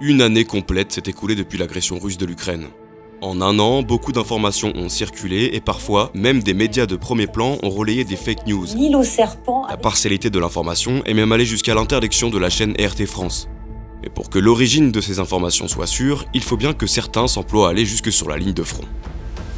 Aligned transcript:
Une 0.00 0.20
année 0.20 0.44
complète 0.44 0.92
s'est 0.92 1.04
écoulée 1.06 1.34
depuis 1.34 1.56
l'agression 1.56 1.98
russe 1.98 2.18
de 2.18 2.26
l'Ukraine. 2.26 2.66
En 3.22 3.40
un 3.40 3.58
an, 3.58 3.82
beaucoup 3.82 4.12
d'informations 4.12 4.70
ont 4.76 4.90
circulé 4.90 5.48
et 5.54 5.60
parfois, 5.62 6.10
même 6.12 6.42
des 6.42 6.52
médias 6.52 6.84
de 6.84 6.96
premier 6.96 7.26
plan 7.26 7.56
ont 7.62 7.70
relayé 7.70 8.04
des 8.04 8.16
fake 8.16 8.46
news. 8.46 8.66
L'île 8.76 8.94
aux 8.94 9.02
serpents. 9.02 9.64
La 9.70 9.78
partialité 9.78 10.28
de 10.28 10.38
l'information 10.38 11.02
est 11.06 11.14
même 11.14 11.32
allée 11.32 11.46
jusqu'à 11.46 11.74
l'interdiction 11.74 12.28
de 12.28 12.36
la 12.36 12.50
chaîne 12.50 12.74
RT 12.78 13.06
France. 13.06 13.48
Et 14.04 14.10
pour 14.10 14.28
que 14.28 14.38
l'origine 14.38 14.92
de 14.92 15.00
ces 15.00 15.18
informations 15.18 15.66
soit 15.66 15.86
sûre, 15.86 16.26
il 16.34 16.42
faut 16.42 16.58
bien 16.58 16.74
que 16.74 16.86
certains 16.86 17.26
s'emploient 17.26 17.68
à 17.68 17.70
aller 17.70 17.86
jusque 17.86 18.12
sur 18.12 18.28
la 18.28 18.36
ligne 18.36 18.52
de 18.52 18.62
front. 18.64 18.84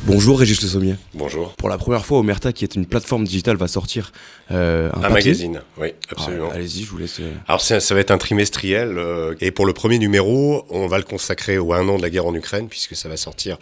Bonjour 0.06 0.38
Régis 0.38 0.62
Le 0.62 0.68
Sommier. 0.68 0.94
Bonjour. 1.12 1.52
Pour 1.56 1.68
la 1.68 1.76
première 1.76 2.06
fois, 2.06 2.18
Omerta, 2.20 2.52
qui 2.52 2.64
est 2.64 2.74
une 2.76 2.86
plateforme 2.86 3.24
digitale, 3.24 3.56
va 3.56 3.68
sortir 3.68 4.12
euh, 4.50 4.90
un, 4.94 5.02
Un 5.04 5.08
magazine, 5.10 5.60
oui, 5.76 5.88
Ah, 6.08 6.12
absolument. 6.12 6.50
Allez-y, 6.50 6.84
je 6.84 6.90
vous 6.90 6.96
laisse. 6.98 7.20
euh, 7.20 7.30
Alors 7.46 7.60
ça, 7.60 7.78
ça 7.80 7.94
va 7.94 8.00
être 8.00 8.10
un 8.10 8.16
trimestriel 8.16 8.96
euh, 8.96 9.34
et 9.42 9.50
pour 9.50 9.66
le 9.66 9.74
premier 9.74 9.98
numéro, 9.98 10.64
on 10.70 10.86
va 10.86 10.96
le 10.96 11.04
consacrer 11.04 11.58
au 11.58 11.74
un 11.74 11.86
an 11.88 11.98
de 11.98 12.02
la 12.02 12.08
guerre 12.10 12.24
en 12.26 12.34
Ukraine 12.34 12.68
puisque 12.68 12.96
ça 12.96 13.08
va 13.10 13.18
sortir 13.18 13.58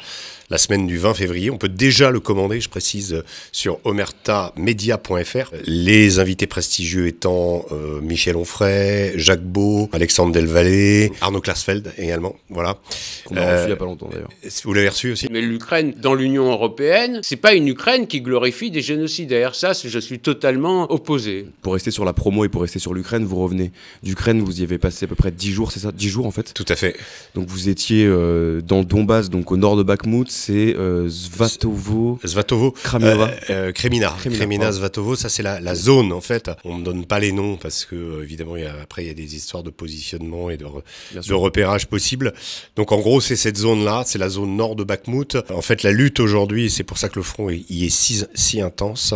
la 0.48 0.58
semaine 0.58 0.86
du 0.86 0.98
20 0.98 1.14
février. 1.14 1.50
On 1.50 1.58
peut 1.58 1.68
déjà 1.68 2.10
le 2.12 2.20
commander, 2.20 2.60
je 2.60 2.68
précise, 2.68 3.14
euh, 3.14 3.24
sur 3.50 3.80
omertamedia.fr. 3.84 5.50
Les 5.64 6.20
invités 6.20 6.46
prestigieux 6.46 7.08
étant 7.08 7.64
euh, 7.72 8.00
Michel 8.00 8.36
Onfray, 8.36 9.14
Jacques 9.18 9.42
Beau, 9.42 9.88
Alexandre 9.92 10.30
Delvalle, 10.32 11.10
Arnaud 11.22 11.40
Klarsfeld 11.40 11.92
également. 11.98 12.36
Voilà. 12.50 12.76
Qu'on 13.24 13.36
a 13.36 13.40
Euh, 13.40 13.54
reçu 13.56 13.66
il 13.66 13.70
y 13.70 13.72
a 13.72 13.76
pas 13.76 13.84
longtemps 13.86 14.08
d'ailleurs. 14.12 14.28
Vous 14.64 14.72
l'avez 14.74 14.88
reçu 14.90 15.10
aussi 15.12 15.26
Mais 15.32 15.40
l'Ukraine, 15.40 15.92
dans 15.96 16.14
l'Union 16.26 16.50
européenne, 16.50 17.20
c'est 17.22 17.36
pas 17.36 17.54
une 17.54 17.68
Ukraine 17.68 18.06
qui 18.08 18.20
glorifie 18.20 18.70
des 18.72 18.82
génocidaires. 18.82 19.54
Ça, 19.54 19.72
je 19.74 19.98
suis 19.98 20.18
totalement 20.18 20.90
opposé. 20.92 21.46
Pour 21.62 21.74
rester 21.74 21.90
sur 21.92 22.04
la 22.04 22.12
promo 22.12 22.44
et 22.44 22.48
pour 22.48 22.62
rester 22.62 22.78
sur 22.80 22.94
l'Ukraine, 22.94 23.24
vous 23.24 23.36
revenez 23.36 23.70
d'Ukraine, 24.02 24.40
vous 24.42 24.60
y 24.60 24.64
avez 24.64 24.78
passé 24.78 25.04
à 25.04 25.08
peu 25.08 25.14
près 25.14 25.30
10 25.30 25.52
jours, 25.52 25.70
c'est 25.72 25.80
ça? 25.80 25.92
10 25.92 26.08
jours 26.08 26.26
en 26.26 26.30
fait? 26.32 26.52
Tout 26.52 26.64
à 26.68 26.74
fait. 26.76 26.96
Donc 27.34 27.46
vous 27.48 27.68
étiez 27.68 28.04
euh, 28.04 28.60
dans 28.60 28.80
le 28.80 28.84
Donbass, 28.84 29.30
donc 29.30 29.52
au 29.52 29.56
nord 29.56 29.76
de 29.76 29.82
Bakhmut, 29.84 30.28
c'est 30.30 30.74
euh, 30.76 31.08
Svatovo, 31.08 32.18
Svatovo. 32.24 32.72
Kramiova. 32.72 33.30
Euh, 33.50 33.68
euh, 33.68 33.72
Kremina. 33.72 34.08
Kremina, 34.18 34.38
Kremina. 34.40 34.72
Svatovo, 34.72 35.14
ça 35.14 35.28
c'est 35.28 35.42
la, 35.44 35.60
la 35.60 35.74
zone 35.76 36.12
en 36.12 36.20
fait. 36.20 36.50
On 36.64 36.78
ne 36.78 36.84
donne 36.84 37.04
pas 37.06 37.20
les 37.20 37.30
noms 37.32 37.56
parce 37.56 37.84
que 37.84 37.94
euh, 37.94 38.22
évidemment 38.24 38.56
il 38.56 38.64
y 38.64 38.66
a, 38.66 38.74
après 38.82 39.04
il 39.04 39.08
y 39.08 39.10
a 39.10 39.14
des 39.14 39.36
histoires 39.36 39.62
de 39.62 39.70
positionnement 39.70 40.50
et 40.50 40.56
de, 40.56 40.64
re- 40.64 41.32
repérage 41.32 41.86
possible. 41.86 42.32
Donc 42.74 42.90
en 42.92 42.98
gros 42.98 43.20
c'est 43.20 43.36
cette 43.36 43.56
zone 43.58 43.84
là, 43.84 44.02
c'est 44.04 44.18
la 44.18 44.28
zone 44.28 44.56
nord 44.56 44.74
de 44.76 44.82
Bakhmut. 44.84 45.36
En 45.54 45.62
fait 45.62 45.82
la 45.82 45.92
lutte 45.92 46.15
aujourd'hui, 46.20 46.66
et 46.66 46.68
c'est 46.68 46.84
pour 46.84 46.98
ça 46.98 47.08
que 47.08 47.18
le 47.18 47.22
front 47.22 47.50
y 47.50 47.84
est 47.86 47.90
si, 47.90 48.22
si 48.34 48.60
intense, 48.60 49.14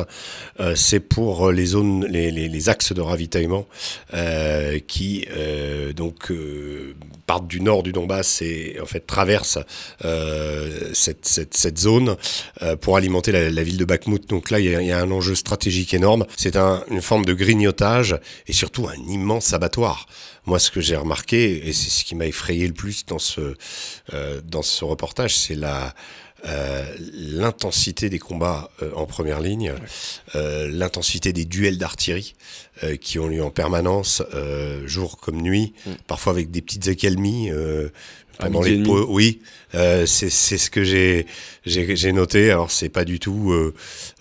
euh, 0.60 0.74
c'est 0.74 1.00
pour 1.00 1.48
euh, 1.48 1.52
les 1.52 1.66
zones, 1.66 2.06
les, 2.06 2.30
les, 2.30 2.48
les 2.48 2.68
axes 2.68 2.92
de 2.92 3.00
ravitaillement 3.00 3.66
euh, 4.14 4.78
qui 4.86 5.26
euh, 5.30 5.92
donc 5.92 6.30
euh, 6.30 6.94
partent 7.26 7.46
du 7.46 7.60
nord 7.60 7.82
du 7.82 7.92
Donbass 7.92 8.42
et 8.42 8.78
en 8.82 8.86
fait 8.86 9.06
traversent 9.06 9.58
cette, 10.92 11.26
cette, 11.26 11.56
cette 11.56 11.78
zone 11.78 12.16
pour 12.80 12.96
alimenter 12.96 13.32
la, 13.32 13.50
la 13.50 13.62
ville 13.62 13.76
de 13.76 13.84
Bakhmut. 13.84 14.28
Donc 14.28 14.50
là, 14.50 14.58
il 14.58 14.66
y 14.66 14.74
a, 14.74 14.82
y 14.82 14.92
a 14.92 14.98
un 14.98 15.10
enjeu 15.10 15.34
stratégique 15.34 15.94
énorme. 15.94 16.26
C'est 16.36 16.56
un, 16.56 16.84
une 16.90 17.02
forme 17.02 17.24
de 17.24 17.32
grignotage 17.34 18.18
et 18.48 18.52
surtout 18.52 18.88
un 18.88 18.96
immense 19.08 19.52
abattoir. 19.52 20.06
Moi, 20.46 20.58
ce 20.58 20.70
que 20.70 20.80
j'ai 20.80 20.96
remarqué, 20.96 21.68
et 21.68 21.72
c'est 21.72 21.90
ce 21.90 22.04
qui 22.04 22.14
m'a 22.14 22.26
effrayé 22.26 22.66
le 22.66 22.72
plus 22.72 23.04
dans 23.06 23.18
ce, 23.18 23.54
euh, 24.14 24.40
dans 24.44 24.62
ce 24.62 24.84
reportage, 24.84 25.36
c'est 25.36 25.54
la, 25.54 25.94
euh, 26.46 26.84
l'intensité 27.12 28.08
des 28.08 28.18
combats 28.18 28.70
euh, 28.82 28.92
en 28.94 29.06
première 29.06 29.40
ligne, 29.40 29.74
euh, 30.34 30.68
l'intensité 30.70 31.32
des 31.32 31.44
duels 31.44 31.78
d'artillerie 31.78 32.34
qui 33.02 33.18
ont 33.18 33.28
lieu 33.28 33.44
en 33.44 33.50
permanence, 33.50 34.22
jour 34.86 35.18
comme 35.18 35.42
nuit, 35.42 35.74
parfois 36.06 36.32
avec 36.32 36.50
des 36.50 36.62
petites 36.62 36.88
accalmies. 36.88 37.50
Euh, 38.40 38.46
pendant 38.46 38.62
les 38.62 38.82
pauses, 38.82 39.06
oui, 39.08 39.40
euh, 39.74 40.06
c'est 40.06 40.30
c'est 40.30 40.58
ce 40.58 40.70
que 40.70 40.82
j'ai 40.84 41.26
j'ai 41.66 42.12
noté. 42.12 42.50
Alors 42.50 42.70
c'est 42.70 42.88
pas 42.88 43.04
du 43.04 43.18
tout 43.20 43.52
euh, 43.52 43.74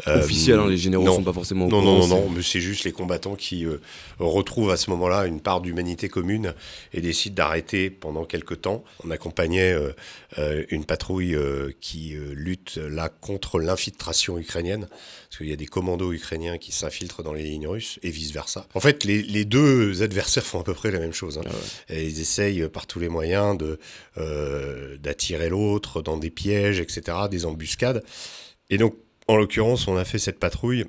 euh, 0.07 0.19
officiel, 0.19 0.59
hein, 0.59 0.67
les 0.67 0.77
généraux 0.77 1.05
non. 1.05 1.15
sont 1.15 1.23
pas 1.23 1.33
forcément 1.33 1.65
au 1.65 1.69
non, 1.69 1.81
courant, 1.81 2.07
non, 2.07 2.07
non, 2.07 2.29
mais 2.29 2.41
c'est 2.41 2.59
juste 2.59 2.83
les 2.83 2.91
combattants 2.91 3.35
qui 3.35 3.65
euh, 3.65 3.77
retrouvent 4.19 4.71
à 4.71 4.77
ce 4.77 4.89
moment-là 4.91 5.25
une 5.25 5.39
part 5.39 5.61
d'humanité 5.61 6.09
commune 6.09 6.53
et 6.93 7.01
décident 7.01 7.35
d'arrêter 7.35 7.89
pendant 7.89 8.25
quelques 8.25 8.61
temps. 8.61 8.83
On 9.05 9.11
accompagnait 9.11 9.73
euh, 9.73 9.91
euh, 10.37 10.63
une 10.69 10.85
patrouille 10.85 11.35
euh, 11.35 11.71
qui 11.79 12.15
euh, 12.15 12.33
lutte 12.33 12.77
là 12.77 13.09
contre 13.09 13.59
l'infiltration 13.59 14.37
ukrainienne, 14.37 14.87
parce 15.29 15.37
qu'il 15.37 15.49
y 15.49 15.53
a 15.53 15.55
des 15.55 15.67
commandos 15.67 16.11
ukrainiens 16.11 16.57
qui 16.57 16.71
s'infiltrent 16.71 17.21
dans 17.21 17.33
les 17.33 17.43
lignes 17.43 17.67
russes 17.67 17.99
et 18.01 18.09
vice-versa. 18.09 18.67
En 18.73 18.79
fait, 18.79 19.03
les, 19.03 19.21
les 19.21 19.45
deux 19.45 20.01
adversaires 20.01 20.43
font 20.45 20.59
à 20.59 20.63
peu 20.63 20.73
près 20.73 20.89
la 20.89 20.99
même 20.99 21.13
chose. 21.13 21.37
hein. 21.37 21.41
Et 21.87 22.03
ils 22.05 22.19
essayent 22.19 22.67
par 22.67 22.87
tous 22.87 22.99
les 22.99 23.09
moyens 23.09 23.55
de 23.57 23.79
euh, 24.17 24.97
d'attirer 24.97 25.49
l'autre 25.49 26.01
dans 26.01 26.17
des 26.17 26.31
pièges, 26.31 26.79
etc., 26.79 27.17
des 27.29 27.45
embuscades. 27.45 28.03
Et 28.71 28.77
donc, 28.79 28.95
en 29.27 29.37
l'occurrence, 29.37 29.87
on 29.87 29.97
a 29.97 30.05
fait 30.05 30.17
cette 30.17 30.39
patrouille 30.39 30.85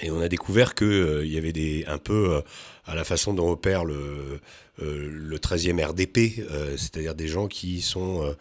et 0.00 0.10
on 0.12 0.20
a 0.20 0.28
découvert 0.28 0.74
que 0.74 0.84
euh, 0.84 1.26
y 1.26 1.36
avait 1.36 1.52
des 1.52 1.84
un 1.88 1.98
peu 1.98 2.34
euh, 2.36 2.40
à 2.86 2.94
la 2.94 3.04
façon 3.04 3.32
dont 3.34 3.50
opère 3.50 3.84
le 3.84 4.40
euh, 4.80 5.10
le 5.12 5.38
13e 5.38 5.84
RDP, 5.84 6.38
euh, 6.38 6.76
c'est-à-dire 6.78 7.14
des 7.14 7.28
gens 7.28 7.46
qui 7.46 7.82
sont 7.82 8.24
euh, 8.24 8.32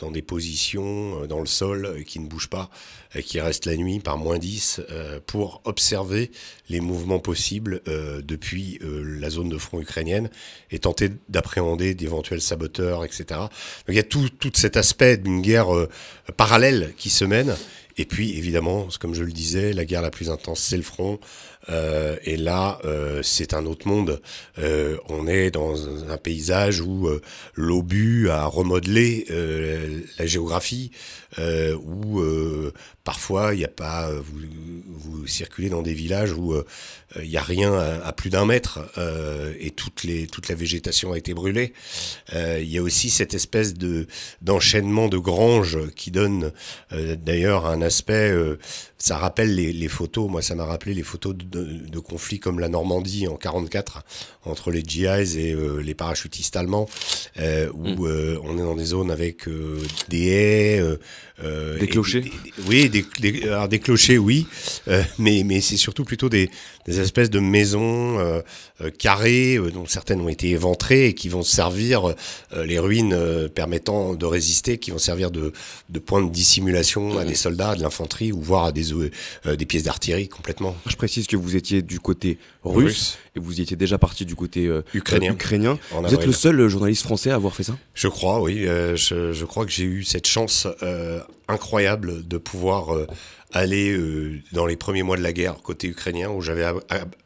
dans 0.00 0.10
des 0.10 0.20
positions 0.22 1.26
dans 1.26 1.40
le 1.40 1.46
sol, 1.46 2.04
qui 2.06 2.20
ne 2.20 2.28
bougent 2.28 2.50
pas, 2.50 2.70
qui 3.24 3.40
restent 3.40 3.64
la 3.66 3.76
nuit 3.76 3.98
par 3.98 4.18
moins 4.18 4.38
10 4.38 4.82
euh, 4.90 5.18
pour 5.26 5.62
observer 5.64 6.30
les 6.68 6.80
mouvements 6.80 7.18
possibles 7.18 7.80
depuis 7.86 8.78
la 8.84 9.28
zone 9.28 9.48
de 9.48 9.58
front 9.58 9.80
ukrainienne 9.80 10.30
et 10.70 10.78
tenter 10.78 11.10
d'appréhender 11.28 11.94
d'éventuels 11.94 12.42
saboteurs, 12.42 13.04
etc. 13.04 13.24
Donc 13.30 13.48
il 13.88 13.96
y 13.96 13.98
a 13.98 14.04
tout, 14.04 14.28
tout 14.28 14.52
cet 14.54 14.76
aspect 14.76 15.16
d'une 15.16 15.42
guerre 15.42 15.68
parallèle 16.36 16.94
qui 16.96 17.10
se 17.10 17.24
mène. 17.24 17.56
Et 17.98 18.04
puis, 18.04 18.38
évidemment, 18.38 18.88
comme 19.00 19.14
je 19.14 19.24
le 19.24 19.32
disais, 19.32 19.72
la 19.72 19.84
guerre 19.84 20.02
la 20.02 20.10
plus 20.10 20.30
intense, 20.30 20.60
c'est 20.60 20.76
le 20.76 20.82
front. 20.82 21.18
Euh, 21.70 22.16
et 22.24 22.36
là, 22.36 22.78
euh, 22.84 23.22
c'est 23.22 23.54
un 23.54 23.66
autre 23.66 23.86
monde. 23.86 24.20
Euh, 24.58 24.96
on 25.08 25.26
est 25.26 25.50
dans 25.50 26.10
un 26.10 26.16
paysage 26.16 26.80
où 26.80 27.08
l'obus 27.54 28.30
a 28.30 28.46
remodelé 28.46 29.26
la 30.18 30.26
géographie, 30.26 30.90
où 31.38 32.22
parfois 33.04 33.54
il 33.54 33.58
n'y 33.58 33.64
a 33.64 33.68
pas, 33.68 34.10
vous, 34.10 35.26
circulez 35.26 35.68
dans 35.68 35.82
des 35.82 35.94
villages 35.94 36.32
où 36.32 36.54
il 37.20 37.28
n'y 37.28 37.36
a 37.36 37.42
rien 37.42 37.72
à, 37.74 38.12
plus 38.12 38.30
d'un 38.30 38.46
mètre 38.46 38.80
et 39.58 39.70
toute, 39.70 40.48
la 40.48 40.54
végétation 40.54 41.12
a 41.12 41.18
été 41.18 41.34
brûlée. 41.34 41.72
Il 42.34 42.68
y 42.68 42.78
a 42.78 42.82
aussi 42.82 43.10
cette 43.10 43.34
espèce 43.34 43.74
de 43.74 44.06
d'enchaînement 44.42 45.08
de 45.08 45.18
granges 45.18 45.78
qui 45.94 46.10
donne 46.10 46.52
d'ailleurs 46.90 47.66
un 47.66 47.82
aspect. 47.88 48.87
Ça 48.98 49.16
rappelle 49.16 49.54
les, 49.54 49.72
les 49.72 49.88
photos. 49.88 50.28
Moi, 50.28 50.42
ça 50.42 50.56
m'a 50.56 50.64
rappelé 50.64 50.92
les 50.92 51.04
photos 51.04 51.34
de, 51.36 51.98
conflits 52.00 52.40
comme 52.40 52.58
la 52.58 52.68
Normandie 52.68 53.28
en 53.28 53.36
44 53.36 54.02
entre 54.44 54.70
les 54.70 54.82
GIs 54.82 55.38
et 55.38 55.52
euh, 55.52 55.78
les 55.80 55.94
parachutistes 55.94 56.56
allemands, 56.56 56.88
euh, 57.38 57.68
où 57.74 58.06
euh, 58.06 58.40
on 58.42 58.56
est 58.56 58.62
dans 58.62 58.74
des 58.74 58.86
zones 58.86 59.10
avec 59.10 59.48
des 60.08 60.26
haies, 60.28 60.82
Des 61.78 61.86
clochers. 61.86 62.30
oui, 62.66 62.88
des, 62.88 63.04
des, 63.20 63.44
alors 63.44 63.68
des 63.68 63.78
clochers, 63.78 64.18
oui, 64.18 64.46
mais, 65.18 65.42
mais 65.44 65.60
c'est 65.60 65.76
surtout 65.76 66.04
plutôt 66.04 66.28
des, 66.28 66.50
des 66.86 67.00
espèces 67.00 67.30
de 67.30 67.38
maisons 67.38 68.42
carrées, 68.98 69.58
dont 69.72 69.86
certaines 69.86 70.20
ont 70.20 70.28
été 70.28 70.50
éventrées 70.50 71.08
et 71.08 71.14
qui 71.14 71.28
vont 71.28 71.42
servir, 71.42 72.14
les 72.56 72.78
ruines 72.78 73.48
permettant 73.54 74.14
de 74.14 74.26
résister, 74.26 74.78
qui 74.78 74.90
vont 74.90 74.98
servir 74.98 75.30
de, 75.30 75.52
de 75.90 75.98
point 75.98 76.22
de 76.22 76.30
dissimulation 76.30 77.18
à 77.18 77.24
des 77.24 77.34
soldats, 77.34 77.70
à 77.70 77.76
de 77.76 77.82
l'infanterie, 77.82 78.32
ou 78.32 78.40
voire 78.40 78.64
à 78.66 78.72
des, 78.72 78.87
euh, 78.92 79.10
euh, 79.46 79.56
des 79.56 79.66
pièces 79.66 79.82
d'artillerie 79.84 80.28
complètement. 80.28 80.76
Je 80.86 80.96
précise 80.96 81.26
que 81.26 81.36
vous 81.36 81.56
étiez 81.56 81.82
du 81.82 82.00
côté 82.00 82.38
russe, 82.64 82.84
Russe. 82.84 83.18
et 83.36 83.40
vous 83.40 83.60
étiez 83.60 83.76
déjà 83.76 83.98
parti 83.98 84.24
du 84.24 84.34
côté 84.34 84.66
euh, 84.66 84.82
Ukrainien. 84.94 85.30
euh, 85.30 85.34
ukrainien. 85.34 85.78
En 85.92 86.02
Vous 86.02 86.14
êtes 86.14 86.26
le 86.26 86.32
seul 86.32 86.68
journaliste 86.68 87.02
français 87.02 87.30
à 87.30 87.34
avoir 87.34 87.54
fait 87.54 87.62
ça? 87.64 87.76
Je 87.94 88.08
crois, 88.08 88.40
oui. 88.40 88.64
je, 88.64 89.32
je 89.32 89.44
crois 89.44 89.64
que 89.66 89.72
j'ai 89.72 89.84
eu 89.84 90.04
cette 90.04 90.26
chance 90.26 90.66
incroyable 91.48 92.26
de 92.26 92.38
pouvoir 92.38 93.06
aller 93.52 93.90
euh, 93.92 94.40
dans 94.52 94.66
les 94.66 94.76
premiers 94.76 95.02
mois 95.02 95.16
de 95.16 95.22
la 95.22 95.32
guerre 95.32 95.56
côté 95.62 95.88
ukrainien, 95.88 96.28
où 96.30 96.40
j'avais 96.40 96.64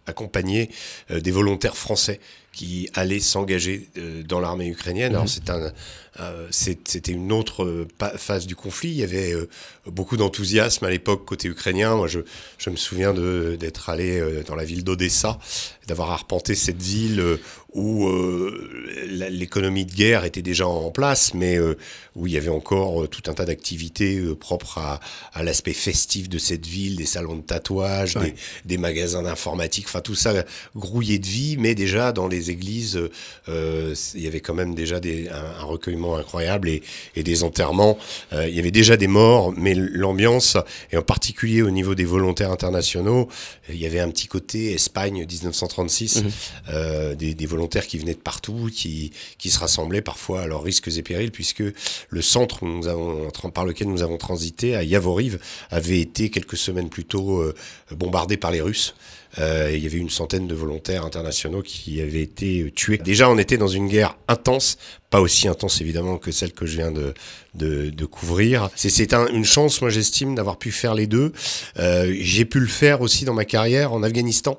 accompagné 0.07 0.71
euh, 1.11 1.21
des 1.21 1.31
volontaires 1.31 1.77
français 1.77 2.21
qui 2.53 2.89
allaient 2.95 3.21
s'engager 3.21 3.89
euh, 3.97 4.23
dans 4.23 4.39
l'armée 4.39 4.69
ukrainienne. 4.69 5.15
Alors 5.15 5.29
c'est 5.29 5.49
un, 5.51 5.73
euh, 6.21 6.47
c'était 6.51 7.13
une 7.13 7.33
autre 7.33 7.65
euh, 7.65 7.89
phase 8.17 8.47
du 8.47 8.55
conflit. 8.55 8.91
Il 8.91 8.97
y 8.97 9.03
avait 9.03 9.33
euh, 9.33 9.49
beaucoup 9.87 10.17
d'enthousiasme 10.17 10.85
à 10.85 10.91
l'époque 10.91 11.25
côté 11.25 11.49
ukrainien. 11.49 11.97
Moi, 11.97 12.07
je, 12.07 12.21
je 12.59 12.71
me 12.71 12.77
souviens 12.77 13.15
d'être 13.15 13.89
allé 13.89 14.43
dans 14.47 14.55
la 14.55 14.65
ville 14.65 14.85
d'Odessa, 14.85 15.39
d'avoir 15.87 16.11
arpenté 16.11 16.55
cette 16.55 16.83
ville 16.83 17.39
où 17.75 18.07
euh, 18.07 18.87
l'économie 19.31 19.87
de 19.87 19.93
guerre 19.93 20.25
était 20.25 20.43
déjà 20.43 20.67
en 20.67 20.91
place, 20.91 21.33
mais 21.35 21.57
euh, 21.57 21.77
où 22.15 22.27
il 22.27 22.35
y 22.35 22.37
avait 22.37 22.51
encore 22.51 23.05
euh, 23.05 23.09
tout 23.09 23.31
un 23.31 23.35
tas 23.35 23.47
d'activités 23.47 24.21
propres 24.39 24.79
à, 24.79 25.01
à 25.33 25.43
l'aspect 25.43 25.73
festif 25.73 26.29
de 26.29 26.39
cette 26.39 26.67
ville, 26.67 26.97
des 26.97 27.07
salons 27.07 27.37
de 27.37 27.43
tatouage, 27.43 28.15
des, 28.17 28.35
des 28.67 28.77
magasins 28.77 29.23
d'informatique, 29.23 29.87
enfin 29.89 30.01
tout 30.01 30.15
ça 30.15 30.45
grouillé 30.77 31.19
de 31.19 31.27
vie, 31.27 31.57
mais 31.59 31.75
déjà 31.75 32.13
dans 32.13 32.29
les 32.29 32.51
églises, 32.51 33.01
il 33.49 34.21
y 34.21 34.27
avait 34.27 34.41
quand 34.41 34.55
même 34.55 34.75
déjà 34.75 35.01
des, 35.01 35.29
un, 35.29 35.65
recueillement 35.65 36.02
incroyable 36.17 36.69
et, 36.69 36.83
et 37.17 37.23
des 37.23 37.45
enterrements. 37.45 37.99
Euh, 38.33 38.49
il 38.49 38.55
y 38.55 38.59
avait 38.59 38.71
déjà 38.71 38.97
des 38.97 39.07
morts, 39.07 39.53
mais 39.57 39.75
l'ambiance, 39.75 40.57
et 40.91 40.97
en 40.97 41.03
particulier 41.03 41.63
au 41.63 41.71
niveau 41.71 41.95
des 41.95 42.05
volontaires 42.05 42.51
internationaux, 42.51 43.29
il 43.69 43.77
y 43.77 43.87
avait 43.87 44.01
un 44.01 44.11
petit 44.11 44.27
côté 44.27 44.73
Espagne 44.73 45.25
1936, 45.27 46.23
mhm. 46.23 46.31
euh, 46.71 47.15
des, 47.15 47.35
des, 47.35 47.47
volontaires 47.47 47.87
qui 47.87 47.99
venaient 47.99 48.15
de 48.15 48.19
partout, 48.19 48.71
qui, 48.73 49.13
qui 49.39 49.51
se 49.51 49.59
rassemblaient 49.59 50.03
parfois 50.03 50.43
à 50.43 50.47
leurs 50.47 50.63
risques 50.63 50.89
et 50.97 51.03
périls, 51.03 51.31
puisque 51.31 51.63
le 52.09 52.23
centre 52.23 52.63
où 52.63 52.67
nous 52.67 52.89
avons, 52.89 53.29
par 53.55 53.65
lequel 53.65 53.89
nous 53.89 54.03
avons 54.03 54.19
transité, 54.19 54.75
à 54.75 54.83
Yavoriv, 54.83 55.39
avait 55.71 56.01
été 56.01 56.31
quelques 56.31 56.57
semaines 56.57 56.89
plus 56.89 57.05
tôt 57.05 57.41
euh, 57.41 57.55
bombardé 57.91 58.37
par 58.37 58.51
les 58.51 58.61
Russes. 58.61 58.95
Euh, 59.39 59.71
il 59.73 59.83
y 59.83 59.87
avait 59.87 59.99
une 59.99 60.11
centaine 60.11 60.47
de 60.47 60.55
volontaires 60.55 61.05
internationaux 61.05 61.63
qui 61.63 62.01
avaient 62.01 62.23
été 62.23 62.71
tués. 62.75 62.99
Déjà, 62.99 63.31
on 63.31 63.39
était 63.39 63.57
dans 63.57 63.69
une 63.69 63.89
guerre 63.89 64.17
intense, 64.29 64.77
pas 65.13 65.21
aussi 65.21 65.47
intense 65.47 65.83
évidemment 65.83 66.17
que 66.17 66.33
celle 66.33 66.53
que 66.53 66.65
je 66.65 66.79
viens 66.79 66.91
de, 66.91 67.13
de, 67.55 67.91
de 67.91 68.05
couvrir. 68.07 68.71
C'est 68.77 69.13
un, 69.13 69.27
une 69.29 69.45
chance, 69.45 69.83
moi 69.83 69.91
j'estime, 69.91 70.35
d'avoir 70.35 70.57
pu 70.57 70.73
faire 70.73 70.95
les 70.95 71.07
deux. 71.07 71.35
Euh, 71.79 72.11
J'ai 72.19 72.47
pu 72.47 72.61
le 72.61 72.67
faire 72.67 73.03
aussi 73.03 73.27
dans 73.27 73.35
ma 73.35 73.45
carrière 73.45 73.93
en 73.93 74.03
Afghanistan, 74.03 74.59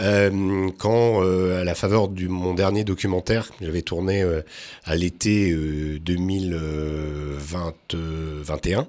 euh, 0.00 0.68
quand, 0.78 1.22
euh, 1.22 1.60
à 1.60 1.64
la 1.64 1.76
faveur 1.76 2.08
de 2.08 2.26
mon 2.26 2.52
dernier 2.54 2.82
documentaire, 2.82 3.48
j'avais 3.60 3.82
tourné 3.82 4.24
à 4.84 4.96
l'été 4.96 5.54
2021, 6.00 8.88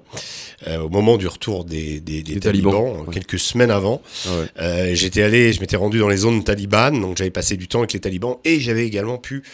au 0.82 0.88
moment 0.88 1.16
du 1.16 1.28
retour 1.28 1.64
des, 1.64 2.00
des, 2.00 2.24
des 2.24 2.40
talibans, 2.40 3.06
quelques 3.12 3.38
semaines 3.38 3.70
avant. 3.70 4.02
Ah 4.58 4.92
j'étais 4.94 5.22
allé, 5.22 5.52
je 5.52 5.60
m'étais 5.60 5.76
rendu 5.76 6.00
dans 6.00 6.08
les 6.08 6.16
zones 6.16 6.42
talibanes, 6.42 7.00
donc 7.00 7.18
j'avais 7.18 7.30
passé 7.30 7.56
du 7.56 7.68
temps 7.68 7.78
avec 7.80 7.92
les 7.92 8.00
talibans 8.00 8.38
et 8.44 8.58
j'avais 8.58 8.84
également 8.86 9.18
pu 9.18 9.44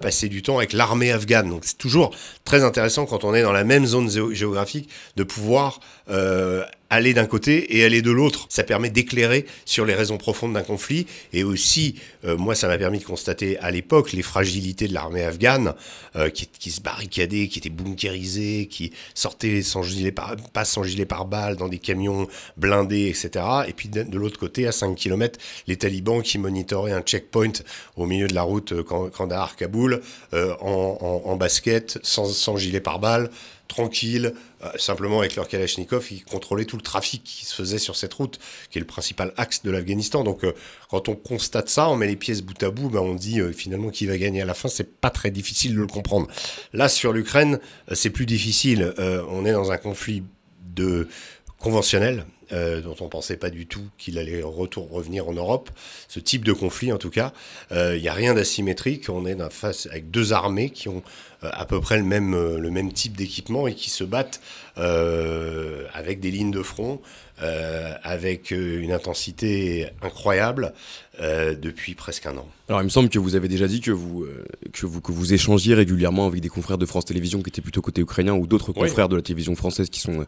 passer 0.00 0.28
du 0.28 0.40
temps 0.40 0.56
avec 0.58 0.72
l'armée 0.72 1.01
afghane. 1.10 1.50
Donc 1.50 1.62
c'est 1.64 1.78
toujours 1.78 2.14
très 2.44 2.62
intéressant 2.62 3.06
quand 3.06 3.24
on 3.24 3.34
est 3.34 3.42
dans 3.42 3.52
la 3.52 3.64
même 3.64 3.86
zone 3.86 4.08
géographique 4.32 4.88
de 5.16 5.24
pouvoir 5.24 5.80
euh, 6.10 6.64
aller 6.92 7.14
d'un 7.14 7.24
côté 7.24 7.78
et 7.78 7.84
aller 7.84 8.02
de 8.02 8.10
l'autre. 8.10 8.46
Ça 8.50 8.64
permet 8.64 8.90
d'éclairer 8.90 9.46
sur 9.64 9.86
les 9.86 9.94
raisons 9.94 10.18
profondes 10.18 10.52
d'un 10.52 10.62
conflit 10.62 11.06
et 11.32 11.42
aussi, 11.42 11.94
euh, 12.26 12.36
moi, 12.36 12.54
ça 12.54 12.68
m'a 12.68 12.76
permis 12.76 12.98
de 12.98 13.04
constater 13.04 13.58
à 13.60 13.70
l'époque 13.70 14.12
les 14.12 14.20
fragilités 14.20 14.88
de 14.88 14.92
l'armée 14.92 15.22
afghane 15.24 15.72
euh, 16.16 16.28
qui, 16.28 16.46
qui, 16.46 16.70
se 16.70 16.82
barricadait, 16.82 17.48
qui 17.48 17.60
était 17.60 17.70
bunkérisée, 17.70 18.66
qui 18.70 18.92
sortait 19.14 19.62
sans 19.62 19.82
gilet 19.82 20.12
par, 20.12 20.36
pas 20.52 20.66
sans 20.66 20.82
gilet 20.82 21.06
par 21.06 21.24
balle 21.24 21.56
dans 21.56 21.68
des 21.68 21.78
camions 21.78 22.28
blindés, 22.58 23.08
etc. 23.08 23.42
Et 23.68 23.72
puis 23.72 23.88
de, 23.88 24.04
l'autre 24.18 24.38
côté, 24.38 24.66
à 24.66 24.72
5 24.72 24.94
km, 24.94 25.40
les 25.66 25.76
talibans 25.76 26.20
qui 26.20 26.36
monitoraient 26.36 26.92
un 26.92 27.00
checkpoint 27.00 27.52
au 27.96 28.04
milieu 28.04 28.28
de 28.28 28.34
la 28.34 28.42
route 28.42 28.72
euh, 28.72 28.82
Kandahar-Kaboul 28.82 30.02
en, 30.34 30.36
en, 30.60 31.22
en, 31.24 31.36
basket, 31.36 31.98
sans, 32.02 32.26
sans 32.26 32.58
gilet 32.58 32.80
par 32.80 32.98
balle 32.98 33.30
tranquille, 33.72 34.34
euh, 34.62 34.68
simplement 34.76 35.20
avec 35.20 35.34
leur 35.34 35.48
Kalachnikov, 35.48 36.06
ils 36.10 36.22
contrôlaient 36.24 36.66
tout 36.66 36.76
le 36.76 36.82
trafic 36.82 37.24
qui 37.24 37.46
se 37.46 37.54
faisait 37.54 37.78
sur 37.78 37.96
cette 37.96 38.12
route, 38.12 38.38
qui 38.70 38.78
est 38.78 38.80
le 38.80 38.86
principal 38.86 39.32
axe 39.38 39.62
de 39.62 39.70
l'Afghanistan. 39.70 40.24
Donc, 40.24 40.44
euh, 40.44 40.52
quand 40.90 41.08
on 41.08 41.16
constate 41.16 41.70
ça, 41.70 41.88
on 41.88 41.96
met 41.96 42.06
les 42.06 42.16
pièces 42.16 42.42
bout 42.42 42.62
à 42.62 42.70
bout, 42.70 42.90
ben, 42.90 43.00
on 43.00 43.14
dit 43.14 43.40
euh, 43.40 43.50
finalement 43.50 43.88
qui 43.88 44.04
va 44.04 44.18
gagner 44.18 44.42
à 44.42 44.44
la 44.44 44.52
fin. 44.52 44.68
C'est 44.68 45.00
pas 45.00 45.08
très 45.08 45.30
difficile 45.30 45.74
de 45.74 45.80
le 45.80 45.86
comprendre. 45.86 46.28
Là, 46.74 46.90
sur 46.90 47.14
l'Ukraine, 47.14 47.60
c'est 47.92 48.10
plus 48.10 48.26
difficile. 48.26 48.94
on 48.98 49.46
est 49.46 49.52
dans 49.52 49.72
un 49.72 49.78
conflit 49.78 50.22
de 50.74 51.08
conventionnel, 51.58 52.26
dont 52.50 52.96
on 53.00 53.08
pensait 53.08 53.36
pas 53.36 53.48
du 53.48 53.66
tout 53.66 53.84
qu'il 53.96 54.18
allait 54.18 54.42
retour, 54.42 54.90
revenir 54.90 55.28
en 55.28 55.32
Europe. 55.32 55.70
Ce 56.08 56.20
type 56.20 56.44
de 56.44 56.52
conflit, 56.52 56.92
en 56.92 56.98
tout 56.98 57.10
cas, 57.10 57.32
il 57.70 58.00
n'y 58.00 58.08
a 58.08 58.12
rien 58.12 58.34
d'asymétrique. 58.34 59.08
On 59.08 59.26
est 59.26 59.36
face 59.50 59.86
avec 59.86 60.10
deux 60.10 60.32
armées 60.32 60.70
qui 60.70 60.88
ont 60.88 61.02
euh, 61.31 61.31
à 61.50 61.64
peu 61.64 61.80
près 61.80 61.96
le 61.96 62.04
même, 62.04 62.34
euh, 62.34 62.58
le 62.58 62.70
même 62.70 62.92
type 62.92 63.16
d'équipement 63.16 63.66
et 63.66 63.74
qui 63.74 63.90
se 63.90 64.04
battent 64.04 64.40
euh, 64.78 65.86
avec 65.92 66.20
des 66.20 66.30
lignes 66.30 66.50
de 66.50 66.62
front, 66.62 67.00
avec 68.02 68.50
une 68.50 68.92
intensité 68.92 69.88
incroyable 70.02 70.72
depuis 71.20 71.94
presque 71.94 72.26
un 72.26 72.36
an. 72.36 72.48
Alors 72.68 72.80
il 72.80 72.84
me 72.84 72.88
semble 72.88 73.08
que 73.08 73.18
vous 73.18 73.34
avez 73.34 73.48
déjà 73.48 73.66
dit 73.66 73.80
que 73.80 73.90
vous, 73.90 74.26
que 74.72 74.86
vous, 74.86 75.00
que 75.00 75.12
vous 75.12 75.34
échangiez 75.34 75.74
régulièrement 75.74 76.26
avec 76.26 76.40
des 76.40 76.48
confrères 76.48 76.78
de 76.78 76.86
France 76.86 77.04
Télévisions 77.04 77.42
qui 77.42 77.50
étaient 77.50 77.60
plutôt 77.60 77.82
côté 77.82 78.00
ukrainien 78.00 78.34
ou 78.34 78.46
d'autres 78.46 78.72
confrères 78.72 79.08
de 79.08 79.16
la 79.16 79.22
télévision 79.22 79.54
française 79.54 79.90
qui 79.90 80.00
sont 80.00 80.26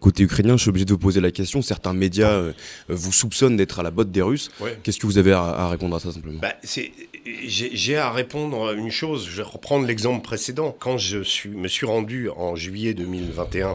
côté 0.00 0.22
ukrainien. 0.22 0.56
Je 0.56 0.62
suis 0.62 0.70
obligé 0.70 0.84
de 0.84 0.92
vous 0.92 0.98
poser 0.98 1.20
la 1.20 1.30
question. 1.30 1.62
Certains 1.62 1.92
médias 1.92 2.42
vous 2.88 3.12
soupçonnent 3.12 3.56
d'être 3.56 3.80
à 3.80 3.82
la 3.82 3.90
botte 3.90 4.10
des 4.10 4.22
Russes. 4.22 4.50
Qu'est-ce 4.82 4.98
que 4.98 5.06
vous 5.06 5.18
avez 5.18 5.32
à, 5.32 5.68
répondre 5.68 5.96
à 5.96 6.00
ça 6.00 6.12
simplement? 6.12 6.40
Bah, 6.40 6.54
J'ai 6.64 7.96
à 7.96 8.10
répondre 8.10 8.72
une 8.72 8.90
chose. 8.90 9.26
Je 9.28 9.36
vais 9.36 9.42
reprendre 9.42 9.86
l'exemple 9.86 10.22
précédent 10.22 10.74
quand 10.78 10.98
je 10.98 11.22
suis, 11.22 11.50
me 11.50 11.68
suis 11.68 11.86
rendu 11.86 12.28
en 12.30 12.56
juillet 12.56 12.94
2021 12.94 13.68
euh, 13.68 13.74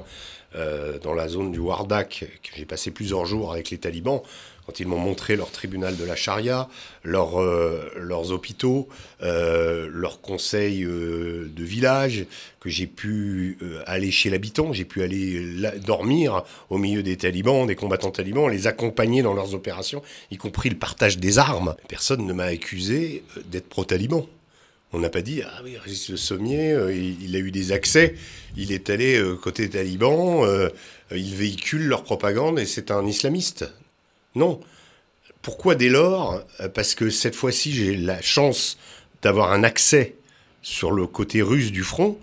dans 0.54 1.13
la 1.13 1.28
zone 1.28 1.51
du 1.51 1.60
Wardak, 1.60 2.25
j'ai 2.56 2.66
passé 2.66 2.92
plusieurs 2.92 3.25
jours 3.25 3.51
avec 3.51 3.69
les 3.69 3.78
talibans, 3.78 4.22
quand 4.69 4.80
ils 4.80 4.88
m'ont 4.88 5.00
montré 5.00 5.36
leur 5.36 5.50
tribunal 5.50 5.98
de 5.98 6.04
la 6.04 6.16
charia, 6.16 6.69
euh, 7.07 7.90
leurs 7.96 8.31
hôpitaux, 8.31 8.88
euh, 9.24 9.90
leurs 9.92 10.22
conseils 10.22 10.84
de 10.84 11.63
village, 11.63 12.28
que 12.60 12.69
j'ai 12.69 12.86
pu 12.86 13.57
aller 13.88 14.12
chez 14.12 14.30
l'habitant, 14.30 14.72
j'ai 14.72 14.86
pu 14.86 15.01
aller 15.01 15.42
dormir 15.84 16.44
au 16.69 16.78
milieu 16.78 17.02
des 17.02 17.18
talibans, 17.18 17.66
des 17.66 17.75
combattants 17.75 18.12
talibans, 18.12 18.48
les 18.48 18.68
accompagner 18.68 19.24
dans 19.24 19.34
leurs 19.34 19.56
opérations, 19.56 20.04
y 20.30 20.38
compris 20.38 20.69
le 20.69 20.78
partage 20.78 21.18
des 21.18 21.40
armes. 21.40 21.74
Personne 21.88 22.24
ne 22.28 22.34
m'a 22.34 22.44
accusé 22.44 23.24
d'être 23.48 23.69
pro-taliban. 23.69 24.28
On 24.92 25.00
n'a 25.00 25.10
pas 25.10 25.22
dit, 25.22 25.44
ah 25.44 25.62
oui, 25.64 25.78
Régis 25.78 26.10
Le 26.10 26.18
Sommier, 26.18 26.72
euh, 26.72 26.94
il, 26.94 27.36
a 27.36 27.40
eu 27.40 27.52
des 27.52 27.72
accès, 27.72 28.16
il 28.58 28.72
est 28.72 28.90
allé 28.90 29.18
euh, 29.18 29.36
côté 29.36 29.70
taliban, 29.70 30.44
euh, 30.46 30.70
il 31.12 31.36
véhicule 31.36 31.86
leur 31.86 32.04
propagande 32.04 32.60
et 32.60 32.66
c'est 32.66 32.90
un 32.90 33.06
islamiste. 33.06 33.72
Non. 34.34 34.60
Pourquoi 35.44 35.76
dès 35.76 35.90
lors? 35.90 36.44
Parce 36.74 36.96
que 36.96 37.10
cette 37.10 37.36
fois-ci, 37.36 37.72
j'ai 37.72 37.96
la 37.96 38.22
chance 38.22 38.78
d'avoir 39.22 39.52
un 39.52 39.64
accès 39.64 40.16
sur 40.64 40.92
le 40.92 41.06
côté 41.08 41.42
russe 41.42 41.72
du 41.72 41.84
front. 41.84 42.18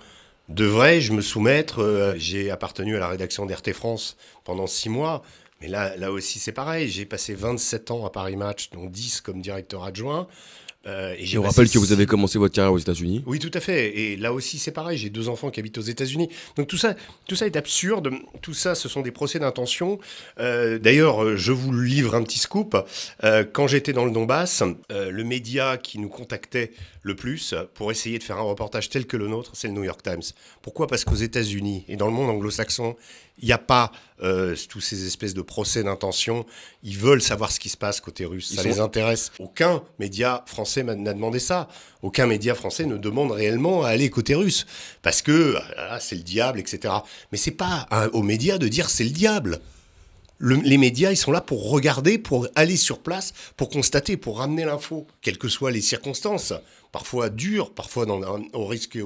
Devrais-je 0.48 1.12
me 1.12 1.22
soumettre 1.22 2.14
J'ai 2.18 2.50
appartenu 2.50 2.94
à 2.96 2.98
la 2.98 3.08
rédaction 3.08 3.46
d'RT 3.46 3.72
France 3.72 4.16
pendant 4.44 4.66
six 4.66 4.90
mois. 4.90 5.22
Mais 5.60 5.68
là, 5.68 5.96
là 5.96 6.12
aussi, 6.12 6.38
c'est 6.38 6.52
pareil. 6.52 6.88
J'ai 6.88 7.06
passé 7.06 7.34
27 7.34 7.90
ans 7.90 8.04
à 8.04 8.10
Paris 8.10 8.36
Match, 8.36 8.70
dont 8.70 8.86
10 8.86 9.22
comme 9.22 9.40
directeur 9.40 9.84
adjoint. 9.84 10.28
Euh, 10.86 11.14
et, 11.18 11.38
on 11.38 11.42
rappelle 11.42 11.68
que 11.68 11.78
vous 11.78 11.92
avez 11.92 12.06
commencé 12.06 12.38
votre 12.38 12.54
carrière 12.54 12.72
aux 12.72 12.78
États-Unis. 12.78 13.22
Oui, 13.26 13.38
tout 13.38 13.50
à 13.54 13.60
fait. 13.60 13.98
Et 13.98 14.16
là 14.16 14.32
aussi, 14.32 14.58
c'est 14.58 14.70
pareil. 14.70 14.98
J'ai 14.98 15.10
deux 15.10 15.28
enfants 15.28 15.50
qui 15.50 15.60
habitent 15.60 15.78
aux 15.78 15.82
États-Unis. 15.82 16.28
Donc 16.56 16.68
tout 16.68 16.76
ça, 16.76 16.94
tout 17.26 17.34
ça 17.34 17.46
est 17.46 17.56
absurde. 17.56 18.10
Tout 18.40 18.54
ça, 18.54 18.74
ce 18.74 18.88
sont 18.88 19.02
des 19.02 19.10
procès 19.10 19.38
d'intention. 19.38 19.98
Euh, 20.38 20.78
d'ailleurs, 20.78 21.24
euh, 21.24 21.36
je 21.36 21.52
vous 21.52 21.72
livre 21.72 22.14
un 22.14 22.22
petit 22.22 22.38
scoop. 22.38 22.76
quand 23.52 23.66
j'étais 23.66 23.92
dans 23.92 24.04
le 24.04 24.10
Donbass, 24.10 24.62
le 24.90 25.24
média 25.24 25.76
qui 25.76 25.98
nous 25.98 26.08
contactait 26.08 26.72
le 27.06 27.14
plus 27.14 27.54
pour 27.74 27.92
essayer 27.92 28.18
de 28.18 28.24
faire 28.24 28.36
un 28.36 28.42
reportage 28.42 28.90
tel 28.90 29.06
que 29.06 29.16
le 29.16 29.28
nôtre, 29.28 29.52
c'est 29.54 29.68
le 29.68 29.74
New 29.74 29.84
York 29.84 30.02
Times. 30.02 30.24
Pourquoi? 30.60 30.88
Parce 30.88 31.04
qu'aux 31.04 31.14
États-Unis 31.14 31.84
et 31.86 31.94
dans 31.94 32.06
le 32.06 32.12
monde 32.12 32.28
anglo-saxon, 32.30 32.96
il 33.38 33.46
n'y 33.46 33.52
a 33.52 33.58
pas 33.58 33.92
euh, 34.22 34.56
tous 34.68 34.80
ces 34.80 35.06
espèces 35.06 35.32
de 35.32 35.42
procès 35.42 35.84
d'intention. 35.84 36.44
Ils 36.82 36.98
veulent 36.98 37.22
savoir 37.22 37.52
ce 37.52 37.60
qui 37.60 37.68
se 37.68 37.76
passe 37.76 38.00
côté 38.00 38.24
russe. 38.24 38.54
ça 38.54 38.64
les 38.64 38.80
intéresse. 38.80 39.30
Aucun 39.38 39.84
média 40.00 40.42
français 40.46 40.82
n'a 40.82 41.14
demandé 41.14 41.38
ça. 41.38 41.68
Aucun 42.02 42.26
média 42.26 42.56
français 42.56 42.86
ne 42.86 42.96
demande 42.96 43.30
réellement 43.30 43.84
à 43.84 43.90
aller 43.90 44.10
côté 44.10 44.34
russe. 44.34 44.66
Parce 45.02 45.22
que 45.22 45.54
ah, 45.76 46.00
c'est 46.00 46.16
le 46.16 46.22
diable, 46.22 46.58
etc. 46.58 46.92
Mais 47.30 47.38
c'est 47.38 47.52
pas 47.52 47.86
aux 48.14 48.22
médias 48.22 48.58
de 48.58 48.66
dire 48.66 48.90
c'est 48.90 49.04
le 49.04 49.10
diable 49.10 49.60
les 50.40 50.78
médias, 50.78 51.10
ils 51.10 51.16
sont 51.16 51.32
là 51.32 51.40
pour 51.40 51.70
regarder, 51.70 52.18
pour 52.18 52.48
aller 52.54 52.76
sur 52.76 52.98
place, 52.98 53.32
pour 53.56 53.68
constater, 53.68 54.16
pour 54.16 54.38
ramener 54.38 54.64
l'info, 54.64 55.06
quelles 55.22 55.38
que 55.38 55.48
soient 55.48 55.70
les 55.70 55.80
circonstances, 55.80 56.52
parfois 56.96 57.28
dures, 57.28 57.72
parfois 57.72 58.06
dans, 58.06 58.22
au 58.54 58.64
risque, 58.64 58.98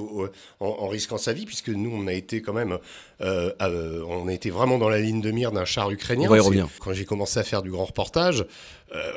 en, 0.61 0.87
risquant 0.87 1.17
sa 1.17 1.33
vie, 1.33 1.45
puisque 1.45 1.67
nous, 1.67 1.91
on 1.93 2.07
a 2.07 2.13
été 2.13 2.41
quand 2.41 2.53
même, 2.53 2.77
euh, 3.19 3.51
euh, 3.61 4.01
on 4.07 4.29
a 4.29 4.33
été 4.33 4.49
vraiment 4.49 4.77
dans 4.77 4.87
la 4.87 4.99
ligne 4.99 5.19
de 5.19 5.29
mire 5.29 5.51
d'un 5.51 5.65
char 5.65 5.91
ukrainien. 5.91 6.27
On 6.27 6.31
va 6.31 6.37
y 6.37 6.39
revenir. 6.39 6.69
Quand 6.79 6.93
j'ai 6.93 7.03
commencé 7.03 7.37
à 7.37 7.43
faire 7.43 7.61
du 7.61 7.69
grand 7.69 7.83
reportage, 7.83 8.45
euh, 8.95 9.11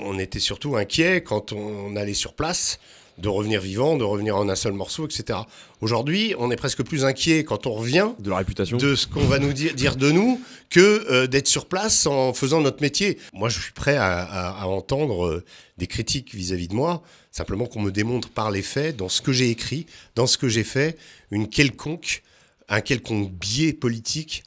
on 0.00 0.18
était 0.18 0.40
surtout 0.40 0.74
inquiet 0.74 1.22
quand 1.22 1.52
on 1.52 1.94
allait 1.94 2.12
sur 2.12 2.34
place 2.34 2.80
de 3.22 3.28
revenir 3.28 3.60
vivant, 3.60 3.96
de 3.96 4.02
revenir 4.02 4.36
en 4.36 4.48
un 4.48 4.56
seul 4.56 4.72
morceau, 4.72 5.06
etc. 5.06 5.38
Aujourd'hui, 5.80 6.34
on 6.38 6.50
est 6.50 6.56
presque 6.56 6.82
plus 6.82 7.04
inquiet 7.04 7.44
quand 7.44 7.68
on 7.68 7.72
revient 7.72 8.08
de 8.18 8.28
la 8.28 8.36
réputation, 8.36 8.76
de 8.76 8.96
ce 8.96 9.06
qu'on 9.06 9.24
va 9.24 9.38
nous 9.38 9.52
dire, 9.52 9.74
dire, 9.74 9.94
de 9.94 10.10
nous, 10.10 10.40
que 10.70 11.06
euh, 11.08 11.28
d'être 11.28 11.46
sur 11.46 11.66
place 11.66 12.06
en 12.06 12.34
faisant 12.34 12.60
notre 12.60 12.82
métier. 12.82 13.18
Moi, 13.32 13.48
je 13.48 13.60
suis 13.60 13.72
prêt 13.72 13.96
à, 13.96 14.66
entendre 14.66 15.26
euh, 15.26 15.44
des 15.78 15.86
critiques 15.86 16.34
vis-à-vis 16.34 16.66
de 16.66 16.74
moi, 16.74 17.02
simplement 17.30 17.66
qu'on 17.66 17.80
me 17.80 17.92
démontre 17.92 18.28
par 18.28 18.50
les 18.50 18.62
faits, 18.62 18.96
dans 18.96 19.08
ce 19.08 19.22
que 19.22 19.30
j'ai 19.32 19.50
écrit, 19.50 19.86
dans 20.16 20.26
ce 20.26 20.36
que 20.36 20.48
j'ai 20.48 20.64
fait, 20.64 20.98
une 21.30 21.48
quelconque, 21.48 22.24
un 22.68 22.80
quelconque 22.80 23.30
biais 23.30 23.72
politique 23.72 24.42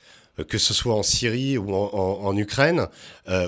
que 0.49 0.57
ce 0.57 0.73
soit 0.73 0.93
en 0.93 1.01
Syrie 1.01 1.57
ou 1.57 1.73
en, 1.73 2.35
Ukraine 2.35 2.87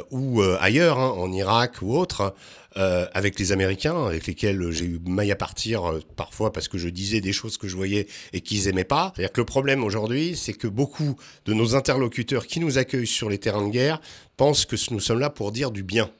ou 0.10 0.42
ailleurs, 0.42 0.98
hein, 0.98 1.14
en 1.18 1.34
Irak 1.34 1.82
ou 1.82 1.94
autre, 1.98 2.34
euh, 2.78 3.08
avec 3.14 3.40
les 3.40 3.52
Américains, 3.52 4.06
avec 4.06 4.28
lesquels 4.28 4.72
j'ai 4.72 4.86
eu 4.86 5.00
maille 5.06 5.32
à 5.32 5.36
partir 5.36 5.86
euh, 5.86 6.00
parfois 6.16 6.54
parce 6.54 6.68
que 6.68 6.78
je 6.78 6.90
disais 6.90 7.22
des 7.22 7.34
choses 7.34 7.58
que 7.58 7.68
je 7.68 7.76
voyais 7.76 8.08
et 8.34 8.42
qu'ils 8.42 8.68
aimaient 8.68 8.84
pas. 8.84 9.14
C'est-à-dire 9.16 9.34
que 9.34 9.42
le 9.42 9.46
problème 9.46 9.84
aujourd'hui, 9.84 10.36
c'est 10.36 10.54
que 10.54 10.68
beaucoup 10.68 11.16
de 11.46 11.54
nos 11.54 11.76
interlocuteurs 11.76 12.46
qui 12.46 12.60
nous 12.60 12.78
accueillent 12.78 13.08
sur 13.08 13.30
les 13.30 13.38
terrains 13.40 13.68
de 13.68 13.72
guerre 13.72 14.00
pensent 14.38 14.66
que 14.66 14.76
nous 14.92 15.00
sommes 15.00 15.20
là 15.20 15.30
pour 15.30 15.52
dire 15.52 15.72
du 15.72 15.84
bien. 15.84 16.12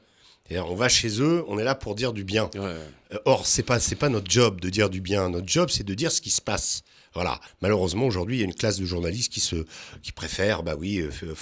On 0.50 0.74
va 0.74 0.88
chez 0.88 1.20
eux, 1.20 1.44
on 1.48 1.58
est 1.58 1.64
là 1.64 1.74
pour 1.74 1.94
dire 1.94 2.12
du 2.12 2.24
bien. 2.24 2.50
Ouais. 2.54 2.60
Euh, 2.60 3.18
or, 3.24 3.46
c'est 3.46 3.62
pas 3.62 3.80
c'est 3.80 3.96
pas 3.96 4.08
notre 4.08 4.30
job 4.30 4.60
de 4.60 4.70
dire 4.70 4.88
du 4.88 5.00
bien. 5.00 5.28
Notre 5.28 5.48
job, 5.48 5.68
c'est 5.70 5.84
de 5.84 5.94
dire 5.94 6.10
ce 6.10 6.20
qui 6.20 6.30
se 6.30 6.40
passe. 6.40 6.82
Voilà. 7.14 7.40
Malheureusement, 7.62 8.06
aujourd'hui, 8.06 8.36
il 8.36 8.38
y 8.40 8.42
a 8.42 8.46
une 8.46 8.54
classe 8.54 8.78
de 8.78 8.84
journalistes 8.84 9.32
qui 9.32 9.40
se, 9.40 9.64
qui 10.02 10.12
préfèrent, 10.12 10.62
bah 10.62 10.74
oui, 10.78 10.98
euh, 10.98 11.34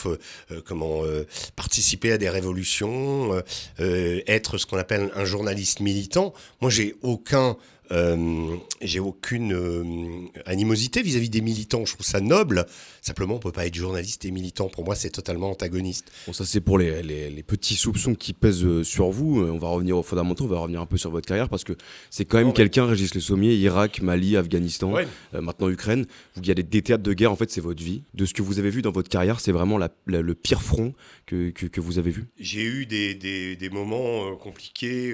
euh, 0.51 0.63
comment 0.65 1.05
euh, 1.05 1.27
participer 1.55 2.13
à 2.13 2.19
des 2.19 2.31
révolutions, 2.31 3.43
être 3.79 4.59
ce 4.59 4.67
qu'on 4.67 4.79
appelle 4.79 5.11
un 5.15 5.25
journaliste 5.25 5.81
militant. 5.81 6.33
Moi, 6.61 6.71
j'ai 6.71 6.95
aucun 7.03 7.57
euh, 7.93 8.57
j'ai 8.81 9.01
aucune 9.01 9.53
euh, 9.53 10.29
animosité 10.45 11.03
vis-à-vis 11.03 11.31
des 11.31 11.41
militants. 11.41 11.85
Je 11.85 11.95
trouve 11.95 12.07
ça 12.07 12.21
noble. 12.21 12.67
Simplement, 13.01 13.35
on 13.37 13.39
peut 13.39 13.53
pas 13.53 13.67
être 13.67 13.75
journaliste 13.75 14.25
et 14.25 14.31
militant. 14.31 14.69
Pour 14.69 14.85
moi, 14.85 14.95
c'est 14.95 15.11
totalement 15.11 15.51
antagoniste. 15.51 16.11
Bon, 16.27 16.33
ça, 16.33 16.45
c'est 16.45 16.61
pour 16.61 16.79
les, 16.79 17.03
les, 17.03 17.43
petits 17.43 17.77
soupçons 17.77 18.15
qui 18.15 18.33
pèsent 18.33 18.65
euh, 18.65 18.83
sur 18.83 19.11
vous. 19.11 19.41
On 19.41 19.59
va 19.59 19.69
revenir 19.69 19.97
aux 19.97 20.03
fondamentaux. 20.03 20.45
On 20.45 20.49
va 20.49 20.59
revenir 20.59 20.81
un 20.81 20.87
peu 20.87 20.97
sur 20.97 21.11
votre 21.11 21.27
carrière 21.27 21.49
parce 21.49 21.65
que 21.65 21.75
c'est 22.11 22.25
quand 22.25 22.39
même 22.39 22.53
quelqu'un, 22.53 22.87
Régis 22.87 23.15
Le 23.15 23.21
Sommier, 23.21 23.55
Irak, 23.55 24.03
Mali, 24.03 24.37
Afghanistan, 24.37 24.95
maintenant 25.33 25.69
Ukraine. 25.69 26.07
Il 26.37 26.47
y 26.47 26.51
a 26.51 26.55
des, 26.55 26.63
des, 26.63 26.83
théâtres 26.83 27.05
de 27.05 27.13
guerre. 27.13 27.33
En 27.33 27.37
fait, 27.37 27.51
c'est 27.51 27.61
votre 27.61 27.83
vie. 27.83 28.03
De 28.15 28.25
ce 28.25 28.35
que 28.35 28.43
vous 28.43 28.59
avez 28.59 28.71
vu 28.71 28.83
dans 28.83 28.93
votre 28.93 29.09
carrière, 29.09 29.41
c'est 29.41 29.53
vraiment 29.53 29.79
la, 29.79 29.91
le 30.07 30.35
pire 30.35 30.63
front 30.63 30.93
que, 31.27 31.51
que, 31.51 31.67
que 31.67 31.81
vous 31.81 31.99
avez 31.99 32.11
vu? 32.11 32.25
J'ai 32.39 32.65
eu 32.65 32.87
des, 32.87 33.15
des, 33.15 33.57
des 33.57 33.71
moments 33.71 34.35
compliqués. 34.37 35.13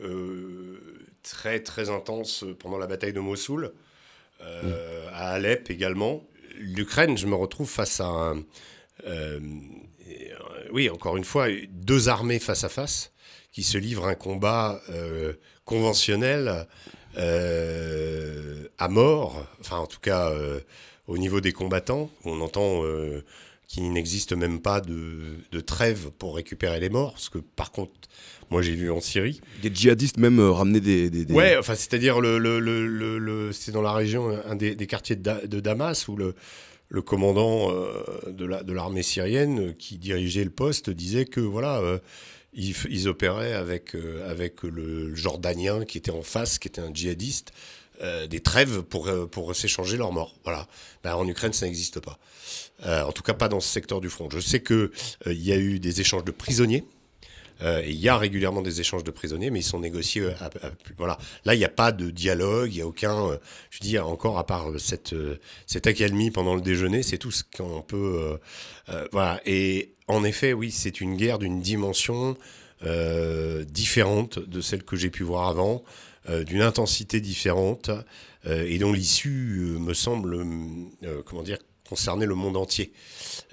Euh, 0.00 0.78
très 1.22 1.60
très 1.60 1.90
intense 1.90 2.44
pendant 2.58 2.78
la 2.78 2.86
bataille 2.86 3.12
de 3.12 3.20
Mossoul, 3.20 3.72
euh, 4.42 5.08
à 5.12 5.30
Alep 5.32 5.70
également. 5.70 6.22
L'Ukraine, 6.58 7.16
je 7.18 7.26
me 7.26 7.34
retrouve 7.34 7.68
face 7.68 8.00
à 8.00 8.06
un, 8.06 8.44
euh, 9.06 9.40
oui, 10.70 10.88
encore 10.90 11.16
une 11.16 11.24
fois, 11.24 11.46
deux 11.70 12.08
armées 12.08 12.38
face 12.38 12.62
à 12.62 12.68
face 12.68 13.12
qui 13.52 13.62
se 13.62 13.78
livrent 13.78 14.06
un 14.06 14.14
combat 14.14 14.80
conventionnel 15.64 16.66
à 17.16 18.88
mort, 18.88 19.46
enfin 19.60 19.78
en 19.78 19.86
tout 19.86 20.00
cas 20.00 20.32
au 21.06 21.16
niveau 21.16 21.40
des 21.40 21.52
combattants. 21.52 22.10
On 22.24 22.40
entend 22.42 22.82
qu'il 23.68 23.92
n'existe 23.92 24.32
même 24.32 24.60
pas 24.60 24.80
de, 24.80 25.38
de, 25.50 25.60
trêve 25.60 26.10
pour 26.18 26.36
récupérer 26.36 26.78
les 26.78 26.88
morts, 26.88 27.14
ce 27.18 27.30
que 27.30 27.38
par 27.38 27.72
contre 27.72 27.92
moi, 28.50 28.62
j'ai 28.62 28.74
vu 28.74 28.90
en 28.90 29.00
Syrie. 29.00 29.40
Des 29.62 29.74
djihadistes 29.74 30.18
même 30.18 30.38
euh, 30.38 30.50
ramener 30.50 30.80
des, 30.80 31.10
des, 31.10 31.32
Ouais, 31.32 31.56
enfin, 31.56 31.74
c'est-à-dire, 31.74 32.20
le, 32.20 32.38
le, 32.38 32.60
le, 32.60 33.18
le 33.18 33.52
c'est 33.52 33.72
dans 33.72 33.82
la 33.82 33.92
région, 33.92 34.38
un 34.46 34.54
des, 34.54 34.76
des 34.76 34.86
quartiers 34.86 35.16
de, 35.16 35.46
de, 35.46 35.60
Damas, 35.60 36.06
où 36.08 36.16
le, 36.16 36.34
le 36.88 37.02
commandant 37.02 37.72
euh, 37.72 38.04
de 38.30 38.72
l'armée 38.72 39.02
syrienne 39.02 39.74
qui 39.74 39.98
dirigeait 39.98 40.44
le 40.44 40.50
poste 40.50 40.90
disait 40.90 41.24
que, 41.24 41.40
voilà, 41.40 41.80
euh, 41.80 41.98
ils, 42.52 42.74
ils, 42.88 43.08
opéraient 43.08 43.52
avec, 43.54 43.96
avec 44.28 44.62
le 44.62 45.14
Jordanien 45.14 45.84
qui 45.84 45.98
était 45.98 46.12
en 46.12 46.22
face, 46.22 46.58
qui 46.58 46.68
était 46.68 46.80
un 46.80 46.94
djihadiste, 46.94 47.52
des 48.28 48.40
trêves 48.40 48.82
pour, 48.82 49.10
pour 49.30 49.54
s'échanger 49.54 49.96
leurs 49.96 50.12
morts. 50.12 50.34
Voilà. 50.44 50.66
Ben, 51.02 51.14
en 51.14 51.26
Ukraine, 51.26 51.52
ça 51.52 51.66
n'existe 51.66 52.00
pas. 52.00 52.18
en 52.84 53.12
tout 53.12 53.22
cas, 53.22 53.34
pas 53.34 53.48
dans 53.48 53.60
ce 53.60 53.68
secteur 53.68 54.00
du 54.00 54.10
front. 54.10 54.28
Je 54.30 54.40
sais 54.40 54.62
qu'il 54.62 54.90
il 55.26 55.42
y 55.42 55.52
a 55.52 55.56
eu 55.56 55.78
des 55.78 56.00
échanges 56.00 56.24
de 56.24 56.32
prisonniers 56.32 56.84
euh, 57.62 57.82
il 57.86 57.96
y 57.96 58.08
a 58.08 58.18
régulièrement 58.18 58.62
des 58.62 58.80
échanges 58.80 59.04
de 59.04 59.10
prisonniers, 59.10 59.50
mais 59.50 59.60
ils 59.60 59.64
sont 59.64 59.80
négociés. 59.80 60.22
Euh, 60.22 60.32
voilà. 60.98 61.18
Là, 61.44 61.54
il 61.54 61.58
n'y 61.58 61.64
a 61.64 61.70
pas 61.70 61.92
de 61.92 62.10
dialogue, 62.10 62.72
il 62.72 62.76
n'y 62.76 62.82
a 62.82 62.86
aucun. 62.86 63.28
Euh, 63.28 63.38
je 63.70 63.80
dis 63.80 63.98
encore 63.98 64.38
à 64.38 64.46
part 64.46 64.68
cette 64.78 65.14
cette 65.66 65.86
accalmie 65.86 66.30
pendant 66.30 66.54
le 66.54 66.60
déjeuner, 66.60 67.02
c'est 67.02 67.18
tout 67.18 67.30
ce 67.30 67.42
qu'on 67.56 67.82
peut. 67.82 68.38
voilà. 69.12 69.40
Et 69.46 69.94
en 70.08 70.24
effet, 70.24 70.52
oui, 70.52 70.70
c'est 70.70 71.00
une 71.00 71.16
guerre 71.16 71.38
d'une 71.38 71.60
dimension 71.60 72.36
différente 73.68 74.38
de 74.38 74.60
celle 74.60 74.82
que 74.82 74.96
j'ai 74.96 75.10
pu 75.10 75.22
voir 75.22 75.48
avant, 75.48 75.82
d'une 76.46 76.62
intensité 76.62 77.20
différente, 77.20 77.90
et 78.44 78.78
dont 78.78 78.92
l'issue 78.92 79.76
me 79.78 79.94
semble, 79.94 80.44
comment 81.24 81.42
dire, 81.42 81.58
concerner 81.88 82.26
le 82.26 82.34
monde 82.34 82.56
entier. 82.56 82.92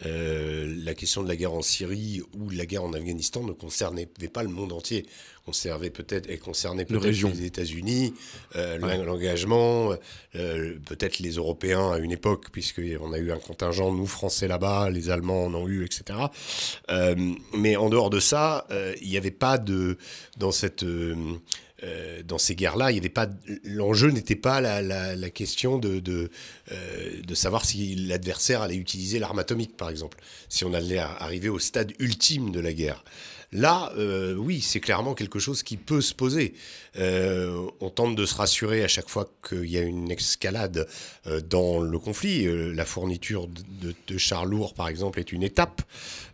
Euh, 0.05 0.73
la 0.83 0.93
question 0.93 1.23
de 1.23 1.27
la 1.27 1.35
guerre 1.35 1.53
en 1.53 1.61
Syrie 1.61 2.21
ou 2.37 2.49
la 2.49 2.65
guerre 2.65 2.83
en 2.83 2.93
Afghanistan 2.93 3.43
ne 3.43 3.53
concernait 3.53 4.07
pas 4.07 4.43
le 4.43 4.49
monde 4.49 4.73
entier. 4.73 5.05
Concernait 5.45 5.89
peut-être 5.89 6.29
et 6.29 6.37
concernait 6.37 6.85
peut-être 6.85 7.05
les 7.05 7.45
États-Unis, 7.45 8.13
euh, 8.55 8.77
l'engagement, 9.03 9.93
euh, 10.35 10.75
peut-être 10.85 11.19
les 11.19 11.31
Européens 11.31 11.91
à 11.91 11.97
une 11.97 12.11
époque, 12.11 12.49
puisqu'on 12.51 13.11
a 13.11 13.17
eu 13.17 13.31
un 13.31 13.39
contingent 13.39 13.91
nous 13.91 14.07
Français 14.07 14.47
là-bas, 14.47 14.89
les 14.89 15.09
Allemands 15.09 15.45
en 15.45 15.53
ont 15.53 15.67
eu, 15.67 15.83
etc. 15.83 16.17
mais 17.53 17.75
en 17.75 17.89
dehors 17.89 18.09
de 18.09 18.21
ça, 18.21 18.67
il 19.01 19.09
n'y 19.09 19.17
avait 19.17 19.31
pas 19.31 19.57
de 19.57 19.97
dans 20.37 20.51
cette 20.51 20.85
euh, 21.83 22.23
dans 22.23 22.37
ces 22.37 22.55
guerres-là, 22.55 22.91
l'enjeu 23.63 24.09
n'était 24.09 24.35
pas 24.35 24.61
la, 24.61 25.29
question 25.29 25.77
de 25.77 25.99
de, 25.99 26.29
euh, 26.71 27.21
de 27.21 27.35
savoir 27.35 27.65
si 27.65 27.95
l'adversaire 27.95 28.61
allait 28.61 28.75
utiliser 28.75 29.19
l'arme 29.19 29.39
atomique, 29.39 29.75
par 29.75 29.89
exemple, 29.89 30.19
si 30.49 30.63
on 30.65 30.73
allait 30.73 30.99
arriver 30.99 31.49
au 31.49 31.59
stade 31.59 31.93
ultime 31.99 32.51
de 32.51 32.59
la 32.59 32.73
guerre. 32.73 33.03
Là, 33.51 33.93
euh, 33.97 34.33
oui, 34.33 34.61
c'est 34.61 34.79
clairement 34.79 35.13
quelque 35.13 35.37
chose 35.37 35.61
qui 35.61 35.77
peut 35.77 36.01
se 36.01 36.15
poser. 36.15 36.53
on 36.97 37.89
tente 37.93 38.15
de 38.15 38.25
se 38.25 38.33
rassurer 38.35 38.83
à 38.83 38.87
chaque 38.87 39.09
fois 39.09 39.29
qu'il 39.47 39.69
y 39.69 39.77
a 39.77 39.81
une 39.81 40.09
escalade 40.09 40.87
dans 41.49 41.79
le 41.79 41.99
conflit. 41.99 42.47
la 42.73 42.85
fourniture 42.85 43.47
de, 43.47 43.93
de, 44.07 44.17
chars 44.17 44.45
lourds, 44.45 44.73
par 44.73 44.87
exemple, 44.87 45.19
est 45.19 45.31
une 45.31 45.43
étape. 45.43 45.83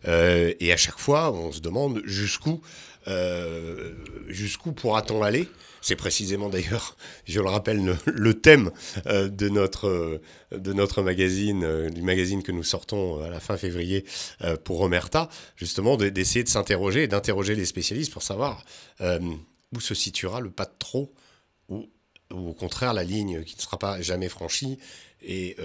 et 0.06 0.72
à 0.72 0.76
chaque 0.78 0.98
fois, 0.98 1.32
on 1.32 1.52
se 1.52 1.60
demande 1.60 2.00
jusqu'où 2.04 2.62
euh, 3.08 3.94
jusqu'où 4.28 4.72
pourra-t-on 4.72 5.22
aller? 5.22 5.48
C'est 5.80 5.96
précisément 5.96 6.50
d'ailleurs, 6.50 6.96
je 7.24 7.40
le 7.40 7.48
rappelle, 7.48 7.96
le, 8.06 8.34
thème 8.34 8.70
euh, 9.06 9.28
de 9.28 9.48
notre 9.48 9.88
euh, 9.88 10.20
de 10.52 10.72
notre 10.72 11.02
magazine, 11.02 11.88
du 11.88 12.02
magazine 12.02 12.42
que 12.42 12.52
nous 12.52 12.62
sortons 12.64 13.22
à 13.22 13.30
la 13.30 13.40
fin 13.40 13.56
février 13.56 14.04
pour 14.64 14.80
Omerta, 14.80 15.28
justement 15.56 15.96
d'essayer 15.96 16.42
de 16.42 16.48
s'interroger 16.48 17.04
et 17.04 17.08
d'interroger 17.08 17.54
les 17.54 17.64
spécialistes 17.64 18.12
pour 18.12 18.24
savoir 18.24 18.64
où 19.00 19.80
se 19.80 19.94
situera 19.94 20.40
le 20.40 20.50
pas 20.50 20.64
de 20.64 20.72
trop 20.78 21.12
ou, 21.68 21.88
au 22.30 22.52
contraire 22.52 22.94
la 22.94 23.04
ligne 23.04 23.44
qui 23.44 23.54
ne 23.56 23.60
sera 23.60 23.78
pas 23.78 24.00
jamais 24.02 24.28
franchie 24.28 24.78
et 25.22 25.56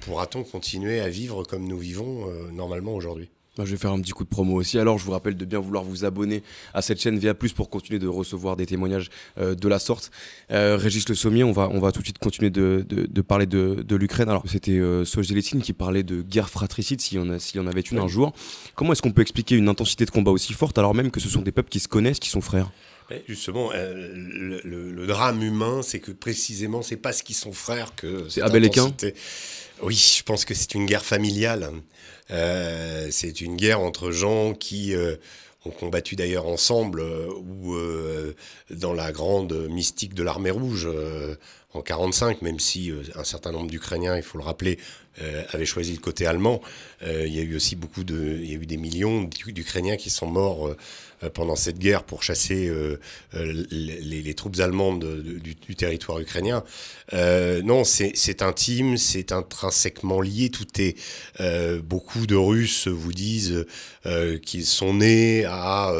pourra-t-on 0.00 0.42
continuer 0.42 1.00
à 1.00 1.10
vivre 1.10 1.44
comme 1.44 1.68
nous 1.68 1.78
vivons 1.78 2.26
normalement 2.50 2.94
aujourd'hui? 2.94 3.28
Bah, 3.60 3.66
je 3.66 3.72
vais 3.72 3.76
faire 3.76 3.92
un 3.92 4.00
petit 4.00 4.12
coup 4.12 4.24
de 4.24 4.28
promo 4.30 4.54
aussi. 4.54 4.78
Alors, 4.78 4.96
je 4.96 5.04
vous 5.04 5.10
rappelle 5.12 5.36
de 5.36 5.44
bien 5.44 5.58
vouloir 5.58 5.84
vous 5.84 6.06
abonner 6.06 6.42
à 6.72 6.80
cette 6.80 6.98
chaîne 6.98 7.18
VA 7.18 7.34
pour 7.34 7.68
continuer 7.68 7.98
de 7.98 8.06
recevoir 8.06 8.56
des 8.56 8.64
témoignages 8.64 9.10
euh, 9.36 9.54
de 9.54 9.68
la 9.68 9.78
sorte. 9.78 10.10
Euh, 10.50 10.78
Régis 10.78 11.06
Le 11.10 11.14
Sommier, 11.14 11.44
on 11.44 11.52
va, 11.52 11.68
on 11.70 11.78
va 11.78 11.92
tout 11.92 12.00
de 12.00 12.06
suite 12.06 12.18
continuer 12.18 12.48
de, 12.48 12.86
de, 12.88 13.20
parler 13.20 13.44
de, 13.44 13.84
de 13.86 13.96
l'Ukraine. 13.96 14.30
Alors, 14.30 14.44
c'était 14.46 14.78
euh, 14.78 15.04
qui 15.04 15.72
parlait 15.74 16.02
de 16.02 16.22
guerre 16.22 16.48
fratricide, 16.48 17.02
s'il 17.02 17.18
y, 17.18 17.20
en 17.20 17.28
a, 17.28 17.36
y 17.54 17.58
en 17.58 17.66
avait 17.66 17.82
une 17.82 17.98
un 17.98 18.08
jour. 18.08 18.32
Comment 18.76 18.92
est-ce 18.92 19.02
qu'on 19.02 19.12
peut 19.12 19.20
expliquer 19.20 19.56
une 19.56 19.68
intensité 19.68 20.06
de 20.06 20.10
combat 20.10 20.30
aussi 20.30 20.54
forte 20.54 20.78
alors 20.78 20.94
même 20.94 21.10
que 21.10 21.20
ce 21.20 21.28
sont 21.28 21.42
des 21.42 21.52
peuples 21.52 21.68
qui 21.68 21.80
se 21.80 21.88
connaissent, 21.88 22.18
qui 22.18 22.30
sont 22.30 22.40
frères? 22.40 22.70
Justement, 23.26 23.70
euh, 23.74 24.10
le, 24.64 25.06
drame 25.06 25.42
humain, 25.42 25.82
c'est 25.82 26.00
que 26.00 26.12
précisément, 26.12 26.82
c'est 26.82 26.96
parce 26.96 27.22
qu'ils 27.22 27.36
sont 27.36 27.52
frères 27.52 27.94
que. 27.94 28.28
C'est 28.28 28.42
Abel 28.42 28.64
et 28.64 28.70
Cain 28.70 28.92
Oui, 29.82 29.96
je 30.18 30.22
pense 30.22 30.44
que 30.44 30.54
c'est 30.54 30.74
une 30.74 30.86
guerre 30.86 31.04
familiale. 31.04 31.70
Euh, 32.30 33.08
c'est 33.10 33.40
une 33.40 33.56
guerre 33.56 33.80
entre 33.80 34.12
gens 34.12 34.54
qui 34.54 34.94
euh, 34.94 35.16
ont 35.64 35.70
combattu 35.70 36.14
d'ailleurs 36.14 36.46
ensemble 36.46 37.02
ou 37.02 37.76
dans 38.70 38.92
la 38.92 39.12
grande 39.12 39.68
mystique 39.68 40.14
de 40.14 40.22
l'armée 40.22 40.50
rouge 40.50 40.88
en 41.72 41.82
45, 41.82 42.42
même 42.42 42.58
si 42.58 42.92
un 43.14 43.24
certain 43.24 43.52
nombre 43.52 43.70
d'Ukrainiens, 43.70 44.16
il 44.16 44.22
faut 44.22 44.38
le 44.38 44.44
rappeler, 44.44 44.78
avaient 45.50 45.66
choisi 45.66 45.92
le 45.92 46.00
côté 46.00 46.26
allemand. 46.26 46.60
il 47.02 47.32
y 47.32 47.38
a 47.38 47.42
eu 47.42 47.54
aussi 47.54 47.76
beaucoup 47.76 48.04
de, 48.04 48.38
il 48.40 48.50
y 48.50 48.54
a 48.54 48.58
eu 48.58 48.66
des 48.66 48.76
millions 48.76 49.22
d'Ukrainiens 49.22 49.96
qui 49.96 50.10
sont 50.10 50.26
morts 50.26 50.74
euh, 51.22 51.28
pendant 51.28 51.56
cette 51.56 51.78
guerre 51.78 52.04
pour 52.04 52.22
chasser 52.22 52.68
euh, 52.68 52.98
euh, 53.34 53.64
les, 53.70 54.34
troupes 54.34 54.58
allemandes 54.60 55.04
du, 55.04 55.76
territoire 55.76 56.18
ukrainien. 56.18 56.64
non, 57.12 57.84
c'est 57.84 58.42
intime, 58.42 58.96
c'est 58.96 59.32
intrinsèquement 59.32 60.20
lié. 60.20 60.50
Tout 60.50 60.66
est. 60.78 60.96
beaucoup 61.82 62.26
de 62.26 62.36
Russes 62.36 62.88
vous 62.88 63.12
disent 63.12 63.66
qu'ils 64.42 64.66
sont 64.66 64.94
nés 64.94 65.44
à 65.44 65.92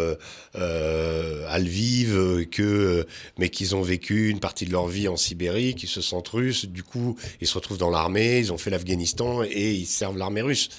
à 0.55 1.59
Lviv, 1.59 2.47
que 2.50 3.07
mais 3.39 3.49
qu'ils 3.50 3.75
ont 3.75 3.83
vécu 3.83 4.29
une 4.29 4.41
partie 4.41 4.65
de 4.65 4.73
leur 4.73 4.87
vie 4.87 5.09
en 5.09 5.17
Sibérie, 5.17 5.60
qu'ils 5.75 5.88
se 5.88 6.00
sentent 6.00 6.29
russes. 6.29 6.67
Du 6.67 6.83
coup, 6.83 7.17
ils 7.40 7.47
se 7.47 7.55
retrouvent 7.55 7.79
dans 7.79 7.90
l'armée, 7.90 8.38
ils 8.38 8.52
ont 8.52 8.59
fait 8.59 8.71
l'Afghanistan 8.71 9.43
et 9.43 9.73
ils 9.73 9.87
servent 9.87 10.19
l'armée 10.19 10.43
russe. 10.43 10.71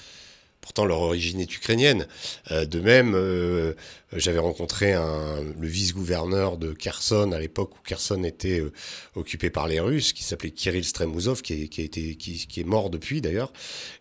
Pourtant, 0.62 0.84
leur 0.84 1.00
origine 1.00 1.40
est 1.40 1.56
ukrainienne. 1.56 2.06
Euh, 2.52 2.66
de 2.66 2.78
même, 2.78 3.16
euh, 3.16 3.74
j'avais 4.12 4.38
rencontré 4.38 4.92
le 4.92 5.66
vice-gouverneur 5.66 6.56
de 6.56 6.72
Kherson 6.72 7.32
à 7.32 7.40
l'époque 7.40 7.74
où 7.74 7.78
Kherson 7.84 8.22
était 8.22 8.60
euh, 8.60 8.72
occupé 9.16 9.50
par 9.50 9.66
les 9.66 9.80
Russes, 9.80 10.12
qui 10.12 10.22
s'appelait 10.22 10.52
Kirill 10.52 10.84
Stremuzov, 10.84 11.42
qui 11.42 11.54
est 11.54 12.64
mort 12.64 12.90
depuis 12.90 13.20
d'ailleurs. 13.20 13.52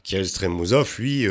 Kirill 0.03 0.27
Stremuzov, 0.27 0.97
lui, 1.00 1.25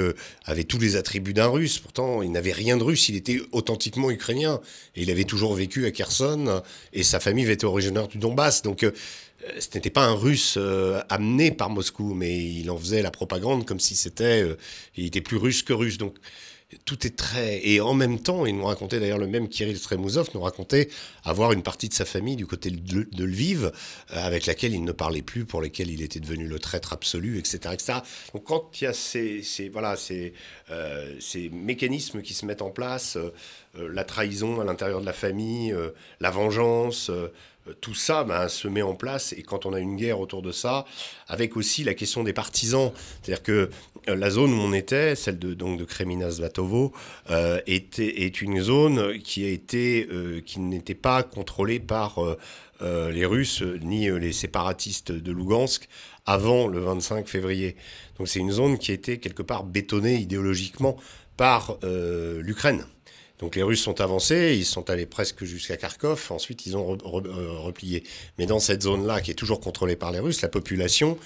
avait 0.46 0.64
tous 0.64 0.80
les 0.80 0.96
attributs 0.96 1.32
d'un 1.32 1.46
Russe. 1.46 1.78
Pourtant, 1.78 2.22
il 2.22 2.32
n'avait 2.32 2.52
rien 2.52 2.76
de 2.76 2.82
russe. 2.82 3.08
Il 3.08 3.14
était 3.14 3.40
authentiquement 3.52 4.10
ukrainien. 4.10 4.60
Et 4.96 5.02
il 5.02 5.10
avait 5.12 5.24
toujours 5.24 5.54
vécu 5.54 5.86
à 5.86 5.92
Kherson. 5.92 6.60
Et 6.92 7.04
sa 7.04 7.20
famille 7.20 7.48
était 7.48 7.64
originaire 7.64 8.08
du 8.08 8.18
Donbass. 8.18 8.62
Donc, 8.62 8.84
ce 9.58 9.68
n'était 9.74 9.90
pas 9.90 10.04
un 10.04 10.14
russe 10.14 10.54
euh, 10.58 11.00
amené 11.08 11.50
par 11.50 11.70
Moscou, 11.70 12.14
mais 12.14 12.38
il 12.38 12.70
en 12.70 12.78
faisait 12.78 13.02
la 13.02 13.10
propagande 13.10 13.64
comme 13.66 13.80
si 13.80 13.96
c'était, 13.96 14.42
euh, 14.42 14.56
il 14.96 15.06
était 15.06 15.20
plus 15.20 15.36
russe 15.36 15.62
que 15.62 15.72
russe. 15.72 15.98
Donc 15.98 16.16
tout 16.84 17.04
est 17.04 17.16
très 17.16 17.66
et 17.66 17.80
en 17.80 17.94
même 17.94 18.20
temps, 18.20 18.46
il 18.46 18.56
nous 18.56 18.64
racontait 18.64 19.00
d'ailleurs 19.00 19.18
le 19.18 19.26
même 19.26 19.48
Kirill 19.48 19.76
Stremuzov 19.76 20.30
nous 20.34 20.40
racontait 20.40 20.88
avoir 21.24 21.50
une 21.50 21.64
partie 21.64 21.88
de 21.88 21.94
sa 21.94 22.04
famille 22.04 22.36
du 22.36 22.46
côté 22.46 22.70
de, 22.70 23.24
Lviv 23.24 23.64
euh, 23.64 23.70
avec 24.12 24.46
laquelle 24.46 24.72
il 24.74 24.84
ne 24.84 24.92
parlait 24.92 25.22
plus, 25.22 25.44
pour 25.44 25.62
lesquels 25.62 25.90
il 25.90 26.02
était 26.02 26.20
devenu 26.20 26.46
le 26.46 26.58
traître 26.58 26.92
absolu, 26.92 27.38
etc., 27.38 27.58
etc. 27.72 27.98
Donc 28.34 28.44
quand 28.44 28.70
il 28.80 28.84
y 28.84 28.86
a 28.86 28.92
ces, 28.92 29.42
voilà 29.72 29.96
ces, 29.96 30.32
ces 31.18 31.48
mécanismes 31.50 32.22
qui 32.22 32.34
se 32.34 32.46
mettent 32.46 32.62
en 32.62 32.70
place, 32.70 33.18
la 33.74 34.04
trahison 34.04 34.60
à 34.60 34.64
l'intérieur 34.64 35.00
de 35.00 35.06
la 35.06 35.12
famille, 35.12 35.74
la 36.20 36.30
vengeance 36.30 37.10
euh, 37.10 37.32
tout 37.80 37.94
ça 37.94 38.24
ben, 38.24 38.48
se 38.48 38.68
met 38.68 38.82
en 38.82 38.94
place 38.94 39.32
et 39.32 39.42
quand 39.42 39.66
on 39.66 39.72
a 39.72 39.80
une 39.80 39.96
guerre 39.96 40.20
autour 40.20 40.42
de 40.42 40.52
ça, 40.52 40.84
avec 41.28 41.56
aussi 41.56 41.84
la 41.84 41.94
question 41.94 42.24
des 42.24 42.32
partisans, 42.32 42.92
c'est-à-dire 43.22 43.42
que 43.42 43.70
euh, 44.08 44.16
la 44.16 44.30
zone 44.30 44.52
où 44.52 44.60
on 44.60 44.72
était, 44.72 45.14
celle 45.14 45.38
de 45.38 45.54
donc 45.54 45.78
de 45.78 45.86
euh, 47.30 47.60
était, 47.66 48.22
est 48.22 48.40
une 48.40 48.60
zone 48.60 49.18
qui 49.18 49.44
a 49.44 49.48
été 49.48 50.08
qui 50.46 50.60
n'était 50.60 50.94
pas 50.94 51.22
contrôlée 51.22 51.80
par 51.80 52.18
les 52.80 53.26
Russes 53.26 53.62
ni 53.82 54.10
les 54.10 54.32
séparatistes 54.32 55.12
de 55.12 55.32
Lugansk 55.32 55.88
avant 56.26 56.66
le 56.66 56.80
25 56.80 57.28
février. 57.28 57.76
Donc 58.18 58.28
c'est 58.28 58.40
une 58.40 58.52
zone 58.52 58.78
qui 58.78 58.92
été 58.92 59.18
quelque 59.18 59.42
part 59.42 59.64
bétonnée 59.64 60.16
idéologiquement 60.16 60.96
par 61.36 61.78
l'Ukraine. 61.82 62.84
Donc 63.40 63.56
les 63.56 63.62
Russes 63.62 63.82
sont 63.82 64.00
avancés, 64.02 64.54
ils 64.56 64.66
sont 64.66 64.90
allés 64.90 65.06
presque 65.06 65.44
jusqu'à 65.44 65.76
Kharkov, 65.78 66.26
ensuite 66.30 66.66
ils 66.66 66.76
ont 66.76 66.92
euh, 66.92 67.52
replié. 67.58 68.04
Mais 68.38 68.46
dans 68.46 68.60
cette 68.60 68.82
zone-là, 68.82 69.22
qui 69.22 69.30
est 69.30 69.34
toujours 69.34 69.60
contrôlée 69.60 69.96
par 69.96 70.12
les 70.12 70.20
Russes, 70.20 70.42
la 70.42 70.48
population 70.48 71.18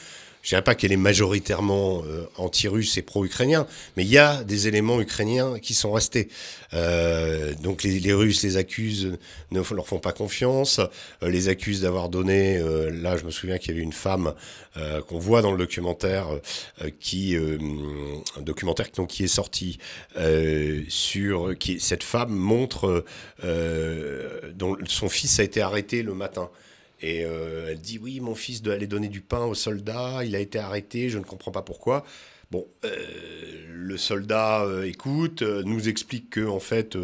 je 0.45 0.51
dirais 0.51 0.63
pas 0.63 0.75
qu'elle 0.75 0.93
est 0.93 0.97
majoritairement 0.97 2.03
euh, 2.05 2.27
anti-russe 2.37 2.99
et 2.99 3.03
pro-ukrainien, 3.03 3.67
mais 3.97 4.05
il 4.05 4.11
y 4.11 4.19
a 4.19 4.45
des 4.45 4.69
éléments 4.69 5.01
ukrainiens 5.01 5.59
qui 5.59 5.73
sont 5.73 5.91
restés. 5.91 6.29
Euh, 6.75 7.55
donc 7.63 7.83
les, 7.83 7.99
les, 7.99 8.13
Russes 8.13 8.43
les 8.43 8.59
accusent, 8.59 9.17
ne 9.51 9.63
leur 9.75 9.87
font 9.87 10.01
pas 10.01 10.13
confiance, 10.13 10.81
euh, 11.23 11.31
les 11.31 11.49
accusent 11.49 11.81
d'avoir 11.81 12.11
donné. 12.11 12.59
Euh, 12.59 12.91
là, 12.91 13.17
je 13.17 13.25
me 13.25 13.31
souviens 13.31 13.57
qu'il 13.57 13.71
y 13.71 13.75
avait 13.75 13.83
une 13.83 13.93
femme 13.93 14.35
qu'on 15.07 15.21
voit 15.21 15.41
dans 15.41 15.53
le 15.53 15.59
documentaire, 15.59 16.27
qui 16.99 17.37
un 17.37 18.43
documentaire 18.43 18.89
donc, 18.97 19.07
qui 19.07 19.23
est 19.23 19.29
sorti 19.29 19.79
sur 20.89 21.57
qui 21.57 21.79
cette 21.79 22.03
femme 22.03 22.35
montre 22.35 23.05
dont 23.45 24.77
son 24.89 25.09
fils 25.09 25.39
a 25.39 25.45
été 25.45 25.61
arrêté 25.61 26.03
le 26.03 26.15
matin. 26.15 26.51
Et 27.01 27.25
euh, 27.25 27.69
elle 27.71 27.81
dit 27.81 27.99
oui, 27.99 28.21
mon 28.21 28.35
fils 28.35 28.63
doit 28.63 28.75
aller 28.75 28.87
donner 28.87 29.09
du 29.09 29.21
pain 29.21 29.45
aux 29.45 29.55
soldats, 29.55 30.25
il 30.25 30.35
a 30.37 30.39
été 30.39 30.59
arrêté, 30.59 31.11
je 31.11 31.19
ne 31.19 31.25
comprends 31.25 31.51
pas 31.51 31.63
pourquoi. 31.63 32.05
Bon, 32.51 32.67
euh, 32.85 32.89
le 33.69 33.97
soldat 33.97 34.63
euh, 34.65 34.85
écoute, 34.85 35.43
nous 35.43 35.89
explique 35.89 36.31
que 36.31 36.47
en 36.47 36.61
fait 36.61 36.97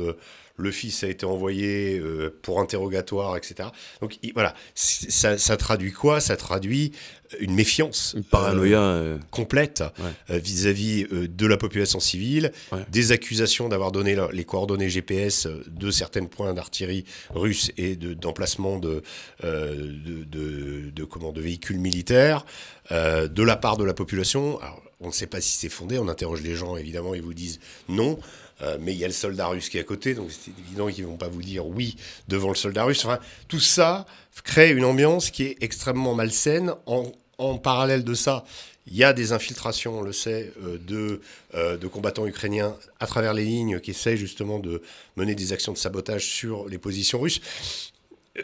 le 0.61 0.71
fils 0.71 1.02
a 1.02 1.09
été 1.09 1.26
envoyé 1.26 1.99
euh, 1.99 2.37
pour 2.43 2.61
interrogatoire, 2.61 3.37
etc. 3.37 3.69
Donc 4.00 4.19
voilà, 4.35 4.55
ça, 4.75 5.38
ça, 5.38 5.57
traduit 5.57 5.93
quoi? 5.93 6.21
Ça 6.21 6.37
traduit 6.37 6.93
une 7.38 7.55
méfiance, 7.55 8.14
une 8.17 8.25
paranoïa 8.25 8.81
euh, 8.81 9.19
complète 9.31 9.85
euh, 10.31 10.38
vis-à-vis 10.38 11.07
de 11.11 11.47
la 11.47 11.57
population 11.57 12.00
civile, 12.00 12.52
des 12.89 13.13
accusations 13.13 13.69
d'avoir 13.69 13.93
donné 13.93 14.17
les 14.32 14.45
coordonnées 14.45 14.91
GPS 14.91 15.49
de 15.67 15.91
certains 15.91 16.25
points 16.25 16.54
d'artillerie 16.54 17.04
russe 17.35 17.71
et 17.76 17.97
d'emplacement 17.97 18.78
de, 18.78 19.02
de, 19.43 20.25
de, 20.25 20.91
de, 20.91 21.04
comment, 21.04 21.32
de 21.32 21.41
véhicules 21.41 21.78
militaires 21.78 22.45
de 22.91 23.43
la 23.43 23.56
part 23.56 23.76
de 23.76 23.85
la 23.85 23.95
population. 23.95 24.61
Alors, 24.61 24.82
on 25.00 25.08
ne 25.08 25.13
sait 25.13 25.26
pas 25.26 25.41
si 25.41 25.52
c'est 25.56 25.69
fondé, 25.69 25.99
on 25.99 26.08
interroge 26.08 26.43
les 26.43 26.54
gens, 26.54 26.76
évidemment, 26.76 27.15
ils 27.15 27.23
vous 27.23 27.34
disent 27.34 27.60
non. 27.89 28.19
Euh, 28.63 28.76
mais 28.78 28.93
il 28.93 28.99
y 28.99 29.04
a 29.04 29.08
le 29.08 29.15
soldat 29.15 29.47
russe 29.47 29.71
qui 29.71 29.78
est 29.78 29.80
à 29.80 29.84
côté, 29.84 30.15
donc 30.15 30.30
c'est 30.30 30.50
évident 30.67 30.89
qu'ils 30.89 31.06
vont 31.06 31.17
pas 31.17 31.28
vous 31.28 31.41
dire 31.41 31.67
oui 31.67 31.97
devant 32.28 32.50
le 32.50 32.54
soldat 32.54 32.84
russe. 32.84 33.04
Enfin, 33.06 33.19
tout 33.49 33.60
ça 33.60 34.06
crée 34.45 34.71
une 34.71 34.84
ambiance 34.84 35.30
qui 35.30 35.45
est 35.45 35.56
extrêmement 35.63 36.15
malsaine. 36.15 36.75
En, 36.84 37.10
en 37.39 37.56
parallèle 37.56 38.04
de 38.04 38.13
ça, 38.13 38.45
il 38.86 38.97
y 38.97 39.04
a 39.04 39.13
des 39.13 39.32
infiltrations, 39.32 40.00
on 40.00 40.02
le 40.02 40.13
sait, 40.13 40.52
euh, 40.63 40.78
de, 40.78 41.21
euh, 41.54 41.78
de 41.78 41.86
combattants 41.86 42.26
ukrainiens 42.26 42.76
à 42.99 43.06
travers 43.06 43.32
les 43.32 43.45
lignes 43.45 43.80
qui 43.80 43.93
essayent 43.93 44.19
justement 44.19 44.58
de 44.58 44.82
mener 45.17 45.34
des 45.34 45.52
actions 45.54 45.73
de 45.73 45.78
sabotage 45.78 46.26
sur 46.26 46.69
les 46.69 46.78
positions 46.78 47.21
russes 47.21 47.41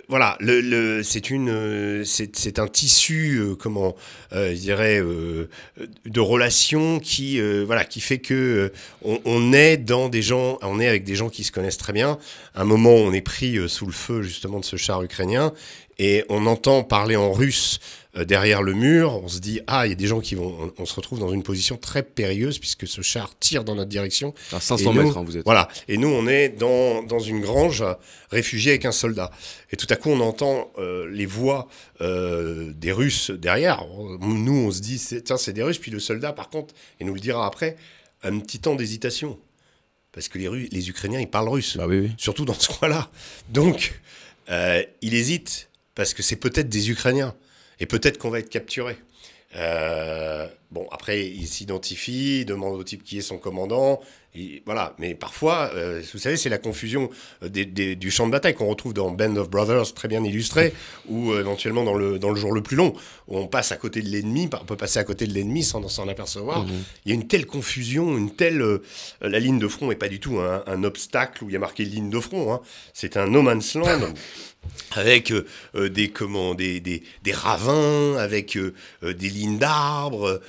voilà, 0.09 0.37
le, 0.40 1.03
c'est 1.05 1.31
une, 1.31 2.05
c'est 2.05 2.59
un 2.59 2.66
tissu, 2.66 3.38
euh, 3.38 3.55
comment, 3.55 3.94
euh, 4.33 4.51
je 4.51 4.61
dirais, 4.61 5.01
euh, 5.01 5.49
de 6.05 6.20
relations 6.20 6.99
qui, 6.99 7.40
voilà, 7.64 7.85
qui 7.85 8.01
fait 8.01 8.18
que 8.18 8.72
on, 9.03 9.53
est 9.53 9.77
dans 9.77 10.09
des 10.09 10.22
gens, 10.22 10.59
on 10.62 10.81
est 10.81 10.88
avec 10.88 11.05
des 11.05 11.14
gens 11.14 11.29
qui 11.29 11.44
se 11.44 11.53
connaissent 11.53 11.79
très 11.79 11.92
bien. 11.92 12.18
À 12.55 12.62
un 12.62 12.64
moment, 12.64 12.94
on 12.94 13.12
est 13.12 13.20
pris 13.20 13.57
sous 13.68 13.87
le 13.87 13.92
feu 13.92 14.22
justement 14.22 14.59
de 14.59 14.64
ce 14.64 14.77
char 14.77 15.03
ukrainien 15.03 15.53
et 15.99 16.25
on 16.29 16.46
entend 16.46 16.83
parler 16.83 17.16
en 17.16 17.33
russe 17.33 17.79
euh, 17.81 18.06
derrière 18.25 18.63
le 18.63 18.73
mur, 18.73 19.23
on 19.23 19.29
se 19.29 19.41
dit 19.41 19.61
ah 19.67 19.87
il 19.87 19.91
y 19.91 19.93
a 19.93 19.97
des 19.97 20.07
gens 20.07 20.21
qui 20.21 20.35
vont, 20.35 20.73
on, 20.79 20.87
se 20.87 20.95
retrouve 20.95 21.19
dans 21.19 21.31
une 21.31 21.43
position 21.43 21.77
très 21.77 22.03
périlleuse 22.03 22.59
puisque 22.59 22.87
ce 22.87 23.03
char 23.03 23.39
tire 23.39 23.63
dans 23.63 23.75
notre 23.75 23.91
direction. 23.91 24.33
À 24.53 24.61
500 24.61 24.93
mètres, 24.95 25.19
hein, 25.19 25.25
vous 25.25 25.37
êtes. 25.37 25.45
Voilà, 25.45 25.69
et 25.89 25.99
nous 25.99 26.09
on 26.09 26.27
est 26.27 26.49
dans, 26.49 27.03
dans 27.03 27.19
une 27.19 27.41
grange 27.41 27.85
réfugiée 28.31 28.73
avec 28.73 28.87
un 28.87 28.93
soldat. 28.93 29.31
Et 29.71 29.77
tout 29.77 29.87
à 29.91 29.97
coup 29.97 30.11
on 30.11 30.21
entend 30.21 30.73
euh, 30.79 31.07
les 31.11 31.27
voix 31.27 31.69
euh, 32.01 32.73
des 32.75 32.93
Russes 32.93 33.31
derrière. 33.31 33.85
Nous 34.21 34.67
on 34.67 34.71
se 34.71 34.81
dit 34.81 34.99
tiens 35.25 35.37
c'est 35.37 35.53
des 35.53 35.63
Russes, 35.63 35.79
puis 35.79 35.91
le 35.91 36.01
soldat 36.01 36.33
par 36.33 36.49
contre, 36.49 36.75
et 37.01 37.05
nous 37.05 37.15
le 37.15 37.21
dira 37.21 37.47
après, 37.47 37.77
un 38.23 38.39
petit 38.39 38.61
temps 38.61 38.77
d'hésitation 38.77 39.39
parce 40.13 40.29
que 40.29 40.39
les, 40.39 40.69
les 40.71 40.89
Ukrainiens 40.89 41.21
ils 41.21 41.29
parlent 41.29 41.51
russe, 41.51 41.77
bah 41.77 41.87
oui, 41.87 41.99
oui. 41.99 42.11
surtout 42.17 42.47
dans 42.47 42.55
ce 42.55 42.69
coin-là. 42.69 43.11
Donc 43.51 44.01
il 44.49 45.15
hésite 45.15 45.69
parce 45.95 46.15
que 46.15 46.23
c'est 46.23 46.37
peut-être 46.37 46.71
des 46.71 46.91
Ukrainiens. 46.91 47.35
Et 47.81 47.87
peut-être 47.87 48.19
qu'on 48.19 48.31
va 48.31 48.39
être 48.39 48.51
capturé. 48.51 48.97
Euh, 49.57 50.49
bon, 50.71 50.87
après, 50.91 51.27
il 51.27 51.47
s'identifie, 51.47 52.45
demande 52.45 52.75
au 52.75 52.85
type 52.85 53.03
qui 53.03 53.19
est 53.19 53.23
son 53.23 53.39
commandant. 53.39 54.01
Et 54.37 54.62
voilà, 54.66 54.94
mais 54.99 55.14
parfois, 55.14 55.70
euh, 55.75 56.03
vous 56.12 56.18
savez, 56.18 56.37
c'est 56.37 56.49
la 56.49 56.59
confusion 56.59 57.09
euh, 57.42 57.49
du 57.49 58.11
champ 58.11 58.27
de 58.27 58.33
bataille 58.33 58.55
qu'on 58.55 58.66
retrouve 58.66 58.92
dans 58.92 59.11
Band 59.11 59.37
of 59.37 59.49
Brothers, 59.49 59.94
très 59.94 60.09
bien 60.09 60.22
illustré, 60.22 60.72
ou 61.09 61.35
éventuellement 61.35 61.85
dans 61.85 61.94
le, 61.94 62.18
dans 62.18 62.31
le 62.31 62.37
jour 62.37 62.53
le 62.53 62.62
plus 62.62 62.77
long, 62.77 62.92
où 63.29 63.38
on 63.38 63.46
passe 63.46 63.72
à 63.72 63.77
côté 63.77 64.03
de 64.03 64.09
l'ennemi, 64.09 64.49
on 64.61 64.64
peut 64.64 64.77
passer 64.77 64.99
à 64.99 65.05
côté 65.05 65.27
de 65.27 65.33
l'ennemi 65.33 65.62
sans 65.62 65.87
s'en 65.88 66.09
apercevoir. 66.09 66.64
Mhm. 66.64 66.85
Il 67.05 67.09
y 67.11 67.12
a 67.12 67.14
une 67.14 67.27
telle 67.29 67.46
confusion, 67.46 68.16
une 68.16 68.35
telle... 68.35 68.62
la 69.20 69.38
ligne 69.38 69.59
de 69.59 69.68
front 69.68 69.88
n'est 69.88 69.96
pas 69.96 70.09
du 70.09 70.20
tout 70.20 70.38
un, 70.38 70.85
obstacle 70.85 71.42
où 71.42 71.49
il 71.49 71.55
y 71.55 71.57
a 71.57 71.59
marqué 71.59 71.85
ligne 71.85 72.11
de 72.11 72.20
front, 72.20 72.53
hein. 72.53 72.61
c'est 72.92 73.16
un 73.16 73.27
no 73.27 73.40
man's 73.42 73.75
land 73.75 74.12
avec 74.92 75.31
euh, 75.31 75.46
euh, 75.75 75.88
des, 75.88 76.09
comment, 76.09 76.55
des, 76.55 76.81
des, 76.81 77.03
des, 77.22 77.33
ravins, 77.33 78.16
avec 78.16 78.57
euh, 78.57 78.72
des 79.03 79.29
lignes 79.29 79.59
d'arbres 79.59 80.40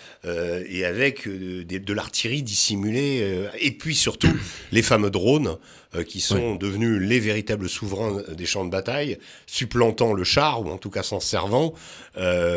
et 0.70 0.84
avec 0.86 1.28
de 1.28 1.94
l'artillerie 1.94 2.44
dissimulée. 2.44 3.48
et 3.60 3.72
puis 3.78 3.96
surtout 3.96 4.34
les 4.72 4.82
fameux 4.82 5.10
drones 5.10 5.58
qui 6.08 6.20
sont 6.20 6.56
devenus 6.56 7.02
les 7.02 7.20
véritables 7.20 7.70
souverains 7.70 8.22
des 8.34 8.46
champs 8.46 8.66
de 8.66 8.70
bataille, 8.70 9.18
supplantant 9.46 10.14
le 10.14 10.24
char 10.24 10.62
ou 10.62 10.70
en 10.70 10.78
tout 10.78 10.90
cas 10.90 11.04
s'en 11.04 11.20
servant, 11.20 11.74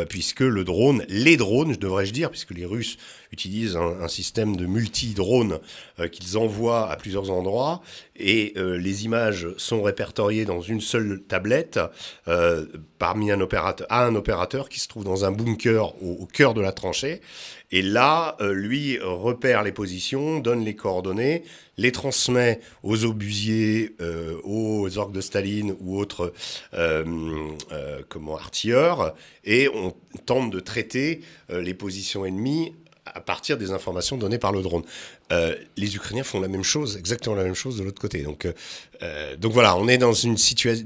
puisque 0.09 0.41
le 0.41 0.63
drone, 0.63 1.05
les 1.07 1.37
drones, 1.37 1.75
devrais-je 1.75 2.11
dire, 2.11 2.29
puisque 2.29 2.51
les 2.51 2.65
Russes 2.65 2.97
utilisent 3.31 3.77
un, 3.77 4.07
système 4.07 4.57
de 4.57 4.65
multi-drones 4.65 5.59
euh, 5.99 6.07
qu'ils 6.07 6.37
envoient 6.37 6.89
à 6.91 6.95
plusieurs 6.97 7.31
endroits 7.31 7.81
et 8.17 8.53
euh, 8.57 8.77
les 8.77 9.05
images 9.05 9.47
sont 9.57 9.81
répertoriées 9.81 10.43
dans 10.43 10.59
une 10.59 10.81
seule 10.81 11.21
tablette 11.27 11.79
euh, 12.27 12.65
parmi 12.99 13.31
un 13.31 13.39
opérateur, 13.39 13.87
à 13.89 14.05
un 14.05 14.15
opérateur 14.15 14.67
qui 14.67 14.79
se 14.79 14.87
trouve 14.87 15.05
dans 15.05 15.23
un 15.23 15.31
bunker 15.31 15.93
au, 16.03 16.25
cœur 16.25 16.53
de 16.53 16.61
la 16.61 16.71
tranchée. 16.71 17.21
Et 17.71 17.81
là, 17.81 18.35
lui 18.41 18.99
repère 18.99 19.63
les 19.63 19.71
positions, 19.71 20.39
donne 20.39 20.65
les 20.65 20.75
coordonnées, 20.75 21.43
les 21.81 21.91
transmet 21.91 22.59
aux 22.83 23.05
obusiers, 23.05 23.95
aux 24.43 24.97
orques 24.97 25.11
de 25.11 25.21
Staline 25.21 25.75
ou 25.79 25.97
autres 25.97 26.33
comment 28.09 28.35
artilleurs, 28.35 29.15
et 29.43 29.67
on 29.69 29.93
tente 30.25 30.51
de 30.51 30.59
traiter 30.59 31.21
les 31.49 31.73
positions 31.73 32.25
ennemies 32.25 32.73
à 33.05 33.19
partir 33.19 33.57
des 33.57 33.71
informations 33.71 34.17
données 34.17 34.37
par 34.37 34.51
le 34.51 34.61
drone. 34.61 34.83
Euh, 35.31 35.55
les 35.77 35.95
Ukrainiens 35.95 36.23
font 36.23 36.39
la 36.39 36.47
même 36.47 36.63
chose, 36.63 36.97
exactement 36.97 37.35
la 37.35 37.43
même 37.43 37.55
chose 37.55 37.77
de 37.77 37.83
l'autre 37.83 38.01
côté. 38.01 38.23
Donc, 38.23 38.45
euh, 38.45 39.35
voilà, 39.43 39.75
on 39.77 39.87
est 39.87 39.97
dans 39.97 40.13
une 40.13 40.35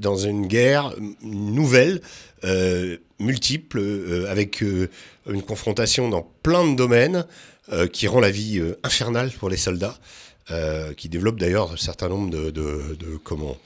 dans 0.00 0.16
une 0.16 0.46
guerre 0.46 0.94
nouvelle, 1.22 2.00
euh, 2.44 2.96
multiple, 3.18 3.82
avec 4.28 4.60
une 4.60 5.42
confrontation 5.42 6.08
dans 6.08 6.22
plein 6.42 6.66
de 6.68 6.76
domaines 6.76 7.26
qui 7.92 8.06
rend 8.06 8.20
la 8.20 8.30
vie 8.30 8.62
infernale 8.84 9.30
pour 9.32 9.48
les 9.48 9.56
soldats, 9.56 9.98
qui 10.96 11.08
développent 11.08 11.40
d'ailleurs 11.40 11.72
un 11.72 11.76
certain 11.76 12.08
nombre 12.08 12.30
de, 12.30 12.50
de, 12.50 12.94
de 12.94 13.16
comment 13.22 13.56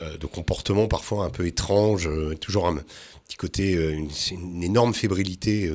de 0.00 0.26
comportements 0.26 0.88
parfois 0.88 1.24
un 1.24 1.30
peu 1.30 1.46
étranges, 1.46 2.08
toujours 2.40 2.66
un 2.66 2.78
petit 3.26 3.36
côté, 3.36 3.72
une, 3.72 4.10
une 4.32 4.64
énorme 4.64 4.94
fébrilité 4.94 5.70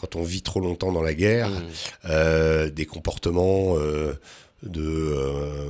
quand 0.00 0.16
on 0.16 0.22
vit 0.22 0.42
trop 0.42 0.60
longtemps 0.60 0.92
dans 0.92 1.02
la 1.02 1.14
guerre, 1.14 1.50
mmh. 1.50 1.62
euh, 2.06 2.70
des 2.70 2.86
comportements 2.86 3.76
euh, 3.76 4.14
de 4.62 4.82
euh, 4.82 5.68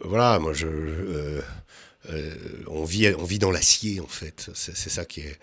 voilà, 0.00 0.38
moi 0.38 0.52
je 0.52 1.40
on 2.68 2.84
vit 2.84 3.12
on 3.18 3.24
vit 3.24 3.38
dans 3.38 3.50
l'acier 3.50 4.00
en 4.00 4.06
fait, 4.06 4.50
c'est 4.54 4.76
ça 4.76 5.04
qui 5.04 5.20
est 5.20 5.38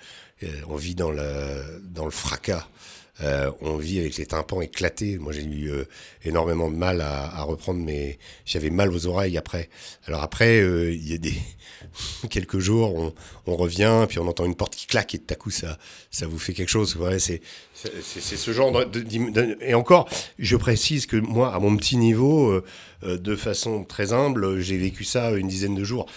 on 0.68 0.76
vit 0.76 0.96
dans 0.96 1.12
le 1.12 1.82
dans 1.84 2.06
le 2.06 2.12
fracas. 2.12 2.68
Euh, 3.22 3.50
on 3.62 3.78
vit 3.78 4.00
avec 4.00 4.18
les 4.18 4.26
tympans 4.26 4.62
éclatés. 4.62 5.18
Moi, 5.18 5.32
j'ai 5.32 5.44
eu 5.44 5.72
euh, 5.72 5.86
énormément 6.26 6.70
de 6.70 6.76
mal 6.76 7.00
à, 7.00 7.34
à 7.34 7.44
reprendre 7.44 7.80
mes. 7.80 8.20
J'avais 8.46 8.70
mal 8.70 8.92
aux 8.92 9.08
oreilles 9.08 9.38
après. 9.38 9.70
Alors 10.06 10.22
après, 10.22 10.60
euh, 10.60 10.94
il 10.94 11.10
y 11.10 11.14
a 11.14 11.18
des 11.18 11.34
quelques 12.30 12.60
jours, 12.60 12.94
on, 12.94 13.14
on, 13.48 13.56
revient, 13.56 14.06
puis 14.10 14.20
on 14.20 14.28
entend 14.28 14.46
une 14.46 14.56
porte 14.56 14.76
qui 14.76 14.86
claque 14.86 15.16
et 15.16 15.20
tout 15.20 15.34
à 15.34 15.36
coup, 15.36 15.50
ça, 15.50 15.78
ça 16.12 16.28
vous 16.28 16.40
fait 16.40 16.54
quelque 16.54 16.70
chose. 16.70 16.98
Ouais, 16.98 17.20
c'est 17.20 17.42
c'est 17.74 18.38
ce 18.38 18.52
genre 18.52 18.72
de, 18.72 19.58
Et 19.62 19.74
encore, 19.76 20.10
je 20.40 20.56
précise 20.56 21.06
que 21.06 21.18
moi, 21.18 21.54
à 21.54 21.60
mon 21.60 21.76
petit 21.78 21.98
niveau, 21.98 22.62
de 23.04 23.36
façon 23.36 23.84
très 23.84 24.14
humble, 24.14 24.60
j'ai 24.60 24.78
vécu 24.78 25.04
ça 25.04 25.32
une 25.32 25.48
dizaine 25.48 25.76
de 25.76 25.84
jours. 25.84 26.08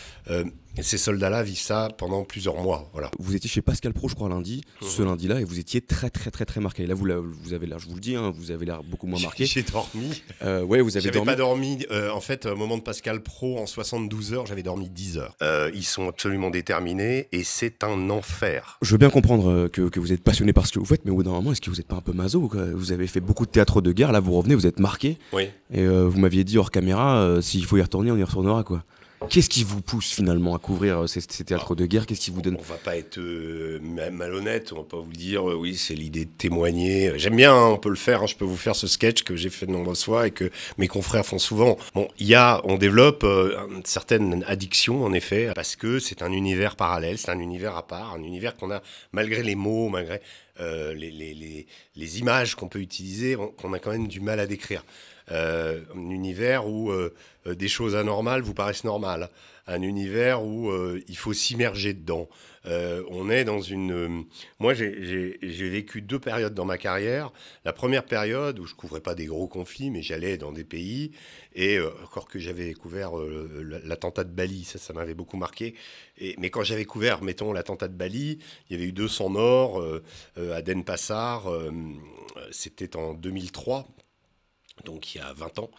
Et 0.79 0.83
ces 0.85 0.97
soldats-là 0.97 1.43
vivent 1.43 1.59
ça 1.59 1.89
pendant 1.99 2.23
plusieurs 2.23 2.57
mois. 2.63 2.89
Voilà. 2.93 3.11
Vous 3.19 3.35
étiez 3.35 3.51
chez 3.51 3.63
Pascal 3.63 3.93
Pro, 3.93 4.09
je 4.09 4.15
crois, 4.15 4.29
lundi, 4.29 4.63
mhm. 4.81 4.89
ce 4.89 5.03
lundi-là, 5.03 5.41
et 5.41 5.45
vous 5.45 5.59
étiez 5.59 5.81
très, 5.81 6.09
très, 6.09 6.31
très, 6.31 6.45
très 6.45 6.61
marqué. 6.61 6.87
là, 6.87 6.95
vous, 6.95 7.05
vous 7.43 7.53
avez 7.53 7.67
l'air, 7.67 7.81
je 7.81 7.89
vous 7.89 7.95
le 7.95 8.01
dis, 8.01 8.15
hein, 8.15 8.33
vous 8.33 8.53
avez 8.53 8.65
l'air 8.65 8.85
beaucoup 8.85 9.09
moins 9.09 9.21
marqué. 9.21 9.45
J'ai 9.47 9.65
dormi. 9.65 10.23
Euh, 10.43 10.63
ouais, 10.63 10.81
vous 10.81 10.97
avez 10.97 11.11
dormi. 11.11 11.27
pas 11.27 11.35
dormi. 11.35 11.85
Euh, 11.91 12.11
en 12.13 12.21
fait, 12.21 12.47
au 12.47 12.55
moment 12.55 12.77
de 12.77 12.83
Pascal 12.83 13.25
Pro, 13.25 13.59
en 13.59 13.67
72 13.67 14.35
heures, 14.35 14.47
j'avais 14.47 14.63
dormi 14.63 14.89
10 14.89 15.19
heures. 15.19 15.37
Euh, 15.43 15.69
ils 15.75 15.85
sont 15.85 16.09
absolument 16.09 16.51
déterminés 16.51 17.27
et 17.33 17.43
c'est 17.43 17.83
un 17.83 18.09
enfer. 18.09 18.79
Je 18.83 18.93
veux 18.93 18.99
bien 18.99 19.11
comprendre 19.11 19.51
euh, 19.51 19.69
que, 19.69 19.89
que, 19.89 19.99
vous 19.99 20.13
êtes 20.13 20.23
passionné 20.23 20.53
par 20.53 20.69
ce 20.69 20.73
que 20.73 20.79
vous 20.79 20.85
faites, 20.85 21.05
mais 21.05 21.11
au 21.11 21.17
bout 21.17 21.25
d'un 21.25 21.33
moment, 21.33 21.51
est-ce 21.51 21.61
que 21.61 21.71
vous 21.71 21.77
n'êtes 21.77 21.89
pas 21.89 21.97
un 21.97 22.03
peu 22.03 22.13
maso 22.13 22.49
Vous 22.75 22.93
avez 22.93 23.09
fait 23.09 23.21
beaucoup 23.21 23.47
de 23.47 23.51
théâtre 23.51 23.81
de 23.81 23.91
guerre, 23.91 24.13
là, 24.13 24.21
vous 24.21 24.33
revenez, 24.33 24.55
vous 24.55 24.67
êtes 24.67 24.79
marqué. 24.79 25.19
Oui. 25.33 25.49
Et 25.73 25.85
vous 25.87 26.19
m'aviez 26.19 26.45
dit 26.45 26.57
hors 26.57 26.68
caméra, 26.71 27.41
s'il 27.41 27.65
faut 27.65 27.77
y 27.77 27.83
retourner, 27.83 28.11
on 28.11 28.17
y 28.17 28.25
retournera, 28.25 28.65
quoi. 28.65 28.83
Qu'est-ce 29.29 29.51
qui 29.51 29.65
vous 29.65 29.83
pousse 29.83 30.13
finalement 30.13 30.55
à 30.55 30.59
couvrir 30.59 31.03
euh, 31.03 31.07
ces, 31.07 31.21
théâtres 31.45 31.75
de 31.75 31.87
guerre? 31.87 32.07
Qu'est-ce 32.07 32.21
qui 32.21 32.31
vous 32.31 32.41
donne 32.41 32.57
On 32.59 32.63
va 32.63 32.77
pas 32.77 32.97
être 32.97 33.19
euh, 33.19 33.81
malhonnête, 33.83 34.73
on 34.73 34.77
va 34.77 34.85
pas 34.85 34.99
vous 34.99 35.13
dire 35.13 35.49
euh, 35.51 35.55
oui, 35.55 35.77
c'est 35.77 35.95
l'idée 35.95 36.25
de 36.25 36.31
témoigner. 36.31 37.13
J'aime 37.17 37.37
bien, 37.37 37.53
hein, 37.53 37.67
on 37.67 37.77
peut 37.79 37.89
le 37.89 37.97
faire. 37.97 38.23
Hein, 38.23 38.27
je 38.27 38.37
peux 38.37 38.45
vous 38.45 38.57
faire 38.57 38.77
ce 38.77 38.87
sketch 38.87 39.25
que 39.25 39.35
j'ai 39.35 39.51
fait 39.51 39.67
de 39.67 39.73
nombreuses 39.73 40.05
fois 40.05 40.29
et 40.29 40.31
que 40.31 40.51
mes 40.79 40.87
confrères 40.87 41.27
font 41.27 41.39
souvent. 41.39 41.77
Bon, 41.95 42.09
il 42.19 42.27
y 42.27 42.37
a, 42.37 42.61
on 42.65 42.79
développe 42.79 43.25
une 43.25 43.85
certaine 43.85 44.45
addiction 44.47 45.05
en 45.05 45.13
effet 45.13 45.51
parce 45.55 45.75
que 45.75 45.99
c'est 45.99 46.23
un 46.23 46.33
univers 46.33 46.77
parallèle, 46.77 47.19
c'est 47.19 47.31
un 47.31 47.41
univers 47.41 47.77
à 47.77 47.87
part, 47.87 48.15
un 48.15 48.23
univers 48.23 48.57
qu'on 48.57 48.71
a 48.71 48.83
malgré 49.13 49.43
les 49.43 49.57
mots, 49.57 49.89
malgré 49.89 50.21
les, 50.59 51.11
les, 51.11 51.35
les, 51.35 51.67
les 51.97 52.19
images 52.19 52.55
qu'on 52.55 52.69
peut 52.69 52.81
utiliser, 52.81 53.37
qu'on 53.57 53.73
a 53.73 53.79
quand 53.79 53.93
même 53.93 54.09
du 54.09 54.21
mal 54.21 54.41
à 54.41 54.47
décrire. 54.47 54.85
Euh, 55.31 55.81
un 55.95 56.11
univers 56.11 56.67
où 56.67 56.91
euh, 56.91 57.15
euh, 57.47 57.55
des 57.55 57.69
choses 57.69 57.95
anormales 57.95 58.41
vous 58.41 58.55
paraissent 58.55 58.85
normales, 58.85 59.29
un 59.67 59.83
univers 59.83 60.43
où 60.43 60.73
il 61.09 61.17
faut 61.17 61.35
s'immerger 61.35 61.93
dedans. 61.93 62.29
On 62.65 63.31
est 63.31 63.45
dans 63.45 63.61
une... 63.61 64.25
moi, 64.59 64.75
j'ai 64.75 65.39
vécu 65.41 66.03
deux 66.03 66.19
périodes 66.19 66.55
dans 66.55 66.65
ma 66.65 66.79
carrière. 66.79 67.33
La 67.65 67.73
première 67.73 68.05
période 68.05 68.59
où 68.59 68.67
je 68.67 68.75
couvrais 68.75 69.01
pas 69.01 69.15
des 69.15 69.27
gros 69.27 69.49
conflits, 69.49 69.91
mais 69.91 70.03
j'allais 70.03 70.37
dans 70.37 70.53
des 70.53 70.65
pays, 70.65 71.13
et 71.55 71.81
encore 71.81 72.29
que 72.29 72.39
j'avais 72.39 72.73
couvert 72.75 73.13
l'attentat 73.85 74.25
de 74.25 74.33
Bali, 74.33 74.65
ça, 74.65 74.79
ça 74.79 74.93
m'avait 74.93 75.15
beaucoup 75.15 75.37
marqué. 75.37 75.75
Mais 76.39 76.51
quand 76.51 76.63
j'avais 76.63 76.85
couvert, 76.85 77.23
mettons, 77.23 77.53
l'attentat 77.53 77.89
de 77.89 77.95
Bali, 77.95 78.39
il 78.69 78.77
y 78.77 78.79
avait 78.79 78.89
eu 78.89 78.93
200 78.93 79.29
morts 79.31 79.83
à 80.37 80.63
Denpasar, 80.63 81.51
c'était 82.51 82.97
en 82.97 83.15
2003 83.15 83.89
donc 84.85 85.15
il 85.15 85.19
y 85.19 85.21
a 85.21 85.33
20 85.33 85.59
ans. 85.61 85.71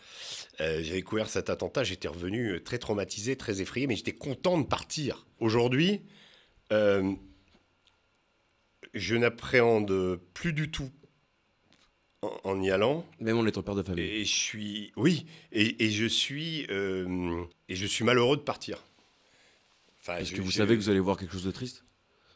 Euh, 0.61 0.81
j'avais 0.83 1.01
couvert 1.01 1.29
cet 1.29 1.49
attentat, 1.49 1.83
j'étais 1.83 2.07
revenu 2.07 2.53
euh, 2.53 2.59
très 2.59 2.77
traumatisé, 2.77 3.35
très 3.35 3.61
effrayé, 3.61 3.87
mais 3.87 3.95
j'étais 3.95 4.13
content 4.13 4.59
de 4.59 4.65
partir. 4.65 5.25
Aujourd'hui, 5.39 6.01
euh, 6.71 7.13
je 8.93 9.15
n'appréhende 9.15 10.19
plus 10.33 10.53
du 10.53 10.71
tout 10.71 10.89
en, 12.21 12.61
y 12.61 12.69
allant. 12.71 13.05
Même 13.19 13.37
en 13.37 13.45
étant 13.45 13.63
père 13.63 13.75
de 13.75 13.83
famille. 13.83 14.03
Et 14.03 14.25
je 14.25 14.35
suis, 14.35 14.91
oui, 14.97 15.25
et, 15.51 15.89
je 15.89 16.05
suis, 16.05 16.61
et 16.69 17.75
je 17.75 17.85
suis 17.85 18.03
malheureux 18.03 18.37
de 18.37 18.41
partir. 18.41 18.83
Est-ce 20.07 20.31
que 20.31 20.41
vous 20.41 20.51
savez 20.51 20.75
que 20.75 20.81
vous 20.81 20.89
allez 20.89 20.99
voir 20.99 21.17
quelque 21.17 21.33
chose 21.33 21.45
de 21.45 21.51
triste? 21.51 21.83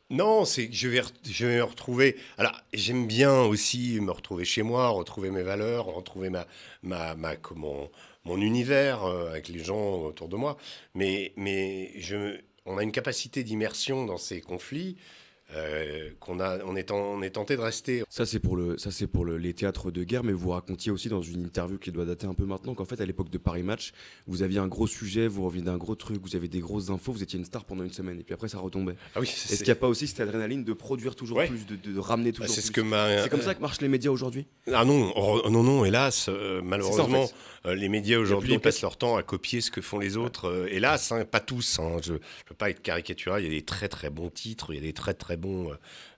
Non, 0.09 0.45
c'est 0.45 0.67
que 0.67 0.75
je 0.75 0.87
vais, 0.87 1.01
je 1.23 1.45
vais 1.47 1.57
me 1.57 1.63
retrouver. 1.63 2.17
Alors, 2.37 2.61
j'aime 2.73 3.07
bien 3.07 3.41
aussi 3.41 3.99
me 3.99 4.11
retrouver 4.11 4.45
chez 4.45 4.61
moi, 4.61 4.89
retrouver 4.89 5.31
mes 5.31 5.41
valeurs, 5.41 5.85
retrouver 5.85 6.29
ma, 6.29 6.45
ma, 6.83 7.15
ma 7.15 7.35
comment, 7.35 7.89
mon 8.25 8.39
univers 8.39 9.03
euh, 9.05 9.31
avec 9.31 9.47
les 9.47 9.63
gens 9.63 10.03
autour 10.03 10.27
de 10.27 10.35
moi. 10.35 10.57
Mais, 10.93 11.33
mais 11.35 11.93
je, 11.99 12.39
on 12.65 12.77
a 12.77 12.83
une 12.83 12.91
capacité 12.91 13.43
d'immersion 13.43 14.05
dans 14.05 14.17
ces 14.17 14.41
conflits 14.41 14.97
euh, 15.55 16.09
qu'on 16.19 16.39
a, 16.39 16.63
on 16.65 16.75
est, 16.75 16.89
on 16.91 17.21
est 17.21 17.31
tenté 17.31 17.55
de 17.55 17.61
rester. 17.61 18.03
Ça 18.09 18.25
c'est 18.25 18.39
pour 18.39 18.55
le, 18.55 18.77
ça 18.77 18.91
c'est 18.91 19.07
pour 19.07 19.23
le, 19.23 19.37
les 19.37 19.53
théâtres 19.53 19.91
de 19.91 20.03
guerre, 20.03 20.23
mais 20.23 20.33
vous 20.33 20.49
racontiez 20.49 20.91
aussi 20.91 21.09
dans 21.09 21.21
une 21.21 21.43
interview 21.43 21.77
qui 21.77 21.91
doit 21.91 22.05
dater 22.05 22.25
un 22.25 22.33
peu 22.33 22.45
maintenant 22.45 22.73
qu'en 22.73 22.85
fait 22.85 22.99
à 23.01 23.05
l'époque 23.05 23.29
de 23.29 23.37
Paris 23.37 23.61
Match, 23.61 23.91
vous 24.25 24.41
aviez 24.41 24.59
un 24.59 24.67
gros 24.67 24.87
sujet, 24.87 25.27
vous 25.27 25.45
reveniez 25.45 25.63
d'un 25.63 25.77
gros 25.77 25.95
truc, 25.95 26.21
vous 26.23 26.35
avez 26.35 26.47
des 26.47 26.59
grosses 26.59 26.89
infos, 26.89 27.11
vous 27.11 27.21
étiez 27.21 27.37
une 27.37 27.45
star 27.45 27.65
pendant 27.65 27.83
une 27.83 27.91
semaine 27.91 28.19
et 28.19 28.23
puis 28.23 28.33
après 28.33 28.47
ça 28.47 28.57
retombait. 28.57 28.95
Ah 29.15 29.19
oui. 29.19 29.27
Est-ce 29.27 29.57
qu'il 29.57 29.65
n'y 29.65 29.71
a 29.71 29.75
pas 29.75 29.87
aussi 29.87 30.07
cette 30.07 30.21
adrénaline 30.21 30.63
de 30.63 30.73
produire 30.73 31.15
toujours 31.15 31.43
plus, 31.43 31.67
de, 31.67 31.99
ramener 31.99 32.31
toujours 32.31 32.47
bah, 32.47 32.53
c'est 32.53 32.61
plus 32.71 33.21
C'est 33.21 33.29
comme 33.29 33.41
ça 33.41 33.53
que 33.53 33.61
marchent 33.61 33.81
les 33.81 33.89
médias 33.89 34.11
aujourd'hui? 34.11 34.47
Ah 34.71 34.85
non, 34.85 35.13
non 35.49 35.61
non, 35.63 35.85
hélas, 35.85 36.29
euh, 36.29 36.61
malheureusement. 36.63 37.27
Les 37.65 37.87
médias 37.87 38.17
aujourd'hui 38.17 38.59
passent 38.59 38.81
leur 38.81 38.97
temps 38.97 39.15
à 39.15 39.23
copier 39.23 39.61
ce 39.61 39.71
que 39.71 39.81
font 39.81 39.97
les 39.97 40.17
autres. 40.17 40.49
Euh, 40.49 40.67
hélas, 40.69 41.11
hein, 41.13 41.23
pas 41.23 41.39
tous. 41.39 41.79
Hein, 41.79 41.97
je 42.03 42.13
ne 42.13 42.17
veux 42.17 42.55
pas 42.57 42.69
être 42.69 42.81
caricatural. 42.81 43.41
Il 43.41 43.45
y 43.45 43.55
a 43.55 43.57
des 43.57 43.65
très 43.65 43.87
très 43.87 44.09
bons 44.09 44.29
titres, 44.29 44.73
il 44.73 44.75
y 44.75 44.79
a 44.79 44.81
des 44.81 44.93
très 44.93 45.13
très 45.13 45.37
bons 45.37 45.71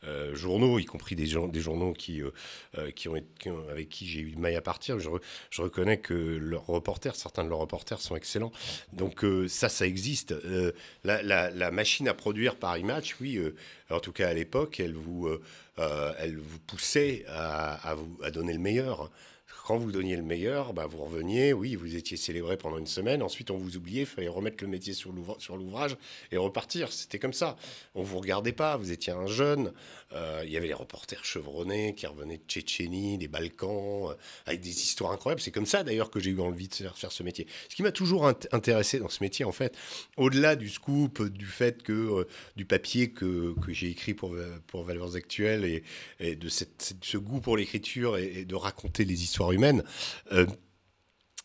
euh, 0.06 0.34
journaux, 0.34 0.80
y 0.80 0.86
compris 0.86 1.16
des, 1.16 1.36
des 1.50 1.60
journaux 1.62 1.94
qui, 1.94 2.22
qui, 2.96 3.10
ont 3.10 3.16
avec 3.70 3.90
qui 3.90 4.08
j'ai 4.08 4.22
eu 4.22 4.32
de 4.32 4.40
maille 4.40 4.56
à 4.56 4.62
partir. 4.62 5.00
Je, 5.00 5.10
je, 5.52 5.62
reconnais 5.62 5.98
que 6.00 6.14
leurs 6.14 6.66
reporters, 6.66 7.16
certains 7.16 7.44
de 7.44 7.50
leurs 7.50 7.60
reporters 7.60 8.02
sont 8.02 8.16
excellents. 8.16 8.52
Donc 8.94 9.24
ça, 9.48 9.70
ça 9.70 9.86
existe. 9.86 10.34
La, 11.04 11.22
la, 11.22 11.72
machine 11.72 12.08
à 12.08 12.14
produire 12.14 12.56
Paris 12.56 12.84
Match, 12.84 13.18
oui, 13.22 13.40
en 13.90 14.00
tout 14.00 14.12
cas 14.12 14.30
à 14.30 14.34
l'époque, 14.34 14.80
elle 14.80 14.96
vous, 14.96 15.30
elle 15.78 16.38
vous 16.38 16.60
poussait 16.60 17.26
à, 17.28 17.74
à, 17.88 17.96
vous, 17.96 18.18
à 18.24 18.32
donner 18.32 18.54
le 18.54 18.60
meilleur 18.60 19.12
quand 19.66 19.78
vous 19.78 19.92
donniez 19.92 20.16
le 20.16 20.22
meilleur, 20.22 20.74
bah, 20.74 20.86
vous 20.86 21.04
reveniez, 21.04 21.52
oui, 21.52 21.74
vous 21.76 21.96
étiez 21.96 22.18
célébré 22.18 22.56
pendant 22.56 22.78
une 22.78 22.86
semaine, 22.86 23.24
ensuite 23.24 23.50
on 23.50 23.58
vous 23.58 23.78
oubliait, 23.78 24.02
il 24.02 24.06
fallait 24.06 24.28
remettre 24.28 24.64
le 24.64 24.70
métier 24.70 24.94
sur 24.94 25.12
l'ouvrage 25.12 25.98
et 26.32 26.38
repartir. 26.38 26.94
C'était 26.94 27.18
comme 27.18 27.34
ça. 27.34 27.58
On 27.96 28.04
vous 28.04 28.20
regardait 28.20 28.52
pas, 28.52 28.78
vous 28.78 28.92
étiez 28.92 29.12
un 29.12 29.26
jeune. 29.26 29.74
Euh, 30.14 30.44
il 30.46 30.52
y 30.52 30.58
avait 30.58 30.68
les 30.68 30.76
reporters 30.76 31.26
chevronnés 31.26 31.96
qui 31.96 32.06
revenaient 32.06 32.38
de 32.38 32.44
Tchétchénie, 32.48 33.18
des 33.18 33.28
Balkans, 33.28 34.12
euh, 34.12 34.14
avec 34.46 34.62
des 34.62 34.70
histoires 34.70 35.12
incroyables. 35.12 35.42
C'est 35.42 35.52
comme 35.52 35.66
ça 35.66 35.84
d'ailleurs 35.84 36.12
que 36.12 36.20
j'ai 36.20 36.30
eu 36.30 36.40
envie 36.40 36.68
de 36.68 36.76
faire, 36.76 37.12
ce 37.12 37.24
métier. 37.24 37.48
Ce 37.68 37.76
qui 37.76 37.82
m'a 37.82 37.92
toujours 37.92 38.28
intéressé 38.28 39.00
dans 39.00 39.10
ce 39.10 39.24
métier, 39.24 39.46
en 39.46 39.52
fait, 39.52 39.76
au-delà 40.16 40.56
du 40.56 40.70
scoop, 40.70 41.24
du 41.24 41.48
fait 41.48 41.82
que 41.82 41.92
euh, 41.92 42.28
du 42.56 42.66
papier 42.66 43.10
que, 43.10 43.56
que 43.66 43.74
j'ai 43.74 43.90
écrit 43.90 44.14
pour, 44.14 44.36
pour 44.68 44.84
Valeurs 44.84 45.16
Actuelles 45.16 45.66
et, 45.66 45.84
et 46.20 46.36
de 46.36 46.50
ce 46.50 47.18
goût 47.18 47.42
pour 47.42 47.58
l'écriture 47.58 48.18
et, 48.18 48.42
et 48.42 48.46
de 48.46 48.56
raconter 48.56 49.06
les 49.06 49.24
histoires 49.24 49.55
humaine, 49.56 49.84
euh, 50.32 50.46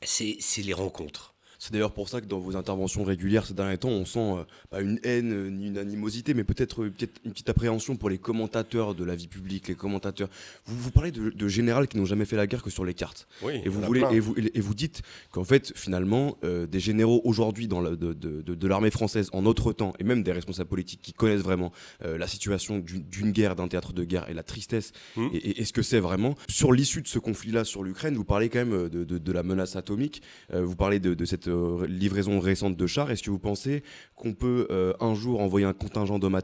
c'est 0.03 0.39
les 0.59 0.75
rencontres. 0.75 1.30
C'est 1.61 1.75
d'ailleurs 1.75 1.93
pour 1.93 2.09
ça 2.09 2.23
que 2.23 2.27
dans 2.27 2.39
vos 2.39 2.57
interventions 2.57 3.05
régulières 3.05 3.45
ces 3.45 3.53
derniers 3.53 3.77
temps, 3.77 3.91
on 3.91 4.07
sent 4.07 4.19
euh, 4.19 4.45
pas 4.71 4.81
une 4.81 4.99
haine 5.05 5.51
ni 5.51 5.67
une 5.67 5.77
animosité, 5.77 6.33
mais 6.33 6.43
peut-être 6.43 6.85
une 6.85 6.93
petite 7.33 7.51
appréhension 7.51 7.97
pour 7.97 8.09
les 8.09 8.17
commentateurs 8.17 8.95
de 8.95 9.05
la 9.05 9.15
vie 9.15 9.29
publique, 9.29 9.69
les 9.69 9.75
commentateurs. 9.75 10.31
Vous, 10.65 10.75
vous 10.79 10.91
parlez 10.91 11.11
de, 11.11 11.29
de 11.29 11.49
généraux 11.49 11.85
qui 11.85 11.99
n'ont 11.99 12.07
jamais 12.07 12.25
fait 12.25 12.37
la 12.37 12.47
guerre 12.47 12.63
que 12.63 12.71
sur 12.71 12.87
les 12.87 12.95
cartes. 12.95 13.29
Oui, 13.43 13.61
et 13.63 13.69
vous 13.69 13.83
voulez 13.83 14.03
et 14.11 14.21
vous, 14.21 14.35
et 14.39 14.61
vous 14.61 14.75
dites 14.75 15.03
qu'en 15.33 15.45
fait 15.45 15.73
finalement 15.77 16.39
des 16.43 16.81
généraux 16.81 17.21
aujourd'hui 17.25 17.69
dans 17.69 17.83
de, 17.83 17.95
de, 17.95 18.41
de 18.43 18.67
l'armée 18.67 18.91
française 18.91 19.29
en 19.35 19.43
notre 19.43 19.75
temps 19.75 19.93
et 19.99 20.05
même 20.05 20.23
des 20.23 20.33
responsables 20.33 20.71
politiques 20.71 21.03
qui 21.03 21.13
connaissent 21.13 21.43
vraiment 21.43 21.73
la 22.01 22.27
situation 22.27 22.79
d'une 22.79 23.33
guerre, 23.33 23.55
d'un 23.55 23.69
théâtre 23.69 23.93
de 23.93 24.05
guerre 24.05 24.31
et 24.31 24.35
la 24.35 24.43
tristesse 24.43 24.93
mmh. 25.17 25.27
et, 25.35 25.61
et, 25.61 25.65
ce 25.67 25.75
que 25.75 25.83
c'est 25.83 26.01
vraiment 26.01 26.35
sur 26.49 26.73
l'issue 26.73 27.03
de 27.03 27.09
ce 27.09 27.19
conflit-là 27.19 27.65
sur 27.65 27.83
l'Ukraine. 27.83 28.15
Vous 28.15 28.25
parlez 28.25 28.49
quand 28.49 28.65
même 28.65 28.89
de, 28.89 29.05
de 29.05 29.33
la 29.33 29.43
menace 29.43 29.77
atomique. 29.77 30.23
vous 30.53 30.77
parlez 30.77 31.01
de, 31.01 31.25
cette 31.25 31.50
livraison 31.87 32.41
récente 32.41 32.77
de 32.77 32.87
chars. 32.87 33.11
Est-ce 33.11 33.23
que 33.23 33.31
vous 33.31 33.39
pensez 33.39 33.83
qu'on 34.17 34.35
peut 34.35 34.67
euh, 34.71 34.93
un 35.01 35.15
jour 35.15 35.41
envoyer 35.41 35.67
un 35.67 35.73
contingent 35.73 36.19
d'hommes 36.19 36.41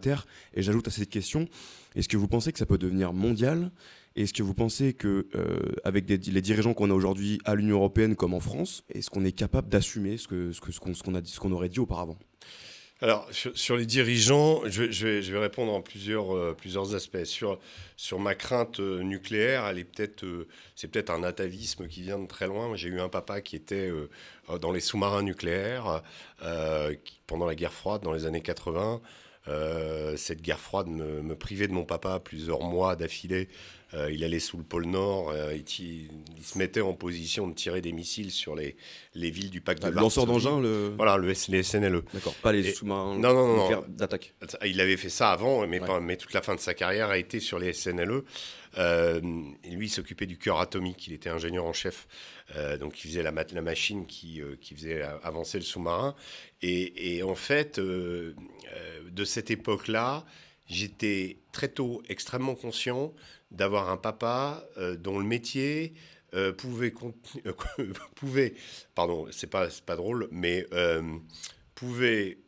Et 0.55 0.63
j'ajoute 0.63 0.89
à 0.89 0.91
cette 0.91 1.11
question, 1.11 1.49
est-ce 1.95 2.09
que 2.09 2.17
vous 2.17 2.29
pensez 2.29 2.53
que 2.53 2.59
ça 2.59 2.67
peut 2.67 2.79
devenir 2.79 3.13
mondial? 3.13 3.71
Est-ce 4.17 4.33
que 4.33 4.43
vous 4.43 4.55
pensez 4.55 4.95
que, 4.95 5.27
euh, 5.35 5.59
avec 5.85 6.09
les 6.09 6.41
dirigeants 6.41 6.73
qu'on 6.73 6.91
a 6.91 6.95
aujourd'hui 6.95 7.39
à 7.45 7.55
l'Union 7.55 7.77
européenne 7.77 8.17
comme 8.17 8.33
en 8.33 8.41
France, 8.41 8.85
est-ce 8.89 9.11
qu'on 9.11 9.25
est 9.25 9.33
capable 9.33 9.69
d'assumer 9.69 10.17
ce 10.17 10.27
qu'on 10.27 10.53
ce 10.53 11.23
ce 11.25 11.41
qu'on 11.41 11.53
aurait 11.53 11.69
dit 11.69 11.81
auparavant? 11.81 12.17
Alors, 13.03 13.29
sur, 13.31 13.77
les 13.77 13.85
dirigeants, 13.85 14.63
je, 14.65 15.07
vais, 15.07 15.39
répondre 15.39 15.71
en 15.71 15.83
plusieurs, 15.83 16.35
euh, 16.35 16.55
plusieurs 16.57 16.95
aspects. 16.95 17.25
Sur, 17.25 17.59
sur 17.99 18.19
ma 18.19 18.35
crainte 18.35 18.81
euh, 18.81 19.03
nucléaire, 19.03 19.67
elle 19.67 19.79
est 19.79 19.85
peut-être, 19.85 20.25
euh, 20.25 20.49
c'est 20.75 20.89
peut-être 20.89 21.11
un 21.11 21.23
atavisme 21.23 21.89
qui 21.89 22.01
vient 22.01 22.19
de 22.19 22.27
très 22.27 22.47
loin. 22.47 22.75
J'ai 22.75 22.89
eu 22.89 23.01
un 23.01 23.11
papa 23.11 23.43
qui 23.43 23.55
était 23.55 23.93
dans 24.63 24.73
les 24.73 24.81
sous-marins 24.81 25.23
nucléaires 25.23 26.03
pendant 27.27 27.47
la 27.47 27.55
guerre 27.55 27.73
froide 27.73 28.03
dans 28.03 28.13
les 28.13 28.25
années 28.25 28.41
80. 28.41 29.03
cette 30.17 30.41
guerre 30.41 30.61
froide 30.61 30.87
me, 30.89 31.21
me, 31.21 31.37
privait 31.37 31.69
de 31.69 31.75
mon 31.75 31.85
papa 31.85 32.19
plusieurs 32.19 32.63
mois 32.63 32.97
d'affilée 32.97 33.49
euh, 33.95 34.11
il 34.11 34.25
allait 34.25 34.41
sous 34.41 34.57
le 34.57 34.65
pôle 34.65 34.87
Nord, 34.87 35.31
euh, 35.31 35.55
il, 35.55 36.09
se 36.43 36.59
mettait 36.59 36.81
en 36.81 36.93
position 36.93 37.47
de 37.47 37.55
tirer 37.55 37.81
des 37.81 37.93
missiles 37.93 38.33
sur 38.33 38.57
les, 38.57 38.77
les 39.15 39.31
villes 39.31 39.51
du 39.51 39.61
pacte 39.61 39.81
de 39.81 39.91
Varsovie. 39.91 40.03
Lanceur 40.03 40.27
d'engin 40.27 40.61
le... 40.61 40.93
Voilà, 40.97 41.17
le, 41.17 41.29
les 41.29 41.63
SNLE. 41.63 42.03
D'accord, 42.13 42.35
pas 42.35 42.51
les 42.51 42.73
sous-marins 42.73 43.17
non, 43.17 43.33
non, 43.33 43.57
non, 43.57 43.85
d'attaque. 43.89 44.35
Il 44.65 44.81
avait 44.81 44.97
fait 44.97 45.09
ça 45.09 45.31
avant, 45.31 45.65
mais, 45.69 45.81
mais 46.03 46.17
toute 46.17 46.33
la 46.33 46.43
fin 46.43 46.57
de 46.57 46.61
sa 46.61 46.75
carrière 46.75 47.11
a 47.11 47.19
été 47.19 47.39
sur 47.39 47.61
les 47.61 47.73
SNLE. 47.73 48.25
Euh, 48.79 49.21
lui, 49.65 49.87
il 49.87 49.91
s'occupait 49.91 50.27
du 50.27 50.37
cœur 50.37 50.59
atomique. 50.59 51.07
Il 51.07 51.13
était 51.13 51.31
ingénieur 51.31 51.65
en 51.65 51.73
chef. 51.73 52.09
donc, 52.81 53.05
il 53.05 53.09
faisait 53.09 53.23
la, 53.23 53.31
la 53.31 53.63
machine 53.63 54.05
qui, 54.07 54.43
qui 54.61 54.75
faisait 54.75 55.03
avancer 55.23 55.59
le 55.59 55.65
sous-marin. 55.65 56.17
Et, 56.61 57.17
et, 57.17 57.23
en 57.23 57.37
fait, 57.37 57.79
de 57.79 58.35
cette 59.25 59.53
époque-là, 59.53 60.25
j'étais 60.69 61.39
très 61.53 61.69
tôt 61.69 62.03
extrêmement 62.09 62.57
conscient 62.57 63.15
d'avoir 63.51 63.91
un 63.91 63.97
papa 63.97 64.65
euh, 64.79 64.97
dont 64.97 65.19
le 65.19 65.25
métier 65.25 65.95
euh, 66.35 66.53
pouvait, 66.53 66.93
euh, 67.47 67.53
pouvait, 68.15 68.55
pardon, 68.95 69.27
c'est 69.31 69.47
pas, 69.47 69.69
pas 69.85 69.97
drôle, 69.97 70.29
mais 70.31 70.67
pouvait 71.75 72.39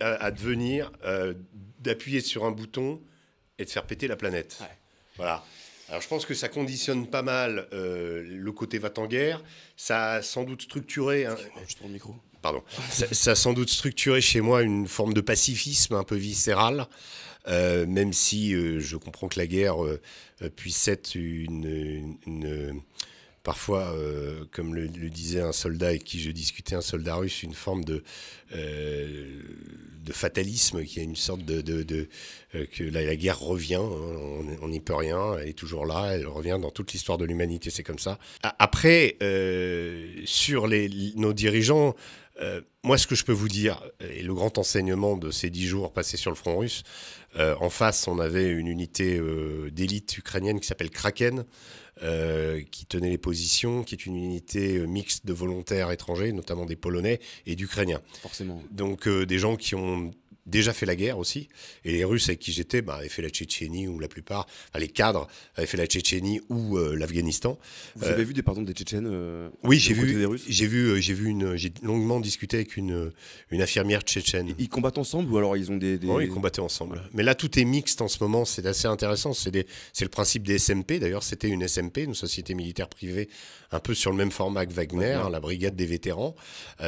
advenir 0.00 0.92
d'appuyer 1.78 2.20
sur 2.20 2.44
un 2.44 2.50
bouton 2.50 3.02
et 3.58 3.64
de 3.64 3.70
faire 3.70 3.86
péter 3.86 4.08
la 4.08 4.16
planète. 4.16 4.58
Voilà. 5.16 5.44
Alors 5.88 6.00
je 6.00 6.08
pense 6.08 6.24
que 6.24 6.32
ça 6.32 6.48
conditionne 6.48 7.06
pas 7.06 7.22
mal 7.22 7.68
le 7.72 8.50
côté 8.50 8.78
va 8.78 8.90
en 8.96 9.06
guerre. 9.06 9.42
Ça 9.76 10.12
a 10.12 10.22
sans 10.22 10.44
doute 10.44 10.62
structuré. 10.62 11.26
Hein, 11.26 11.36
le 11.82 11.88
micro. 11.88 12.14
Pardon. 12.40 12.62
ça, 12.90 13.06
ça, 13.12 13.30
a 13.32 13.34
sans 13.36 13.52
doute 13.52 13.70
structuré 13.70 14.20
chez 14.20 14.40
moi 14.40 14.62
une 14.62 14.88
forme 14.88 15.14
de 15.14 15.20
pacifisme 15.20 15.94
un 15.94 16.02
peu 16.02 16.16
viscéral. 16.16 16.88
Euh, 17.48 17.86
même 17.86 18.12
si 18.12 18.54
euh, 18.54 18.78
je 18.78 18.96
comprends 18.96 19.28
que 19.28 19.38
la 19.38 19.46
guerre 19.46 19.84
euh, 19.84 20.00
puisse 20.54 20.86
être 20.88 21.14
une, 21.14 22.82
parfois, 23.42 23.94
comme 24.52 24.74
le, 24.74 24.88
disait 24.88 25.40
un 25.40 25.52
soldat 25.52 25.88
avec 25.88 26.04
qui 26.04 26.20
je 26.20 26.30
discutais, 26.30 26.74
un 26.74 26.80
soldat 26.80 27.16
russe, 27.16 27.42
une 27.42 27.54
forme 27.54 27.84
de, 27.84 28.04
de 28.52 30.12
fatalisme, 30.12 30.84
qui 30.84 31.00
a 31.00 31.02
une 31.02 31.16
sorte 31.16 31.44
de... 31.44 31.60
de, 31.60 32.08
que 32.52 32.84
la, 32.84 33.16
guerre 33.16 33.40
revient, 33.40 33.76
hein, 33.76 34.56
on 34.60 34.68
n'y 34.68 34.80
peut 34.80 34.94
rien, 34.94 35.38
elle 35.38 35.48
est 35.48 35.52
toujours 35.54 35.86
là, 35.86 36.10
elle 36.12 36.26
revient 36.26 36.58
dans 36.60 36.70
toute 36.70 36.92
l'histoire 36.92 37.18
de 37.18 37.24
l'humanité, 37.24 37.70
c'est 37.70 37.82
comme 37.82 37.98
ça. 37.98 38.18
Après, 38.42 39.16
sur 40.24 40.66
les, 40.66 41.12
nos 41.16 41.32
dirigeants, 41.32 41.94
euh, 42.42 42.60
moi, 42.82 42.98
ce 42.98 43.06
que 43.06 43.14
je 43.14 43.24
peux 43.24 43.32
vous 43.32 43.48
dire, 43.48 43.82
et 44.00 44.22
le 44.22 44.34
grand 44.34 44.58
enseignement 44.58 45.16
de 45.16 45.30
ces 45.30 45.50
dix 45.50 45.66
jours 45.66 45.92
passés 45.92 46.16
sur 46.16 46.30
le 46.30 46.36
front 46.36 46.58
russe, 46.58 46.82
euh, 47.36 47.54
en 47.60 47.70
face, 47.70 48.08
on 48.08 48.18
avait 48.18 48.48
une 48.48 48.66
unité 48.66 49.16
euh, 49.18 49.70
d'élite 49.70 50.18
ukrainienne 50.18 50.60
qui 50.60 50.66
s'appelle 50.66 50.90
Kraken, 50.90 51.44
qui 52.72 52.86
tenait 52.86 53.10
les 53.10 53.18
positions, 53.18 53.84
qui 53.84 53.94
est 53.94 54.06
une 54.06 54.16
unité 54.16 54.84
mixte 54.88 55.24
de 55.24 55.32
volontaires 55.32 55.92
étrangers, 55.92 56.32
notamment 56.32 56.64
des 56.64 56.74
Polonais 56.74 57.20
et 57.46 57.54
d'Ukrainiens. 57.54 58.00
Forcément. 58.22 58.60
Donc 58.72 59.08
des 59.08 59.38
gens 59.38 59.54
qui 59.54 59.76
ont 59.76 60.10
déjà 60.46 60.72
fait 60.72 60.86
la 60.86 60.96
guerre 60.96 61.18
aussi. 61.18 61.48
Et 61.84 61.92
les 61.92 62.04
Russes 62.04 62.28
avec 62.28 62.40
qui 62.40 62.52
j'étais 62.52 62.82
bah, 62.82 62.96
avaient 62.96 63.08
fait 63.08 63.22
la 63.22 63.28
Tchétchénie, 63.28 63.88
ou 63.88 63.98
la 63.98 64.08
plupart, 64.08 64.46
les 64.78 64.88
cadres 64.88 65.28
avaient 65.56 65.66
fait 65.66 65.76
la 65.76 65.86
Tchétchénie 65.86 66.40
ou 66.48 66.78
euh, 66.78 66.96
l'Afghanistan. 66.96 67.58
Vous 67.96 68.06
avez 68.06 68.22
euh, 68.22 68.26
vu 68.26 68.34
des, 68.34 68.42
pardons, 68.42 68.62
des 68.62 68.72
Tchétchènes 68.72 69.08
euh, 69.10 69.48
Oui, 69.62 69.78
j'ai 69.78 69.94
vu, 69.94 70.26
j'ai 70.48 70.66
vu, 70.66 71.00
j'ai 71.00 71.14
vu 71.14 71.28
une, 71.28 71.56
j'ai 71.56 71.72
longuement 71.82 72.20
discuté 72.20 72.56
avec 72.56 72.76
une, 72.76 73.12
une 73.50 73.62
infirmière 73.62 74.02
tchétchène. 74.02 74.54
Ils 74.58 74.68
combattent 74.68 74.98
ensemble 74.98 75.32
ou 75.32 75.38
alors 75.38 75.56
ils 75.56 75.70
ont 75.70 75.76
des. 75.76 75.98
Oui, 76.02 76.24
ils 76.24 76.30
combattaient 76.30 76.60
ensemble. 76.60 77.02
Mais 77.12 77.22
là, 77.22 77.34
tout 77.34 77.58
est 77.58 77.64
mixte 77.64 78.00
en 78.00 78.08
ce 78.08 78.22
moment, 78.22 78.44
c'est 78.44 78.66
assez 78.66 78.88
intéressant. 78.88 79.32
C'est 79.32 79.52
le 79.52 80.08
principe 80.08 80.42
des 80.42 80.58
SMP. 80.58 80.98
D'ailleurs, 80.98 81.22
c'était 81.22 81.48
une 81.48 81.66
SMP, 81.66 81.98
une 81.98 82.14
société 82.14 82.54
militaire 82.54 82.88
privée, 82.88 83.28
un 83.70 83.80
peu 83.80 83.94
sur 83.94 84.10
le 84.10 84.16
même 84.16 84.30
format 84.30 84.66
que 84.66 84.72
Wagner, 84.72 85.20
la 85.30 85.40
brigade 85.40 85.76
des 85.76 85.86
vétérans. 85.86 86.34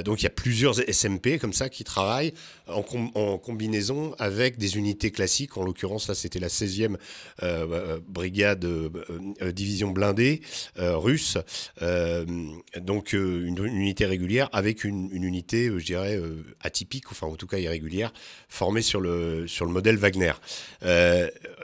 donc 0.04 0.20
il 0.20 0.24
y 0.24 0.26
a 0.26 0.30
plusieurs 0.30 0.76
SMP 0.92 1.38
comme 1.38 1.52
ça 1.52 1.68
qui 1.68 1.84
travaillent 1.84 2.34
en, 2.66 2.84
en 3.14 3.38
combinaison 3.44 4.14
avec 4.18 4.58
des 4.58 4.76
unités 4.76 5.10
classiques. 5.10 5.56
En 5.56 5.62
l'occurrence, 5.62 6.08
là, 6.08 6.14
c'était 6.14 6.38
la 6.40 6.48
16e 6.48 6.94
euh, 6.94 6.96
euh, 7.42 8.00
brigade 8.08 8.64
euh, 8.64 9.52
division 9.52 9.90
blindée 9.90 10.40
russe. 10.76 11.38
donc, 12.80 13.12
une, 13.12 13.64
unité 13.64 14.06
régulière 14.06 14.48
avec 14.52 14.84
une, 14.84 15.10
unité, 15.12 15.70
je 15.76 15.84
dirais, 15.84 16.20
atypique, 16.60 17.10
enfin, 17.10 17.26
en 17.26 17.36
tout 17.36 17.46
cas 17.46 17.58
irrégulière, 17.58 18.12
formée 18.48 18.82
sur 18.82 19.00
le, 19.00 19.46
sur 19.46 19.66
le 19.66 19.72
modèle 19.72 19.96
Wagner. 19.96 20.32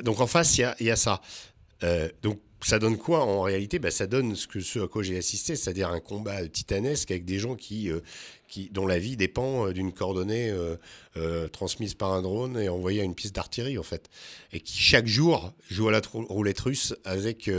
donc, 0.02 0.20
en 0.20 0.26
face, 0.26 0.58
il 0.58 0.60
y 0.60 0.64
a, 0.64 0.76
y 0.80 0.90
a, 0.90 0.96
ça. 0.96 1.20
Donc, 2.22 2.40
ça 2.62 2.78
donne 2.78 2.98
quoi 2.98 3.24
en 3.24 3.40
réalité? 3.40 3.78
Bah, 3.78 3.90
Ça 3.90 4.06
donne 4.06 4.36
ce, 4.36 4.46
que, 4.46 4.60
ce 4.60 4.80
à 4.80 4.88
quoi 4.88 5.02
j'ai 5.02 5.16
assisté, 5.16 5.56
c'est-à-dire 5.56 5.88
un 5.88 6.00
combat 6.00 6.46
titanesque 6.46 7.10
avec 7.10 7.24
des 7.24 7.38
gens 7.38 7.56
qui, 7.56 7.90
qui, 8.50 8.68
dont 8.70 8.86
la 8.86 8.98
vie 8.98 9.16
dépend 9.16 9.68
euh, 9.68 9.72
d'une 9.72 9.92
coordonnée 9.92 10.50
euh, 10.50 10.76
euh, 11.16 11.48
transmise 11.48 11.94
par 11.94 12.12
un 12.12 12.20
drone 12.20 12.58
et 12.58 12.68
envoyée 12.68 13.00
à 13.00 13.04
une 13.04 13.14
piste 13.14 13.34
d'artillerie, 13.34 13.78
en 13.78 13.82
fait. 13.82 14.10
Et 14.52 14.60
qui, 14.60 14.76
chaque 14.76 15.06
jour, 15.06 15.54
joue 15.70 15.88
à 15.88 15.92
la 15.92 16.02
roulette 16.12 16.60
russe 16.60 16.94
avec... 17.04 17.50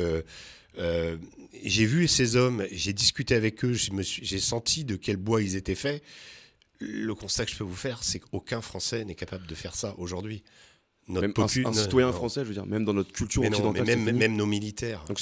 j'ai 1.63 1.85
vu 1.85 2.07
ces 2.07 2.35
hommes, 2.35 2.65
j'ai 2.71 2.93
discuté 2.93 3.35
avec 3.35 3.63
eux, 3.65 3.73
j'ai 3.73 4.39
senti 4.39 4.83
de 4.85 4.95
quel 4.95 5.17
bois 5.17 5.41
ils 5.41 5.55
étaient 5.55 5.75
faits. 5.75 6.03
Le 6.79 7.13
constat 7.13 7.45
que 7.45 7.51
je 7.51 7.57
peux 7.57 7.63
vous 7.63 7.75
faire, 7.75 8.03
c'est 8.03 8.19
qu'aucun 8.19 8.61
Français 8.61 9.05
n'est 9.05 9.15
capable 9.15 9.47
de 9.47 9.55
faire 9.55 9.75
ça 9.75 9.95
aujourd'hui 9.97 10.43
même 11.07 11.33
un, 11.37 11.73
citoyen 11.73 12.11
français, 12.11 12.41
je 12.41 12.47
veux 12.47 12.53
dire, 12.53 12.65
même 12.65 12.85
dans 12.85 12.93
notre 12.93 13.11
culture 13.11 13.41
occidentale. 13.41 13.85
même, 13.85 14.15
même, 14.15 14.35
nos 14.35 14.45
militaires. 14.45 15.03
Donc 15.07 15.19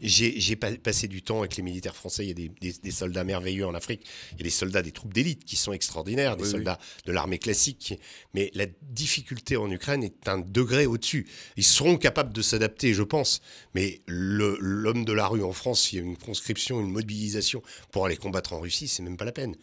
J'ai 0.00 0.56
passé 0.56 1.08
du 1.08 1.22
temps 1.22 1.40
avec 1.40 1.56
les 1.56 1.62
militaires 1.62 1.94
français. 1.94 2.24
Il 2.24 2.28
y 2.28 2.30
a 2.30 2.34
des, 2.34 2.72
des, 2.72 2.90
soldats 2.90 3.24
merveilleux 3.24 3.66
en 3.66 3.74
Afrique. 3.74 4.06
Il 4.32 4.38
y 4.38 4.40
a 4.42 4.44
des 4.44 4.50
soldats 4.50 4.82
des 4.82 4.92
troupes 4.92 5.12
d'élite 5.12 5.44
qui 5.44 5.56
sont 5.56 5.72
extraordinaires, 5.72 6.36
des 6.36 6.44
soldats 6.44 6.78
de 7.06 7.12
l'armée 7.12 7.38
classique. 7.38 7.94
Mais 8.34 8.50
la 8.54 8.66
difficulté 8.82 9.56
en 9.56 9.70
Ukraine 9.70 10.02
est 10.02 10.28
un 10.28 10.38
degré 10.38 10.86
au-dessus. 10.86 11.26
Ils 11.56 11.64
seront 11.64 11.96
capables 11.96 12.32
de 12.32 12.42
s'adapter, 12.42 12.94
je 12.94 13.02
pense. 13.02 13.40
Mais 13.74 14.02
l'homme 14.06 15.04
de 15.04 15.12
la 15.12 15.26
rue 15.26 15.42
en 15.42 15.52
France, 15.52 15.92
il 15.92 15.96
y 15.96 15.98
a 16.00 16.02
une 16.02 16.16
conscription, 16.16 16.80
une 16.80 16.90
mobilisation 16.90 17.62
pour 17.92 18.06
aller 18.06 18.16
combattre 18.16 18.52
en 18.52 18.60
Russie, 18.60 18.88
c'est 18.88 19.02
même 19.02 19.16
pas 19.16 19.24
la 19.24 19.32
peine. 19.32 19.54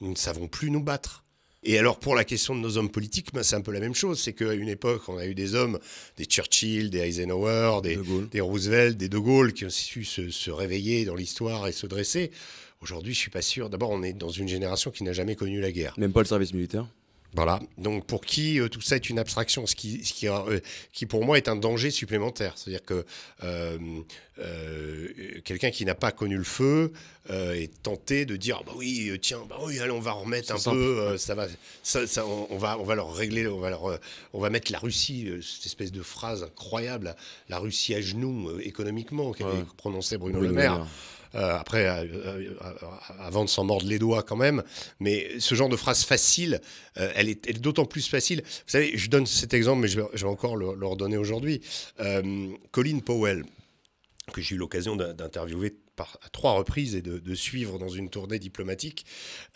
Nous 0.00 0.10
ne 0.10 0.16
savons 0.16 0.48
plus 0.48 0.70
nous 0.70 0.82
battre. 0.82 1.25
Et 1.68 1.78
alors 1.78 1.98
pour 1.98 2.14
la 2.14 2.24
question 2.24 2.54
de 2.54 2.60
nos 2.60 2.78
hommes 2.78 2.90
politiques, 2.90 3.34
ben, 3.34 3.42
c'est 3.42 3.56
un 3.56 3.60
peu 3.60 3.72
la 3.72 3.80
même 3.80 3.94
chose. 3.94 4.20
C'est 4.20 4.32
qu'à 4.32 4.54
une 4.54 4.68
époque, 4.68 5.02
on 5.08 5.18
a 5.18 5.26
eu 5.26 5.34
des 5.34 5.56
hommes, 5.56 5.80
des 6.16 6.24
Churchill, 6.24 6.90
des 6.90 7.00
Eisenhower, 7.00 7.80
des, 7.82 7.98
des 8.30 8.40
Roosevelt, 8.40 8.96
des 8.96 9.08
De 9.08 9.18
Gaulle, 9.18 9.52
qui 9.52 9.66
ont 9.66 9.70
su 9.70 10.04
se, 10.04 10.50
réveiller 10.50 11.04
dans 11.04 11.16
l'histoire 11.16 11.66
et 11.66 11.72
se 11.72 11.88
dresser. 11.88 12.30
Aujourd'hui, 12.80 13.14
je 13.14 13.18
suis 13.18 13.30
pas 13.30 13.42
sûr. 13.42 13.68
D'abord, 13.68 13.90
on 13.90 14.04
est 14.04 14.12
dans 14.12 14.28
une 14.28 14.46
génération 14.46 14.92
qui 14.92 15.02
n'a 15.02 15.12
jamais 15.12 15.34
connu 15.34 15.60
la 15.60 15.72
guerre. 15.72 15.94
Même 15.98 16.12
pas 16.12 16.20
le 16.20 16.26
service 16.26 16.54
militaire? 16.54 16.86
Voilà. 17.36 17.60
Donc 17.76 18.06
pour 18.06 18.22
qui 18.22 18.58
euh, 18.58 18.68
tout 18.68 18.80
ça 18.80 18.96
est 18.96 19.10
une 19.10 19.18
abstraction, 19.18 19.66
ce 19.66 19.76
qui, 19.76 20.02
ce 20.02 20.14
qui, 20.14 20.26
euh, 20.26 20.58
qui 20.94 21.04
pour 21.04 21.22
moi 21.22 21.36
est 21.36 21.48
un 21.48 21.56
danger 21.56 21.90
supplémentaire. 21.90 22.54
C'est-à-dire 22.56 22.82
que 22.82 23.04
euh, 23.44 23.78
quelqu'un 25.44 25.70
qui 25.70 25.84
n'a 25.84 25.94
pas 25.94 26.12
connu 26.12 26.36
le 26.36 26.44
feu 26.44 26.92
est 27.30 27.82
tenté 27.82 28.24
de 28.26 28.36
dire 28.36 28.62
bah 28.66 28.72
oui 28.76 29.10
tiens 29.20 29.40
bah 29.48 29.56
oui 29.62 29.80
allez 29.80 29.90
on 29.90 30.00
va 30.00 30.12
remettre 30.12 30.52
un 30.52 30.72
peu 30.72 31.16
ça 31.16 31.34
va 31.34 31.46
ça, 31.82 32.06
ça, 32.06 32.26
on, 32.26 32.58
va 32.58 32.78
on 32.78 32.84
va 32.84 32.94
leur 32.94 33.14
régler 33.14 33.48
on 33.48 33.58
va 33.58 33.70
leur, 33.70 33.98
on 34.34 34.38
va 34.38 34.50
mettre 34.50 34.70
la 34.70 34.78
Russie 34.78 35.30
cette 35.40 35.64
espèce 35.64 35.90
de 35.90 36.02
phrase 36.02 36.42
incroyable 36.42 37.16
la 37.48 37.58
Russie 37.58 37.94
à 37.94 38.02
genoux 38.02 38.60
économiquement 38.60 39.32
qu'avait 39.32 39.64
prononcé 39.78 40.18
Bruno, 40.18 40.38
Bruno 40.38 40.52
Le 40.52 40.54
Maire. 40.54 40.86
Euh, 41.36 41.58
après, 41.58 41.86
euh, 41.86 42.04
euh, 42.14 42.54
avant 43.20 43.44
de 43.44 43.48
s'en 43.48 43.64
mordre 43.64 43.86
les 43.86 43.98
doigts 43.98 44.22
quand 44.22 44.36
même. 44.36 44.62
Mais 45.00 45.28
ce 45.38 45.54
genre 45.54 45.68
de 45.68 45.76
phrase 45.76 46.04
facile, 46.04 46.60
elle 46.94 47.28
est, 47.28 47.60
d'autant 47.60 47.84
plus 47.84 48.08
facile. 48.08 48.42
Vous 48.44 48.70
savez, 48.70 48.96
je 48.96 49.10
donne 49.10 49.26
cet 49.26 49.52
exemple, 49.52 49.82
mais 49.82 49.88
je 49.88 50.00
vais, 50.00 50.24
encore 50.24 50.56
le, 50.56 50.74
le 50.74 50.86
redonner 50.86 51.18
aujourd'hui. 51.18 51.60
Colin 52.70 52.98
Powell, 53.00 53.44
que 54.32 54.40
j'ai 54.40 54.56
eu 54.56 54.58
l'occasion 54.58 54.96
d'interviewer 54.96 55.76
à 55.98 56.28
trois 56.30 56.52
reprises 56.52 56.94
et 56.94 57.02
de, 57.02 57.34
suivre 57.34 57.78
dans 57.78 57.88
une 57.88 58.10
tournée 58.10 58.38
diplomatique. 58.38 59.06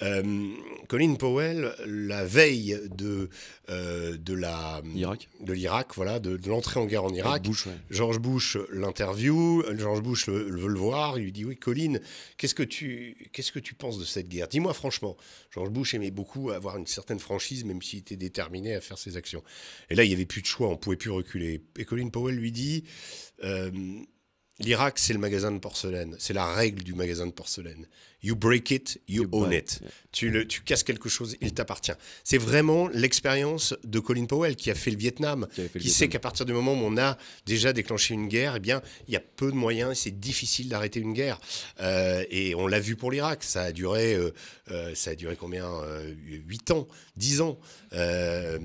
Euh, 0.00 0.54
Colin 0.88 1.14
Powell, 1.14 1.74
la 1.87 2.24
veille 2.24 2.78
de, 2.90 3.28
euh, 3.68 4.16
de 4.16 4.35
la 4.35 4.83
de 4.83 5.52
l'Irak, 5.52 5.94
voilà, 5.94 6.18
de, 6.18 6.38
l'entrée 6.48 6.80
en 6.80 6.87
guerre 6.87 7.04
en 7.04 7.12
Irak, 7.12 7.46
George 7.90 8.18
Bush 8.18 8.56
l'interview, 8.72 9.62
George 9.76 10.02
Bush 10.02 10.28
le, 10.28 10.50
veut 10.50 10.68
le 10.68 10.78
voir, 10.78 11.18
il 11.18 11.24
lui 11.24 11.33
dit 11.33 11.44
oui, 11.44 11.56
Colin, 11.56 11.98
qu'est-ce 12.37 12.54
que 12.54 12.62
tu 12.62 13.30
qu'est-ce 13.33 13.52
que 13.52 13.59
tu 13.59 13.74
penses 13.74 13.98
de 13.98 14.04
cette 14.04 14.28
guerre? 14.28 14.48
Dis-moi 14.48 14.72
franchement. 14.72 15.16
George 15.52 15.70
Bush 15.70 15.94
aimait 15.94 16.11
beaucoup 16.12 16.50
avoir 16.50 16.76
une 16.76 16.87
certaine 16.87 17.18
franchise, 17.18 17.64
même 17.64 17.83
s'il 17.83 17.98
était 18.00 18.16
déterminé 18.16 18.74
à 18.74 18.80
faire 18.80 18.98
ses 18.98 19.16
actions. 19.16 19.42
Et 19.90 19.94
là, 19.94 20.04
il 20.04 20.11
y 20.11 20.14
avait 20.14 20.26
plus 20.26 20.42
de 20.42 20.46
choix, 20.46 20.68
on 20.68 20.76
pouvait 20.76 20.96
plus 20.96 21.11
reculer. 21.11 21.64
Et 21.76 21.85
Colin 21.85 22.09
Powell 22.09 22.37
lui 22.37 22.52
dit. 22.52 22.85
Euh, 23.42 23.70
L'Irak, 24.61 24.99
c'est 24.99 25.14
le 25.14 25.18
magasin 25.18 25.51
de 25.53 25.59
porcelaine. 25.59 26.14
C'est 26.18 26.35
la 26.35 26.46
règle 26.46 26.83
du 26.83 26.94
magasin 26.94 27.27
de 27.27 27.33
porcelaine. 27.33 27.87
You 28.22 28.37
break 28.37 28.70
it, 28.70 29.00
you, 29.09 29.26
own 29.33 29.52
it. 29.52 29.80
Tu, 30.12 30.30
le, 30.30 30.46
tu 30.46 30.61
casses 30.62 30.83
quelque 30.83 31.09
chose, 31.09 31.37
il 31.40 31.54
t'appartient. 31.54 31.92
C'est 32.22 32.38
vraiment 32.38 32.88
l'expérience 32.88 33.74
de 33.85 33.98
Colin 33.98 34.26
Powell 34.26 34.56
qui 34.56 34.70
a 34.70 34.74
fait 34.74 34.90
le 34.90 34.98
Vietnam, 34.98 35.46
qui, 35.78 35.88
sait 35.88 36.09
qu'à 36.09 36.18
partir 36.18 36.44
du 36.44 36.52
moment 36.52 36.72
où 36.72 36.85
on 36.85 36.98
a 36.98 37.16
déjà 37.46 37.72
déclenché 37.72 38.14
une 38.14 38.28
guerre, 38.28 38.56
eh 38.56 38.61
bien, 38.61 38.83
il 39.09 39.14
y 39.14 39.16
a 39.16 39.20
peu 39.20 39.50
de 39.50 39.56
moyens, 39.56 39.98
c'est 39.98 40.18
difficile 40.20 40.68
d'arrêter 40.68 41.00
une 41.00 41.14
guerre. 41.14 41.40
Euh, 41.80 42.24
et 42.30 42.54
on 42.54 42.66
l'a 42.66 42.80
vu 42.80 42.96
pour 42.96 43.11
l'Irak. 43.11 43.42
Ça 43.42 43.62
a 43.62 43.72
duré, 43.72 44.14
euh, 44.14 44.33
euh, 44.70 44.94
ça 44.94 45.12
a 45.12 45.14
duré 45.14 45.37
combien 45.37 45.70
8 46.46 46.72
ans, 46.72 46.88
10 47.16 47.40
ans. 47.40 47.59
ça 47.90 48.59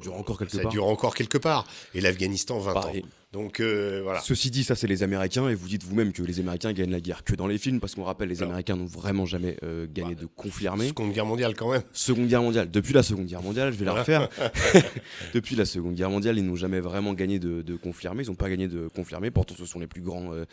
dure 0.00 0.14
encore 0.14 0.38
quelque 0.38 0.56
ça 0.56 0.62
part. 0.62 0.72
dure 0.72 0.86
encore 0.86 1.14
quelque 1.14 1.38
part. 1.38 1.66
Et 1.94 2.00
l'Afghanistan, 2.00 2.58
20 2.58 2.76
ans. 2.76 2.92
Donc 3.32 3.60
euh, 3.60 4.00
voilà. 4.02 4.20
Ceci 4.20 4.50
dit, 4.50 4.62
ça 4.62 4.74
c'est 4.74 4.86
les 4.86 5.02
Américains 5.02 5.48
et 5.48 5.54
vous 5.54 5.66
dites 5.66 5.84
vous-même 5.84 6.12
que 6.12 6.22
les 6.22 6.38
Américains 6.40 6.72
gagnent 6.74 6.90
la 6.90 7.00
guerre 7.00 7.24
que 7.24 7.34
dans 7.34 7.46
les 7.46 7.56
films 7.56 7.80
parce 7.80 7.94
qu'on 7.94 8.04
rappelle 8.04 8.28
les 8.28 8.42
Américains 8.42 8.76
n'ont 8.76 8.84
vraiment 9.02 9.26
jamais 9.26 9.56
euh, 9.62 9.86
gagné 9.92 10.14
de 10.14 10.26
conflit 10.26 10.66
armé. 10.66 10.88
Seconde 10.88 11.12
guerre 11.12 11.26
mondiale 11.26 11.54
quand 11.54 11.70
même. 11.70 11.82
Seconde 11.92 12.28
guerre 12.28 12.42
mondiale. 12.42 12.70
Depuis 12.70 12.94
la 12.94 13.02
Seconde 13.02 13.26
guerre 13.26 13.42
mondiale, 13.42 13.72
je 13.72 13.78
vais 13.78 13.84
la 13.84 13.92
refaire. 13.92 14.28
Depuis 15.34 15.56
la 15.56 15.64
Seconde 15.64 15.94
guerre 15.94 16.10
mondiale, 16.10 16.38
ils 16.38 16.44
n'ont 16.44 16.56
jamais 16.56 16.80
vraiment 16.80 17.12
gagné 17.12 17.38
de, 17.38 17.62
de 17.62 17.76
conflit 17.76 18.06
armé. 18.06 18.22
Ils 18.22 18.28
n'ont 18.28 18.36
pas 18.36 18.48
gagné 18.48 18.68
de 18.68 18.88
conflit 18.88 19.14
armé. 19.14 19.30
Pourtant, 19.30 19.54
ce 19.58 19.66
sont 19.66 19.80
les 19.80 19.86
plus 19.86 20.00
grands 20.02 20.32
euh, 20.32 20.44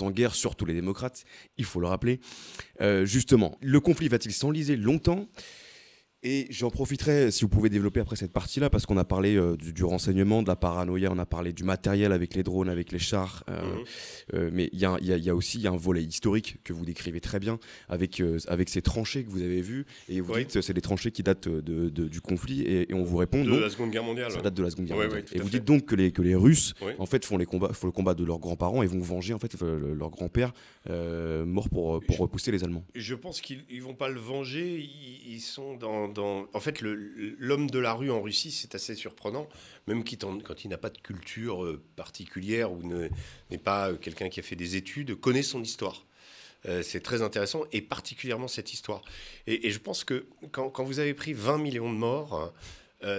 en 0.00 0.10
guerre, 0.10 0.34
surtout 0.34 0.66
les 0.66 0.74
démocrates. 0.74 1.24
Il 1.56 1.64
faut 1.64 1.80
le 1.80 1.86
rappeler. 1.86 2.20
Euh, 2.80 3.04
justement, 3.06 3.56
le 3.62 3.80
conflit 3.80 4.08
va-t-il 4.08 4.32
s'enliser 4.32 4.76
longtemps? 4.76 5.26
Et 6.26 6.48
j'en 6.50 6.70
profiterai, 6.70 7.30
si 7.30 7.42
vous 7.42 7.48
pouvez 7.48 7.68
développer 7.68 8.00
après 8.00 8.16
cette 8.16 8.32
partie-là, 8.32 8.68
parce 8.68 8.84
qu'on 8.84 8.96
a 8.96 9.04
parlé 9.04 9.36
euh, 9.36 9.56
du, 9.56 9.84
renseignement, 9.84 10.42
de 10.42 10.48
la 10.48 10.56
paranoïa, 10.56 11.08
on 11.12 11.18
a 11.18 11.24
parlé 11.24 11.52
du 11.52 11.62
matériel 11.62 12.10
avec 12.10 12.34
les 12.34 12.42
drones, 12.42 12.68
avec 12.68 12.90
les 12.90 12.98
chars. 12.98 13.44
Euh, 13.48 13.62
mhm. 13.62 13.84
euh, 14.34 14.50
mais 14.52 14.68
il 14.72 14.80
y, 14.80 14.84
a, 14.84 15.34
aussi 15.36 15.60
y 15.60 15.68
a 15.68 15.70
un 15.70 15.76
volet 15.76 16.02
historique 16.02 16.58
que 16.64 16.72
vous 16.72 16.84
décrivez 16.84 17.20
très 17.20 17.38
bien, 17.38 17.60
avec, 17.88 18.20
avec 18.48 18.68
ces 18.68 18.82
tranchées 18.82 19.22
que 19.22 19.30
vous 19.30 19.40
avez 19.40 19.60
vues. 19.60 19.86
Et 20.08 20.20
vous 20.20 20.34
dites 20.36 20.52
que 20.52 20.62
c'est 20.62 20.74
des 20.74 20.80
tranchées 20.80 21.12
qui 21.12 21.22
datent 21.22 21.48
de, 21.48 21.88
du 21.88 22.20
conflit. 22.20 22.62
Et, 22.62 22.92
on 22.92 23.04
vous 23.04 23.18
répond. 23.18 23.44
De 23.44 23.56
la 23.56 23.70
Seconde 23.70 23.92
Guerre 23.92 24.02
mondiale. 24.02 24.32
Ça 24.32 24.40
date 24.40 24.54
de 24.54 24.62
la 24.64 24.70
Seconde 24.70 24.86
Guerre 24.86 24.96
mondiale. 24.96 25.24
et 25.32 25.38
vous 25.38 25.48
dites 25.48 25.64
donc 25.64 25.86
que 25.86 25.94
les, 25.94 26.10
que 26.10 26.22
les 26.22 26.34
Russes, 26.34 26.74
en 26.98 27.06
fait, 27.06 27.24
font, 27.24 27.36
les 27.38 27.46
combats, 27.46 27.72
font 27.72 27.86
le 27.86 27.92
combat 27.92 28.14
de 28.14 28.24
leurs 28.24 28.40
grands-parents 28.40 28.82
et 28.82 28.86
vont 28.86 28.98
venger, 28.98 29.32
en 29.32 29.38
fait, 29.38 29.54
leur 29.62 30.10
grand-père 30.10 30.52
mort 30.88 31.68
pour, 31.68 32.00
pour 32.00 32.18
repousser 32.18 32.50
les 32.50 32.64
Allemands. 32.64 32.84
Je 32.96 33.14
pense 33.14 33.40
qu'ils 33.40 33.64
ne 33.70 33.80
vont 33.80 33.94
pas 33.94 34.08
le 34.08 34.18
venger. 34.18 34.80
Ils, 34.80 35.36
ils 35.36 35.40
sont 35.40 35.76
dans, 35.76 36.08
En 36.18 36.60
fait, 36.60 36.80
l'homme 36.80 37.70
de 37.70 37.78
la 37.78 37.94
rue 37.94 38.10
en 38.10 38.20
Russie, 38.20 38.50
c'est 38.50 38.74
assez 38.74 38.94
surprenant, 38.94 39.48
même 39.86 40.04
quand 40.04 40.64
il 40.64 40.70
n'a 40.70 40.78
pas 40.78 40.90
de 40.90 40.98
culture 40.98 41.64
euh, 41.64 41.82
particulière 41.96 42.72
ou 42.72 42.82
n'est 43.50 43.58
pas 43.58 43.90
euh, 43.90 43.96
quelqu'un 43.96 44.28
qui 44.28 44.40
a 44.40 44.42
fait 44.42 44.56
des 44.56 44.76
études, 44.76 45.14
connaît 45.14 45.42
son 45.42 45.62
histoire. 45.62 46.04
Euh, 46.66 46.82
c'est 46.82 47.00
très 47.00 47.22
intéressant, 47.22 47.64
et 47.72 47.80
particulièrement 47.80 48.48
cette 48.48 48.72
histoire. 48.72 49.02
Et, 49.46 49.70
je 49.70 49.78
pense 49.78 50.04
que 50.04 50.26
quand, 50.50 50.84
vous 50.84 50.98
avez 50.98 51.14
pris 51.14 51.32
20 51.32 51.58
millions 51.58 51.92
de 51.92 51.98
morts, 51.98 52.52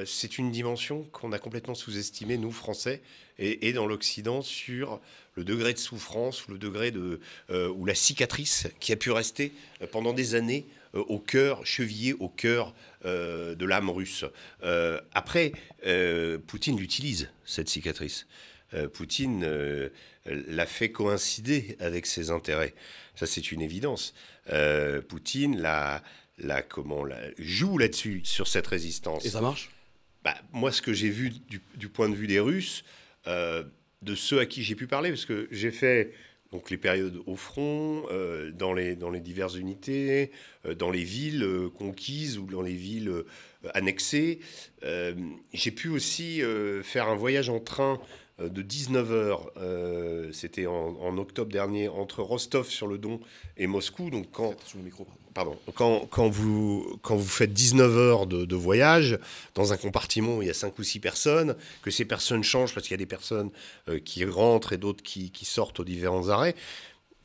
c'est 0.05 0.37
une 0.37 0.51
dimension 0.51 1.03
qu'on 1.13 1.31
a 1.31 1.39
complètement 1.39 1.75
sous-estimée, 1.75 2.37
nous, 2.37 2.51
Français, 2.51 3.01
et, 3.39 3.71
dans 3.71 3.85
l'Occident, 3.85 4.41
sur 4.41 4.99
le 5.35 5.45
degré 5.45 5.73
de 5.73 5.79
souffrance, 5.79 6.45
ou 6.47 6.51
le 6.51 6.57
degré 6.57 6.91
de, 6.91 7.21
ou 7.49 7.85
la 7.85 7.95
cicatrice 7.95 8.67
qui 8.81 8.91
a 8.91 8.97
pu 8.97 9.11
rester 9.11 9.53
pendant 9.91 10.11
des 10.11 10.35
années 10.35 10.65
au 10.93 11.19
cœur, 11.19 11.65
chevillé 11.65 12.13
au 12.13 12.29
cœur 12.29 12.73
euh, 13.05 13.55
de 13.55 13.65
l'âme 13.65 13.89
russe. 13.89 14.25
Euh, 14.63 14.99
après, 15.13 15.51
euh, 15.85 16.37
Poutine 16.39 16.77
l'utilise, 16.79 17.29
cette 17.45 17.69
cicatrice. 17.69 18.27
Poutine 18.93 19.89
l'a 20.25 20.65
fait 20.65 20.91
coïncider 20.91 21.77
avec 21.79 22.05
ses 22.05 22.31
intérêts. 22.31 22.73
Ça, 23.15 23.25
c'est 23.25 23.53
une 23.53 23.61
évidence. 23.61 24.13
Poutine 25.07 25.57
la, 25.57 26.03
la, 26.37 26.61
comment, 26.63 27.05
la, 27.05 27.17
joue 27.37 27.77
là-dessus, 27.77 28.23
sur 28.25 28.45
cette 28.45 28.67
résistance. 28.67 29.25
Et 29.25 29.29
ça 29.29 29.39
marche? 29.39 29.69
Bah, 30.25 30.35
Moi, 30.51 30.73
ce 30.73 30.81
que 30.81 30.91
j'ai 30.91 31.09
vu 31.09 31.29
du, 31.29 31.61
du, 31.75 31.87
point 31.87 32.09
de 32.09 32.15
vue 32.15 32.27
des 32.27 32.41
Russes, 32.41 32.83
de 33.25 34.15
ceux 34.15 34.39
à 34.39 34.45
qui 34.45 34.63
j'ai 34.63 34.75
pu 34.75 34.85
parler, 34.85 35.11
parce 35.11 35.25
que 35.25 35.47
j'ai 35.49 35.71
fait 35.71 36.11
donc 36.51 36.69
les 36.69 36.77
périodes 36.77 37.19
au 37.25 37.35
front, 37.35 38.03
euh, 38.11 38.51
dans, 38.51 38.73
les, 38.73 38.95
diverses 39.19 39.55
unités, 39.55 40.31
euh, 40.65 40.75
dans 40.75 40.91
les 40.91 41.03
villes 41.03 41.43
euh, 41.43 41.69
conquises 41.69 42.37
ou 42.37 42.45
dans 42.45 42.61
les 42.61 42.73
villes 42.73 43.11
annexées. 43.73 44.39
J'ai 44.83 45.71
pu 45.71 45.89
aussi 45.89 46.41
faire 46.83 47.07
un 47.07 47.15
voyage 47.15 47.49
en 47.49 47.59
train 47.59 47.99
de 48.39 48.61
19 48.61 49.11
heures, 49.11 49.51
c'était 50.31 50.67
en, 50.67 50.95
en, 51.01 51.17
octobre 51.17 51.51
dernier, 51.51 51.87
entre 51.87 52.21
Rostov 52.21 52.69
sur 52.69 52.87
le 52.87 52.97
Don 52.97 53.19
et 53.57 53.67
Moscou. 53.67 54.09
Donc 54.09 54.27
quand, 54.31 54.55
sur 54.65 54.77
le 54.77 54.83
micro, 54.83 55.07
pardon, 55.37 55.55
quand, 55.75 56.07
quand, 56.09 56.29
vous, 56.29 56.97
quand 57.03 57.15
vous 57.15 57.27
faites 57.27 57.53
19 57.53 57.95
heures 57.95 58.25
de, 58.25 58.55
voyage, 58.55 59.19
dans 59.53 59.71
un 59.71 59.77
compartiment 59.77 60.37
où 60.37 60.41
il 60.41 60.47
y 60.47 60.49
a 60.49 60.55
5 60.55 60.79
ou 60.79 60.83
6 60.83 60.99
personnes, 60.99 61.55
que 61.83 61.91
ces 61.91 62.05
personnes 62.05 62.43
changent 62.43 62.73
parce 62.73 62.87
qu'il 62.87 62.95
y 62.95 62.99
a 62.99 63.05
des 63.05 63.05
personnes 63.05 63.51
euh, 63.87 63.99
qui 63.99 64.25
rentrent 64.25 64.73
et 64.73 64.77
d'autres 64.77 65.03
qui, 65.03 65.29
qui, 65.29 65.45
sortent 65.45 65.79
aux 65.79 65.83
différents 65.83 66.29
arrêts, 66.29 66.55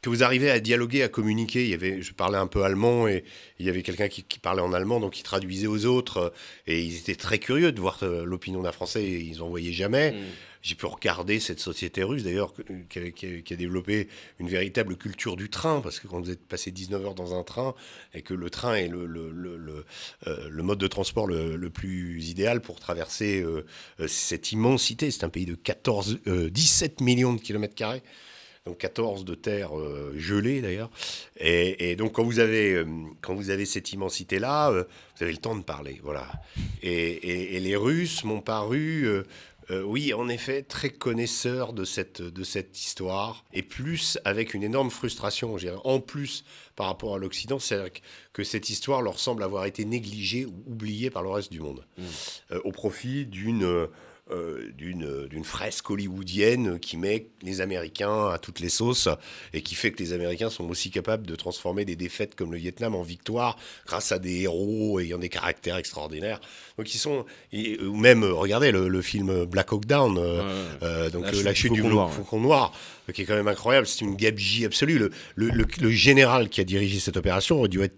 que 0.02 0.10
vous 0.10 0.24
arrivez 0.24 0.50
à 0.50 0.58
dialoguer, 0.58 1.02
à 1.04 1.08
communiquer. 1.08 1.62
Il 1.62 1.70
y 1.70 1.74
avait, 1.74 2.02
je 2.02 2.12
parlais 2.12 2.36
un 2.36 2.48
peu 2.48 2.64
allemand 2.64 3.06
et 3.06 3.24
il 3.58 3.66
y 3.66 3.68
avait 3.68 3.82
quelqu'un 3.82 4.08
qui, 4.08 4.22
parlait 4.40 4.60
en 4.60 4.72
allemand, 4.72 4.98
donc 4.98 5.18
il 5.18 5.22
traduisait 5.22 5.68
aux 5.68 5.86
autres. 5.86 6.18
Euh, 6.18 6.30
et 6.66 6.82
ils 6.82 6.98
étaient 6.98 7.14
très 7.14 7.38
curieux 7.38 7.70
de 7.70 7.80
voir 7.80 8.00
euh, 8.02 8.24
l'opinion 8.24 8.62
d'un 8.62 8.72
Français 8.72 9.04
et 9.04 9.20
ils 9.20 9.38
n'en 9.38 9.48
voyaient 9.48 9.72
jamais. 9.72 10.12
Mm. 10.12 10.16
J'ai 10.62 10.76
pu 10.76 10.86
regarder 10.86 11.40
cette 11.40 11.58
société 11.58 12.04
russe, 12.04 12.22
d'ailleurs, 12.22 12.54
qui, 12.88 13.52
a 13.52 13.56
développé 13.56 14.08
une 14.38 14.48
véritable 14.48 14.96
culture 14.96 15.34
du 15.34 15.50
train, 15.50 15.80
parce 15.80 15.98
que 15.98 16.06
quand 16.06 16.20
vous 16.20 16.30
êtes 16.30 16.46
passé 16.46 16.70
19 16.70 17.04
heures 17.04 17.14
dans 17.16 17.36
un 17.36 17.42
train, 17.42 17.74
et 18.14 18.22
que 18.22 18.32
le 18.32 18.48
train 18.48 18.76
est 18.76 18.86
le, 18.86 19.04
le, 19.04 19.32
le, 19.32 19.84
euh, 20.28 20.48
le 20.48 20.62
mode 20.62 20.78
de 20.78 20.86
transport 20.86 21.26
le, 21.26 21.70
plus 21.70 22.28
idéal 22.28 22.60
pour 22.60 22.78
traverser 22.78 23.42
euh, 23.42 23.64
cette 24.06 24.52
immensité, 24.52 25.10
c'est 25.10 25.24
un 25.24 25.28
pays 25.28 25.46
de 25.46 25.56
14, 25.56 26.20
17 26.26 27.00
millions 27.00 27.32
de 27.32 27.40
kilomètres 27.40 27.74
carrés 27.74 28.02
donc 28.64 28.78
14 28.78 29.24
de 29.24 29.34
terre 29.34 29.70
gelée 30.14 30.60
d'ailleurs. 30.60 30.90
Et, 31.36 31.96
donc 31.96 32.12
quand 32.12 32.22
vous 32.22 32.38
avez, 32.38 32.84
quand 33.20 33.34
vous 33.34 33.50
avez 33.50 33.66
cette 33.66 33.92
immensité-là, 33.92 34.70
vous 34.70 35.22
avez 35.22 35.32
le 35.32 35.38
temps 35.38 35.56
de 35.56 35.62
parler. 35.62 36.00
Voilà. 36.02 36.30
Et, 36.82 37.56
et 37.56 37.60
les 37.60 37.76
Russes 37.76 38.22
m'ont 38.24 38.40
paru 38.40 39.24
euh, 39.70 39.82
oui, 39.82 40.12
en 40.12 40.28
effet, 40.28 40.62
très 40.62 40.90
connaisseur 40.90 41.72
de 41.72 41.84
cette, 41.84 42.20
de 42.20 42.44
cette 42.44 42.78
histoire, 42.80 43.44
et 43.52 43.62
plus 43.62 44.18
avec 44.24 44.54
une 44.54 44.62
énorme 44.62 44.90
frustration, 44.90 45.56
en 45.84 46.00
plus 46.00 46.44
par 46.76 46.86
rapport 46.86 47.14
à 47.14 47.18
l'Occident, 47.18 47.58
c'est 47.58 48.02
que 48.32 48.44
cette 48.44 48.70
histoire 48.70 49.02
leur 49.02 49.18
semble 49.18 49.42
avoir 49.42 49.64
été 49.66 49.84
négligée 49.84 50.46
ou 50.46 50.54
oubliée 50.66 51.10
par 51.10 51.22
le 51.22 51.30
reste 51.30 51.52
du 51.52 51.60
monde, 51.60 51.84
mmh. 51.96 52.02
euh, 52.52 52.60
au 52.64 52.72
profit 52.72 53.24
d'une 53.26 53.64
euh, 53.64 53.86
d'une 54.76 55.44
fresque 55.44 55.90
hollywoodienne 55.90 56.78
qui 56.78 56.96
met 56.96 57.26
les 57.42 57.60
Américains 57.60 58.28
à 58.28 58.38
toutes 58.38 58.60
les 58.60 58.68
sauces 58.68 59.08
et 59.52 59.62
qui 59.62 59.74
fait 59.74 59.92
que 59.92 60.02
les 60.02 60.12
Américains 60.12 60.50
sont 60.50 60.68
aussi 60.68 60.90
capables 60.90 61.26
de 61.26 61.36
transformer 61.36 61.84
des 61.84 61.96
défaites 61.96 62.34
comme 62.34 62.52
le 62.52 62.58
Vietnam 62.58 62.94
en 62.94 63.02
victoire 63.02 63.58
grâce 63.86 64.12
à 64.12 64.18
des 64.18 64.42
héros 64.42 65.00
ayant 65.00 65.18
des 65.18 65.28
caractères 65.28 65.76
extraordinaires. 65.76 66.40
Donc 66.78 66.94
ils 66.94 66.98
sont, 66.98 67.24
ou 67.52 67.96
même, 67.96 68.24
regardez 68.24 68.72
le, 68.72 69.02
film 69.02 69.44
Black 69.44 69.72
Hawk 69.72 69.86
Down, 69.86 70.18
euh, 70.18 71.10
donc 71.10 71.24
la, 71.44 71.54
chute, 71.54 71.72
du 71.72 71.82
Faucon 71.82 72.40
Noir, 72.40 72.72
qui 73.12 73.22
est 73.22 73.24
quand 73.24 73.34
même 73.34 73.48
incroyable. 73.48 73.86
C'est 73.86 74.04
une 74.04 74.16
gabegie 74.16 74.64
absolue. 74.64 74.98
Le, 74.98 75.10
le, 75.48 75.90
général 75.90 76.48
qui 76.48 76.60
a 76.60 76.64
dirigé 76.64 76.98
cette 77.00 77.16
opération 77.16 77.58
aurait 77.58 77.68
dû 77.68 77.82
être 77.82 77.94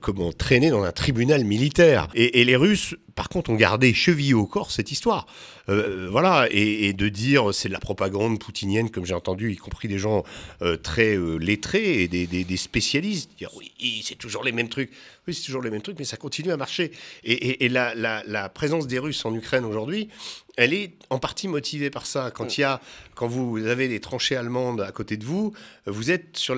comment, 0.00 0.32
traîné 0.32 0.70
dans 0.70 0.82
un 0.82 0.92
tribunal 0.92 1.44
militaire. 1.44 2.08
Et, 2.14 2.40
et 2.40 2.44
les 2.44 2.56
Russes 2.56 2.96
par 3.14 3.28
contre, 3.28 3.50
on 3.50 3.54
gardait 3.54 3.94
chevillé 3.94 4.34
au 4.34 4.46
corps 4.46 4.70
cette 4.70 4.90
histoire. 4.90 5.26
Euh, 5.68 6.08
voilà, 6.10 6.48
et, 6.50 6.92
de 6.92 7.08
dire 7.08 7.54
c'est 7.54 7.68
de 7.68 7.72
la 7.72 7.80
propagande 7.80 8.38
poutinienne, 8.38 8.90
comme 8.90 9.06
j'ai 9.06 9.14
entendu, 9.14 9.52
y 9.52 9.56
compris 9.56 9.88
des 9.88 9.98
gens 9.98 10.24
euh, 10.62 10.76
très 10.76 11.16
euh, 11.16 11.36
lettrés 11.36 12.02
et 12.02 12.08
des, 12.08 12.56
spécialistes, 12.56 13.30
dire 13.38 13.50
oui, 13.56 13.72
c'est 14.04 14.16
toujours 14.16 14.44
les 14.44 14.52
mêmes 14.52 14.68
trucs. 14.68 14.90
Oui, 15.26 15.34
c'est 15.34 15.44
toujours 15.44 15.62
les 15.62 15.70
mêmes 15.70 15.82
trucs, 15.82 15.98
mais 15.98 16.04
ça 16.04 16.16
continue 16.16 16.52
à 16.52 16.56
marcher. 16.56 16.92
Et, 17.24 17.68
la, 17.68 18.48
présence 18.52 18.86
des 18.86 18.98
Russes 18.98 19.24
en 19.24 19.34
Ukraine 19.34 19.64
aujourd'hui, 19.64 20.08
elle 20.56 20.74
est 20.74 20.94
en 21.10 21.18
partie 21.18 21.48
motivée 21.48 21.90
par 21.90 22.06
ça. 22.06 22.30
Quand, 22.30 22.58
y 22.58 22.62
a, 22.62 22.80
quand 23.14 23.26
vous 23.26 23.66
avez 23.66 23.88
des 23.88 24.00
tranchées 24.00 24.36
allemandes 24.36 24.82
à 24.82 24.92
côté 24.92 25.16
de 25.16 25.24
vous, 25.24 25.54
vous 25.86 26.10
êtes 26.10 26.36
sur 26.36 26.56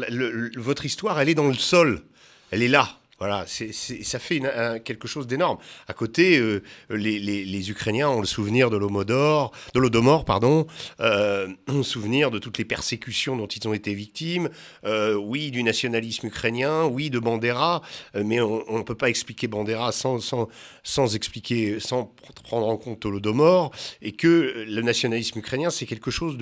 votre 0.56 0.84
histoire, 0.84 1.20
elle 1.20 1.28
est 1.28 1.34
dans 1.34 1.48
le 1.48 1.54
sol. 1.54 2.02
Elle 2.50 2.62
est 2.62 2.68
là. 2.68 2.98
Voilà, 3.18 3.46
ça 3.46 4.18
fait 4.18 4.42
quelque 4.84 5.08
chose 5.08 5.26
d'énorme. 5.26 5.56
À 5.88 5.94
côté, 5.94 6.38
euh, 6.38 6.62
les, 6.90 7.70
Ukrainiens 7.70 8.10
ont 8.10 8.20
le 8.20 8.26
souvenir 8.26 8.68
de 8.68 8.76
l'Homodor, 8.76 9.52
de 9.72 9.80
l'Odomor, 9.80 10.26
pardon, 10.26 10.66
euh, 11.00 11.48
ont 11.66 11.78
le 11.78 11.82
souvenir 11.82 12.30
de 12.30 12.38
toutes 12.38 12.58
les 12.58 12.66
persécutions 12.66 13.34
dont 13.36 13.46
ils 13.46 13.66
ont 13.66 13.72
été 13.72 13.94
victimes. 13.94 14.50
Euh, 14.84 15.14
oui, 15.14 15.50
du 15.50 15.62
nationalisme 15.62 16.26
ukrainien, 16.26 16.84
oui, 16.84 17.08
de 17.08 17.18
Bandera, 17.18 17.80
mais 18.14 18.40
on 18.40 18.78
ne 18.78 18.82
peut 18.82 18.94
pas 18.94 19.08
expliquer 19.08 19.48
Bandera 19.48 19.92
sans, 19.92 20.20
sans, 20.20 20.48
sans 20.82 21.16
expliquer, 21.16 21.80
sans 21.80 22.14
prendre 22.44 22.66
en 22.66 22.76
compte 22.76 23.06
l'Odomor, 23.06 23.70
et 24.02 24.12
que 24.12 24.64
le 24.68 24.82
nationalisme 24.82 25.38
ukrainien, 25.38 25.70
c'est 25.70 25.86
quelque 25.86 26.10
chose 26.10 26.36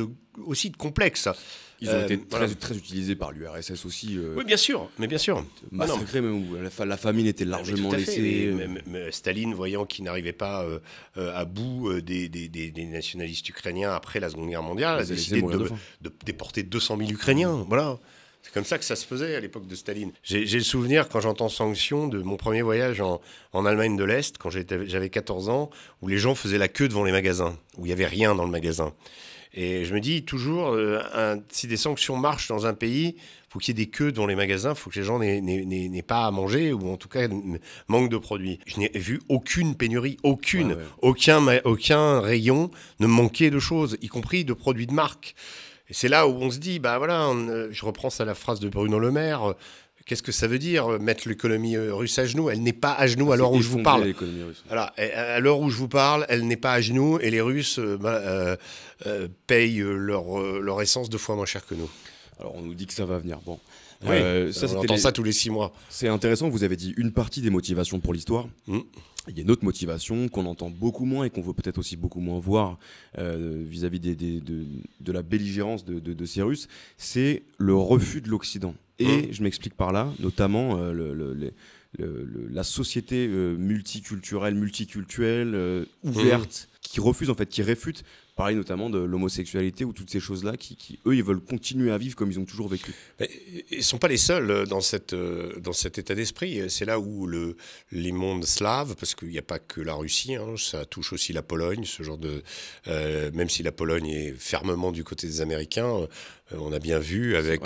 aussi 0.45 0.70
de 0.70 0.77
complexe. 0.77 1.29
Ils 1.85 1.91
ont 1.91 2.03
été 2.03 2.14
euh, 2.14 2.26
très, 2.28 2.49
très, 2.49 2.76
utilisés 2.76 3.14
par 3.14 3.32
l'URSS 3.32 3.85
aussi. 3.85 4.16
Euh, 4.16 4.35
oui, 4.37 4.45
bien 4.45 4.57
sûr, 4.57 4.91
mais 4.99 5.07
bien 5.07 5.18
sûr. 5.18 5.45
Massacrés, 5.70 6.20
même 6.20 6.51
où 6.51 6.57
la, 6.85 6.97
famine 6.97 7.26
était 7.26 7.45
largement 7.45 7.93
laissée. 7.93 8.55
Euh. 8.93 9.11
Staline, 9.11 9.55
voyant 9.55 9.85
qu'il 9.85 10.05
n'arrivait 10.05 10.32
pas 10.32 10.66
à 11.16 11.45
bout 11.45 12.01
des, 12.01 12.28
des, 12.28 12.49
des, 12.49 12.85
nationalistes 12.87 13.49
ukrainiens 13.49 13.93
après 13.93 14.20
la 14.20 14.30
Seconde 14.30 14.51
Guerre 14.51 14.62
mondiale, 14.62 15.01
a 15.01 15.05
décidé 15.05 15.43
de, 15.43 15.68
de, 16.01 16.12
déporter 16.24 16.62
200 16.62 16.99
000 16.99 17.11
Ukrainiens. 17.11 17.64
Voilà. 17.68 17.99
C'est 18.45 18.53
comme 18.53 18.64
ça 18.64 18.76
que 18.76 18.85
ça 18.85 18.95
se 18.95 19.07
faisait 19.07 19.35
à 19.37 19.41
l'époque 19.41 19.66
de 19.66 19.74
Staline. 19.74 20.12
J'ai 20.22 20.45
le 20.45 20.61
souvenir, 20.61 21.09
quand 21.09 21.20
j'entends 21.20 21.49
sanction, 21.49 22.09
de 22.09 22.20
mon 22.22 22.37
premier 22.37 22.61
voyage 22.61 23.01
en, 23.01 23.22
en 23.55 23.64
Allemagne 23.64 23.97
de 23.97 24.05
l'Est, 24.05 24.37
quand 24.37 24.51
j'avais 24.51 25.09
14 25.09 25.49
ans, 25.49 25.70
où 26.03 26.09
les 26.09 26.18
gens 26.18 26.35
faisaient 26.35 26.59
la 26.59 26.68
queue 26.68 26.89
devant 26.89 27.05
les 27.05 27.12
magasins, 27.12 27.57
où 27.78 27.87
il 27.87 27.89
n'y 27.89 27.93
avait 27.93 28.07
rien 28.07 28.35
dans 28.35 28.45
le 28.45 28.51
magasin. 28.51 28.93
Et 29.57 29.85
je 29.85 29.95
me 29.95 30.01
dis 30.01 30.25
toujours, 30.25 30.69
euh, 30.69 31.37
si 31.49 31.69
des 31.69 31.77
sanctions 31.77 32.17
marchent 32.17 32.49
dans 32.49 32.67
un 32.67 32.75
pays, 32.75 33.15
faut 33.49 33.61
qu'il 33.61 33.79
y 33.79 33.81
ait 33.81 33.85
des 33.85 33.91
queues 33.91 34.11
dans 34.11 34.27
les 34.27 34.35
magasins, 34.35 34.75
faut 34.75 34.91
que 34.91 34.99
les 34.99 35.05
gens 35.05 35.21
n'aient 35.21 36.03
pas 36.03 36.27
à 36.27 36.31
manger 36.33 36.73
ou 36.73 36.91
en 36.91 36.97
tout 36.97 37.09
cas 37.09 37.29
manquent 37.87 38.11
de 38.11 38.19
produits. 38.19 38.59
Je 38.67 38.81
n'ai 38.81 38.91
vu 38.95 39.21
aucune 39.29 39.77
pénurie, 39.77 40.17
aucune, 40.25 40.77
aucun, 41.03 41.41
aucun 41.65 42.21
rayon 42.21 42.73
ne 42.99 43.07
manquait 43.07 43.51
de 43.51 43.61
choses, 43.61 43.97
y 44.03 44.09
compris 44.09 44.45
de 44.45 44.55
produits 44.55 44.89
de 44.89 44.93
marque. 44.93 45.37
Et 45.89 45.95
c'est 45.95 46.09
là 46.09 46.27
où 46.27 46.33
on 46.33 46.51
se 46.51 46.59
dit, 46.59 46.81
bah 46.81 46.99
voilà, 46.99 47.29
euh, 47.29 47.69
je 47.71 47.85
reprends 47.85 48.11
ça 48.11 48.25
la 48.25 48.35
phrase 48.35 48.59
de 48.59 48.69
Bruno 48.69 48.99
Le 48.99 49.13
Maire, 49.13 49.55
Qu'est-ce 50.07 50.23
que 50.23 50.33
ça 50.33 50.47
veut 50.47 50.59
dire 50.59 50.87
euh, 50.87 50.99
mettre 50.99 51.27
l'économie 51.27 51.77
euh, 51.77 51.95
russe 51.95 52.19
à 52.19 52.27
genoux? 52.27 52.51
Elle 52.51 52.63
n'est 52.63 52.75
pas 52.75 52.93
à 52.93 53.07
genoux 53.07 53.33
à 53.33 53.37
l'heure 53.37 53.53
où 53.53 53.63
je 53.63 53.69
vous 53.69 53.83
parle. 53.83 54.13
Voilà, 54.67 54.93
à 54.99 55.41
l'heure 55.41 55.61
où 55.61 55.71
je 55.71 55.79
vous 55.79 55.89
parle, 55.89 56.27
elle 56.29 56.47
n'est 56.47 56.59
pas 56.59 56.75
à 56.75 56.81
genoux 56.83 57.19
et 57.21 57.31
les 57.31 57.41
Russes 57.41 57.79
euh, 57.79 57.97
bah, 57.97 58.59
payent 59.47 59.83
leur, 59.83 60.39
leur 60.61 60.83
essence 60.83 61.09
deux 61.09 61.19
fois 61.19 61.37
moins 61.37 61.47
cher 61.47 61.65
que 61.67 61.75
nous. 61.75 61.89
Alors 62.39 62.55
on 62.55 62.63
nous 62.63 62.75
dit 62.75 62.87
que 62.87 62.93
ça 62.93 63.07
va 63.07 63.19
venir. 63.19 63.41
Bon. 63.47 63.59
ça, 64.03 64.67
on 64.75 64.81
entend 64.81 64.97
ça 64.99 65.11
tous 65.11 65.23
les 65.23 65.33
six 65.33 65.49
mois. 65.49 65.73
C'est 65.89 66.09
intéressant, 66.09 66.51
vous 66.51 66.65
avez 66.65 66.77
dit 66.77 66.93
une 66.99 67.13
partie 67.13 67.41
des 67.41 67.51
motivations 67.51 67.99
pour 67.99 68.13
l'histoire. 68.13 68.47
Mmh. 68.67 68.81
Il 69.29 69.37
y 69.39 69.41
a 69.41 69.43
une 69.43 69.51
autre 69.51 69.65
motivation 69.65 70.29
qu'on 70.29 70.45
entend 70.45 70.69
beaucoup 70.69 71.07
moins 71.07 71.25
et 71.25 71.31
qu'on 71.31 71.41
veut 71.41 71.55
peut-être 71.55 71.79
aussi 71.79 71.97
beaucoup 71.97 72.21
moins 72.21 72.39
voir 72.39 72.79
vis-à-vis 73.17 74.01
de, 74.01 74.15
de, 75.01 75.13
la 75.13 75.23
belligérance 75.23 75.83
de, 75.87 75.99
de 75.99 76.25
ces 76.27 76.43
Russes, 76.43 76.69
c'est 76.99 77.43
le 77.57 77.75
refus 77.75 78.21
de 78.21 78.29
l'Occident. 78.29 78.75
Et 78.99 79.07
mmh. 79.07 79.32
je 79.32 79.42
m'explique 79.42 79.74
par 79.74 79.92
là, 79.92 80.12
notamment 80.20 80.78
euh, 80.78 80.92
le, 80.92 81.53
la 82.51 82.62
société 82.62 83.26
euh, 83.28 83.57
multiculturelle, 83.57 84.55
multiculturelle, 84.55 85.55
euh, 85.55 85.84
ouverte, 86.03 86.68
mmh. 86.68 86.78
qui 86.80 87.01
refuse 87.01 87.30
en 87.30 87.34
fait, 87.34 87.47
qui 87.47 87.62
réfute 87.62 88.05
Pareil 88.37 88.57
notamment 88.57 88.91
de 88.91 88.99
l'homosexualité 88.99 89.85
ou 89.85 89.93
toutes 89.93 90.11
ces 90.11 90.18
choses-là 90.18 90.57
qui, 90.57 90.99
eux, 91.07 91.14
ils 91.14 91.22
veulent 91.22 91.41
continuer 91.41 91.93
à 91.93 91.99
vivre 91.99 92.16
comme 92.16 92.32
ils 92.32 92.41
ont 92.41 92.45
toujours 92.45 92.66
vécu. 92.66 92.93
ils 93.20 93.78
ne 93.78 93.82
sont 93.82 93.99
pas 93.99 94.09
les 94.09 94.16
seuls 94.16 94.51
euh, 94.51 94.66
dans, 94.66 94.80
cette, 94.80 95.12
euh, 95.12 95.53
dans 95.61 95.72
cet 95.72 95.99
état 95.99 96.16
d'esprit. 96.16 96.68
C'est 96.68 96.85
là 96.85 96.99
où 96.99 97.28
le, 97.28 97.57
les 97.93 98.11
mondes 98.11 98.45
slaves, 98.45 98.97
parce 98.99 99.14
qu'il 99.14 99.28
n'y 99.28 99.39
a 99.39 99.43
pas 99.43 99.61
que 99.61 99.80
la 99.80 99.95
Russie, 99.95 100.35
hein, 100.35 100.55
ça 100.59 100.85
touche 100.85 101.12
aussi 101.12 101.32
la 101.32 101.43
Pologne, 101.43 101.85
ce 101.85 102.03
genre 102.03 102.18
de. 102.18 102.43
Euh, 102.89 103.30
même 103.35 103.49
si 103.49 103.62
la 103.62 103.70
Pologne 103.70 104.09
est 104.09 104.35
fermement 104.37 104.91
du 104.91 105.05
côté 105.05 105.28
des 105.28 105.41
Américains, 105.41 106.09
on 106.53 106.72
a 106.72 106.78
bien 106.78 106.99
vu 106.99 107.37
avec, 107.37 107.62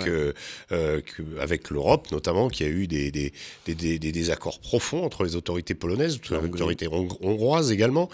avec 1.39 1.69
l'Europe 1.69 2.11
notamment 2.11 2.47
qu'il 2.47 2.65
y 2.65 2.69
a 2.69 2.71
eu 2.71 2.87
des, 2.87 3.11
des, 3.11 3.33
des, 3.67 3.99
des, 3.99 4.29
accords 4.29 4.59
profonds 4.61 5.03
entre 5.03 5.25
les 5.25 5.35
autorités 5.35 5.75
polonaises, 5.75 6.19
les 6.31 6.37
autorités 6.37 6.87
hongroises 6.87 7.71
également, 7.71 8.09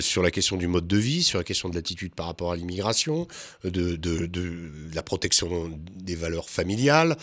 sur 0.00 0.22
la 0.22 0.32
question 0.32 0.56
du 0.56 0.66
mode 0.66 0.88
de 0.88 0.96
vie, 0.96 1.22
sur 1.22 1.38
la 1.38 1.44
question 1.44 1.68
de 1.68 1.76
l'attitude 1.76 1.97
par 2.14 2.26
rapport 2.26 2.52
à 2.52 2.56
l'immigration, 2.56 3.26
de, 3.64 3.98
la 4.94 5.02
protection 5.02 5.70
des 5.96 6.14
valeurs 6.14 6.48
familiales. 6.50 7.16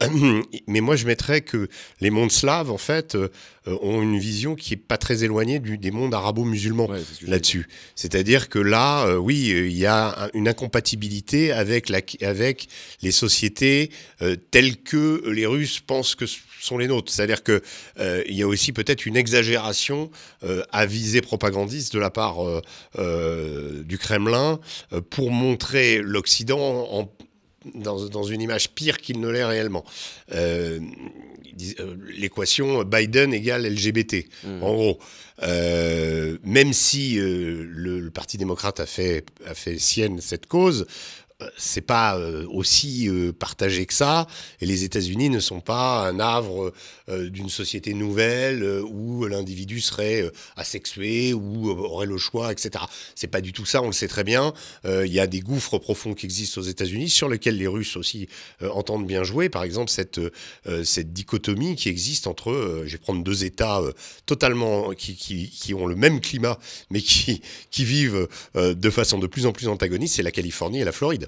Mais 0.68 0.80
moi, 0.80 0.96
je 0.96 1.06
mettrais 1.06 1.40
que 1.40 1.68
les 2.00 2.10
mondes 2.10 2.30
slaves, 2.30 2.70
en 2.70 2.78
fait, 2.78 3.14
euh, 3.14 3.28
ont 3.66 4.00
une 4.00 4.18
vision 4.18 4.54
qui 4.54 4.74
est 4.74 4.76
pas 4.76 4.96
très 4.96 5.24
éloignée 5.24 5.58
du, 5.58 5.76
des 5.76 5.90
mondes 5.90 6.14
arabo-musulmans 6.14 6.88
là-dessus. 7.26 7.68
C'est-à-dire 7.96 8.48
que 8.48 8.58
là, 8.58 9.06
euh, 9.06 9.16
oui, 9.16 9.48
il 9.48 9.76
y 9.76 9.86
a 9.86 10.30
une 10.34 10.48
incompatibilité 10.48 11.52
avec, 11.52 11.88
la, 11.88 12.00
avec 12.22 12.68
les 13.02 13.10
sociétés 13.10 13.90
euh, 14.22 14.36
telles 14.50 14.76
que 14.76 15.28
les 15.28 15.46
Russes 15.46 15.80
pensent 15.80 16.14
que 16.14 16.26
sont 16.60 16.78
les 16.78 16.88
nôtres. 16.88 17.12
C'est-à-dire 17.12 17.42
qu'il 17.42 17.60
euh, 18.00 18.22
y 18.28 18.42
a 18.42 18.46
aussi 18.46 18.72
peut-être 18.72 19.06
une 19.06 19.16
exagération 19.16 20.10
euh, 20.44 20.62
à 20.72 20.86
visée 20.86 21.20
propagandiste 21.20 21.94
de 21.94 21.98
la 21.98 22.10
part 22.10 22.38
euh, 22.98 23.82
du 23.84 23.98
Kremlin 23.98 24.60
pour 25.10 25.30
montrer 25.30 26.00
l'Occident 26.02 27.10
dans, 27.74 28.24
une 28.24 28.40
image 28.40 28.70
pire 28.70 28.98
qu'il 28.98 29.20
ne 29.20 29.28
l'est 29.28 29.44
réellement. 29.44 29.84
L'équation 32.16 32.84
Biden 32.84 33.34
égale 33.34 33.66
LGBT, 33.66 34.26
mmh. 34.44 34.62
en 34.62 34.74
gros. 34.74 34.98
même 35.40 36.72
si 36.72 37.16
le, 37.18 38.10
Parti 38.10 38.38
démocrate 38.38 38.80
a 38.80 38.86
fait, 38.86 39.24
a 39.46 39.54
fait 39.54 39.78
sienne 39.78 40.20
cette 40.20 40.46
cause, 40.46 40.86
c'est 41.56 41.82
pas 41.82 42.18
euh, 42.18 42.46
aussi 42.48 43.08
euh, 43.08 43.32
partagé 43.32 43.86
que 43.86 43.94
ça, 43.94 44.26
et 44.60 44.66
les 44.66 44.82
États-Unis 44.82 45.30
ne 45.30 45.38
sont 45.38 45.60
pas 45.60 46.08
un 46.08 46.18
havre 46.18 46.72
euh, 47.08 47.30
d'une 47.30 47.48
société 47.48 47.94
nouvelle 47.94 48.64
où 48.64 49.24
l'individu 49.24 49.80
serait 49.80 50.30
asexué 50.56 51.32
ou 51.32 51.70
aurait 51.70 52.06
le 52.06 52.18
choix, 52.18 52.50
etc. 52.50 52.84
C'est 53.14 53.28
pas 53.28 53.40
du 53.40 53.52
tout 53.52 53.66
ça, 53.66 53.82
on 53.82 53.86
le 53.86 53.92
sait 53.92 54.08
très 54.08 54.24
bien. 54.24 54.52
Il 54.84 55.12
y 55.12 55.20
a 55.20 55.26
des 55.26 55.40
gouffres 55.40 55.78
profonds 55.78 56.14
qui 56.14 56.26
existent 56.26 56.60
aux 56.60 56.64
États-Unis 56.64 57.08
sur 57.08 57.28
lesquels 57.28 57.56
les 57.56 57.66
Russes 57.66 57.96
aussi 57.96 58.28
entendent 58.62 59.06
bien 59.06 59.22
jouer. 59.24 59.48
Par 59.48 59.62
exemple, 59.62 59.90
cette, 59.90 60.20
cette 60.84 61.12
dichotomie 61.12 61.76
qui 61.76 61.88
existe 61.88 62.26
entre, 62.26 62.82
je 62.84 62.92
vais 62.92 62.98
prendre 62.98 63.22
deux 63.22 63.44
États 63.44 63.82
totalement 64.26 64.92
qui, 64.92 65.14
qui, 65.16 65.50
qui, 65.50 65.74
ont 65.74 65.86
le 65.86 65.96
même 65.96 66.20
climat, 66.20 66.58
mais 66.90 67.00
qui, 67.00 67.42
qui 67.70 67.84
vivent 67.84 68.28
de 68.54 68.90
façon 68.90 69.18
de 69.18 69.26
plus 69.26 69.46
en 69.46 69.52
plus 69.52 69.68
antagoniste, 69.68 70.16
c'est 70.16 70.22
la 70.22 70.32
Californie 70.32 70.80
et 70.80 70.84
la 70.84 70.92
Floride. 70.92 71.27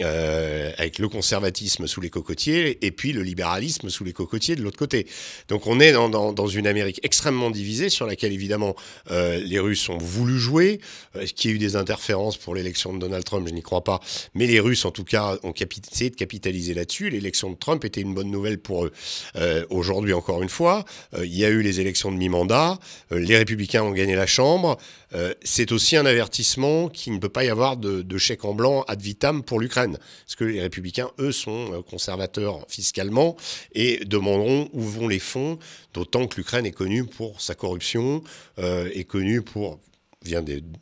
euh, 0.00 0.72
avec 0.78 0.98
le 0.98 1.08
conservatisme 1.08 1.86
sous 1.86 2.00
les 2.00 2.10
cocotiers 2.10 2.84
et 2.84 2.90
puis 2.90 3.12
le 3.12 3.22
libéralisme 3.22 3.88
sous 3.90 4.04
les 4.04 4.12
cocotiers 4.12 4.56
de 4.56 4.62
l'autre 4.62 4.78
côté. 4.78 5.06
Donc 5.48 5.66
on 5.66 5.80
est 5.80 5.92
dans, 5.92 6.46
une 6.46 6.66
Amérique 6.66 7.00
extrêmement 7.02 7.50
divisée 7.50 7.88
sur 7.88 8.06
laquelle 8.06 8.32
évidemment 8.32 8.74
euh, 9.10 9.38
les 9.38 9.58
Russes 9.58 9.88
ont 9.88 9.98
voulu 9.98 10.38
jouer. 10.38 10.80
Est-ce 11.18 11.32
qu'il 11.32 11.50
y 11.50 11.54
a 11.54 11.56
eu 11.56 11.58
des 11.58 11.76
interférences 11.76 12.36
pour 12.36 12.54
l'élection 12.54 12.92
de 12.92 12.98
Donald 12.98 13.24
Trump 13.24 13.46
Je 13.48 13.54
n'y 13.54 13.62
crois 13.62 13.84
pas. 13.84 14.00
Mais 14.34 14.46
les 14.46 14.60
Russes 14.60 14.84
en 14.84 14.90
tout 14.90 15.04
cas 15.04 15.38
ont 15.42 15.52
essayé 15.52 16.10
de 16.10 16.16
capitaliser 16.16 16.74
là-dessus. 16.74 17.10
L'élection 17.10 17.50
de 17.50 17.56
Trump 17.56 17.84
était 17.84 18.00
une 18.00 18.14
bonne 18.14 18.30
nouvelle 18.30 18.58
pour 18.58 18.86
eux. 18.86 18.92
Euh, 19.36 19.64
Aujourd'hui 19.70 20.12
encore 20.12 20.42
une 20.42 20.48
fois, 20.48 20.84
euh, 21.14 21.26
il 21.26 21.36
y 21.36 21.44
a 21.44 21.48
eu 21.48 21.62
les 21.62 21.80
élections 21.80 22.12
de 22.12 22.16
mi-mandat. 22.16 22.78
Euh, 23.10 23.18
les 23.18 23.36
républicains 23.36 23.82
ont 23.82 23.90
gagné 23.90 24.14
la 24.14 24.26
Chambre. 24.26 24.78
Euh, 25.14 25.34
c'est 25.42 25.72
aussi 25.72 25.96
un 25.96 26.06
avertissement 26.06 26.88
qu'il 26.88 27.12
ne 27.12 27.18
peut 27.18 27.28
pas 27.28 27.44
y 27.44 27.48
avoir 27.48 27.76
de 27.76 28.18
chèque 28.18 28.44
en 28.44 28.54
blanc 28.54 28.84
ad 28.88 29.00
vitam 29.00 29.42
pour 29.42 29.60
l'Ukraine. 29.60 29.81
Parce 29.90 30.36
que 30.36 30.44
les 30.44 30.60
républicains, 30.60 31.10
eux, 31.18 31.32
sont 31.32 31.72
euh, 31.72 31.82
conservateurs 31.82 32.64
fiscalement 32.68 33.36
et 33.72 34.04
demanderont 34.04 34.68
où 34.72 34.82
vont 34.82 35.08
les 35.08 35.18
fonds, 35.18 35.58
d'autant 35.94 36.26
que 36.26 36.36
l'Ukraine 36.36 36.66
est 36.66 36.72
connue 36.72 37.04
pour 37.04 37.40
sa 37.40 37.54
corruption, 37.54 38.22
euh, 38.58 38.88
est 38.94 39.04
connue 39.04 39.42
pour 39.42 39.78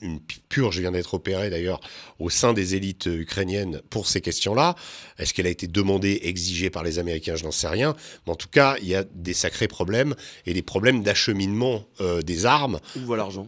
une 0.00 0.20
purge 0.48 0.80
vient 0.80 0.92
d'être 0.92 1.14
opérée 1.14 1.50
d'ailleurs 1.50 1.80
au 2.18 2.30
sein 2.30 2.52
des 2.52 2.74
élites 2.74 3.06
ukrainiennes 3.06 3.80
pour 3.90 4.06
ces 4.06 4.20
questions-là. 4.20 4.74
Est-ce 5.18 5.34
qu'elle 5.34 5.46
a 5.46 5.50
été 5.50 5.66
demandée, 5.66 6.20
exigée 6.24 6.70
par 6.70 6.82
les 6.82 6.98
Américains? 6.98 7.36
Je 7.36 7.44
n'en 7.44 7.50
sais 7.50 7.68
rien. 7.68 7.96
Mais 8.26 8.32
en 8.32 8.36
tout 8.36 8.48
cas, 8.48 8.76
il 8.82 8.88
y 8.88 8.94
a 8.94 9.04
des 9.04 9.34
sacrés 9.34 9.68
problèmes 9.68 10.14
et 10.46 10.54
des 10.54 10.62
problèmes 10.62 11.02
d'acheminement 11.02 11.84
euh, 12.00 12.22
des 12.22 12.46
armes. 12.46 12.80
Où 12.96 13.06
va 13.06 13.16
l'argent? 13.16 13.46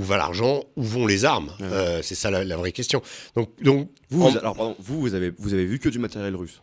Où 0.00 0.04
va 0.04 0.16
l'argent, 0.16 0.64
où 0.76 0.82
vont 0.82 1.06
les 1.06 1.24
armes 1.24 1.52
ouais. 1.60 1.66
euh, 1.70 2.02
C'est 2.02 2.14
ça 2.14 2.30
la, 2.30 2.42
la, 2.42 2.56
vraie 2.56 2.72
question. 2.72 3.02
Donc, 3.36 3.50
donc 3.62 3.90
vous, 4.08 4.22
en... 4.22 4.30
vous, 4.30 4.38
alors, 4.38 4.56
pardon, 4.56 4.76
vous, 4.80 5.00
vous 5.00 5.14
avez, 5.14 5.30
vous 5.38 5.52
avez 5.52 5.66
vu 5.66 5.78
que 5.78 5.88
du 5.88 5.98
matériel 5.98 6.34
russe 6.34 6.62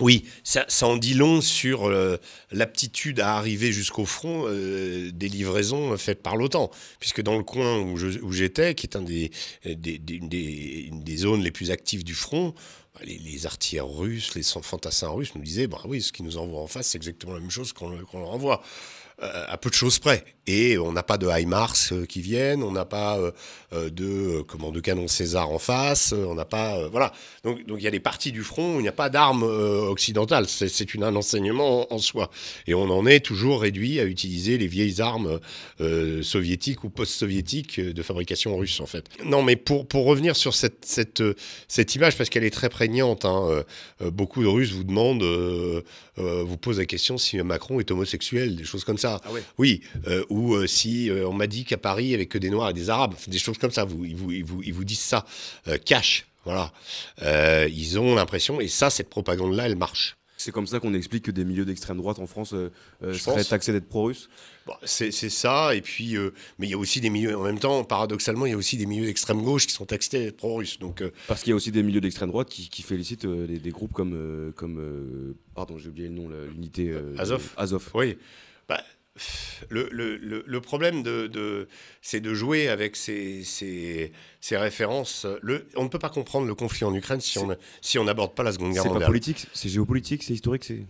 oui, 0.00 0.24
ça, 0.42 0.64
ça, 0.68 0.86
en 0.86 0.96
dit 0.96 1.12
long 1.12 1.42
sur 1.42 1.86
euh, 1.86 2.16
l'aptitude 2.50 3.20
à 3.20 3.36
arriver 3.36 3.72
jusqu'au 3.72 4.06
front 4.06 4.46
euh, 4.46 5.10
des 5.12 5.28
livraisons 5.28 5.96
faites 5.98 6.22
par 6.22 6.36
l'OTAN. 6.36 6.70
Puisque 6.98 7.20
dans 7.20 7.36
le 7.36 7.44
coin 7.44 7.78
où 7.78 8.32
j'étais, 8.32 8.74
qui 8.74 8.86
est 8.86 8.96
un 8.96 9.02
des, 9.02 9.30
des, 9.66 9.98
des, 9.98 11.16
zones 11.16 11.42
les 11.42 11.50
plus 11.50 11.70
actives 11.70 12.04
du 12.04 12.14
front, 12.14 12.54
les, 13.04 13.18
les, 13.18 13.46
artilleurs 13.46 13.94
russes, 13.94 14.34
les 14.34 14.42
fantassins 14.42 15.10
russes 15.10 15.34
nous 15.34 15.42
disaient, 15.42 15.66
bah 15.66 15.82
oui, 15.84 16.00
ce 16.00 16.10
qu'ils 16.10 16.24
nous 16.24 16.38
envoient 16.38 16.62
en 16.62 16.66
face, 16.66 16.88
c'est 16.88 16.98
exactement 16.98 17.34
la 17.34 17.40
même 17.40 17.50
chose 17.50 17.74
qu'on 17.74 17.90
qu 17.90 18.16
leur 18.16 18.30
envoie. 18.30 18.62
Euh, 19.20 19.44
à 19.46 19.58
peu 19.58 19.68
de 19.68 19.74
choses 19.74 19.98
près. 19.98 20.24
Et 20.48 20.78
on 20.78 20.90
n'a 20.90 21.04
pas 21.04 21.16
de 21.18 21.28
HIMARS 21.28 21.92
euh, 21.92 22.06
qui 22.06 22.20
viennent, 22.20 22.64
on 22.64 22.72
n'a 22.72 22.84
pas 22.86 23.18
euh, 23.18 23.90
de, 23.90 24.42
comment, 24.48 24.72
de 24.72 24.80
canon 24.80 25.06
César 25.06 25.50
en 25.50 25.58
face, 25.58 26.12
on 26.12 26.34
n'a 26.34 26.46
pas. 26.46 26.88
voilà. 26.88 27.12
Donc, 27.44 27.60
il 27.68 27.82
y 27.82 27.86
a 27.86 27.90
des 27.90 28.00
parties 28.00 28.32
du 28.32 28.42
front 28.42 28.76
où 28.76 28.80
il 28.80 28.82
n'y 28.82 28.88
a 28.88 28.92
pas 28.92 29.10
d'armes 29.10 29.44
occidentales. 29.44 30.48
C'est 30.48 30.96
un 31.00 31.14
enseignement 31.14 31.92
en, 31.92 31.96
en, 31.96 31.98
soi. 31.98 32.30
Et 32.66 32.74
on 32.74 32.84
en 32.84 33.06
est 33.06 33.20
toujours 33.20 33.60
réduit 33.60 34.00
à 34.00 34.04
utiliser 34.04 34.58
les 34.58 34.66
vieilles 34.66 35.00
armes 35.00 35.38
soviétiques 36.22 36.82
ou 36.84 36.90
post-soviétiques 36.90 37.78
de 37.78 38.02
fabrication 38.02 38.56
russe, 38.56 38.80
en 38.80 38.86
fait. 38.86 39.04
Non, 39.24 39.42
mais 39.42 39.56
pour, 39.56 39.86
pour 39.86 40.06
revenir 40.06 40.36
sur 40.36 40.54
cette, 40.54 40.84
cette, 40.84 41.22
cette 41.68 41.94
image, 41.94 42.16
parce 42.16 42.30
qu'elle 42.30 42.44
est 42.44 42.50
très 42.50 42.68
prégnante, 42.68 43.24
hein, 43.24 43.64
beaucoup 44.00 44.42
de 44.42 44.48
Russes 44.48 44.72
vous 44.72 44.84
demandent, 44.84 45.24
vous 46.16 46.56
posent 46.56 46.78
la 46.78 46.86
question 46.86 47.18
si 47.18 47.36
Macron 47.42 47.78
est 47.78 47.90
homosexuel, 47.90 48.56
des 48.56 48.64
choses 48.64 48.84
comme 48.84 48.98
ça. 48.98 49.01
Ah 49.04 49.32
ouais. 49.32 49.42
Oui, 49.58 49.82
euh, 50.06 50.24
ou 50.28 50.54
euh, 50.54 50.66
si 50.66 51.10
euh, 51.10 51.26
on 51.28 51.32
m'a 51.32 51.46
dit 51.46 51.64
qu'à 51.64 51.78
Paris, 51.78 52.04
il 52.04 52.08
n'y 52.08 52.14
avait 52.14 52.26
que 52.26 52.38
des 52.38 52.50
Noirs 52.50 52.70
et 52.70 52.74
des 52.74 52.90
Arabes, 52.90 53.14
des 53.26 53.38
choses 53.38 53.58
comme 53.58 53.70
ça, 53.70 53.84
vous, 53.84 54.04
ils, 54.04 54.16
vous, 54.16 54.30
ils, 54.32 54.44
vous, 54.44 54.62
ils 54.62 54.74
vous 54.74 54.84
disent 54.84 55.00
ça, 55.00 55.24
cash, 55.84 56.26
voilà. 56.44 56.72
ils 57.68 57.98
ont 57.98 58.14
l'impression, 58.14 58.60
et 58.60 58.68
ça, 58.68 58.90
cette 58.90 59.08
propagande-là, 59.10 59.66
elle 59.66 59.76
marche. 59.76 60.16
C'est 60.38 60.50
comme 60.50 60.66
ça 60.66 60.80
qu'on 60.80 60.92
explique 60.94 61.26
que 61.26 61.30
des 61.30 61.44
milieux 61.44 61.64
d'extrême 61.64 61.98
droite 61.98 62.18
en 62.18 62.26
France 62.26 62.52
seraient 63.12 63.44
taxés 63.44 63.70
d'être 63.70 63.88
pro-russes 63.88 64.28
bon, 64.66 64.72
C'est 64.84 65.12
ça, 65.12 65.72
et 65.72 65.80
puis, 65.80 66.16
mais 66.58 66.66
il 66.66 66.70
y 66.70 66.74
a 66.74 66.78
aussi 66.78 67.00
des 67.00 67.10
milieux, 67.10 67.36
en 67.36 67.44
même 67.44 67.60
temps, 67.60 67.84
paradoxalement, 67.84 68.46
il 68.46 68.50
y 68.50 68.54
a 68.54 68.56
aussi 68.56 68.76
des 68.76 68.86
milieux 68.86 69.06
d'extrême 69.06 69.42
gauche 69.42 69.68
qui 69.68 69.72
sont 69.72 69.86
taxés 69.86 70.18
d'être 70.18 70.36
pro-russes. 70.36 70.80
Donc, 70.80 71.04
Parce 71.28 71.42
qu'il 71.42 71.50
y 71.50 71.52
a 71.52 71.56
aussi 71.56 71.70
des 71.70 71.84
milieux 71.84 72.00
d'extrême 72.00 72.30
droite 72.30 72.48
qui, 72.48 72.68
qui 72.68 72.82
félicitent 72.82 73.26
des, 73.26 73.58
des, 73.58 73.70
groupes 73.70 73.92
comme, 73.92 74.52
comme 74.56 75.34
pardon, 75.54 75.78
j'ai 75.78 75.90
oublié 75.90 76.08
le 76.08 76.14
nom, 76.14 76.28
l'unité 76.52 76.92
Azov. 77.18 77.52
Azov. 77.56 77.90
Oui. 77.94 78.16
Bah, 78.68 78.82
le, 79.68 79.88
le, 79.90 80.16
le, 80.46 80.60
problème, 80.60 81.02
de, 81.02 81.26
de 81.26 81.68
c'est 82.00 82.20
de 82.20 82.32
jouer 82.32 82.68
avec 82.68 82.96
ces, 82.96 83.44
ces, 83.44 84.12
ces 84.40 84.56
références. 84.56 85.26
Le, 85.42 85.66
on 85.76 85.84
ne 85.84 85.88
peut 85.88 85.98
pas 85.98 86.08
comprendre 86.08 86.46
le 86.46 86.54
conflit 86.54 86.84
en 86.84 86.94
Ukraine 86.94 87.20
si 87.20 87.38
on 87.38 87.54
si 87.82 87.98
on 87.98 88.04
n'aborde 88.04 88.34
pas 88.34 88.42
la 88.42 88.52
Seconde 88.52 88.72
Guerre 88.72 88.84
mondiale. 88.84 89.02
C'est 89.02 89.06
politique, 89.06 89.46
c'est 89.52 89.68
géopolitique, 89.68 90.22
c'est 90.22 90.34
historique, 90.34 90.64
c'est. 90.64 90.86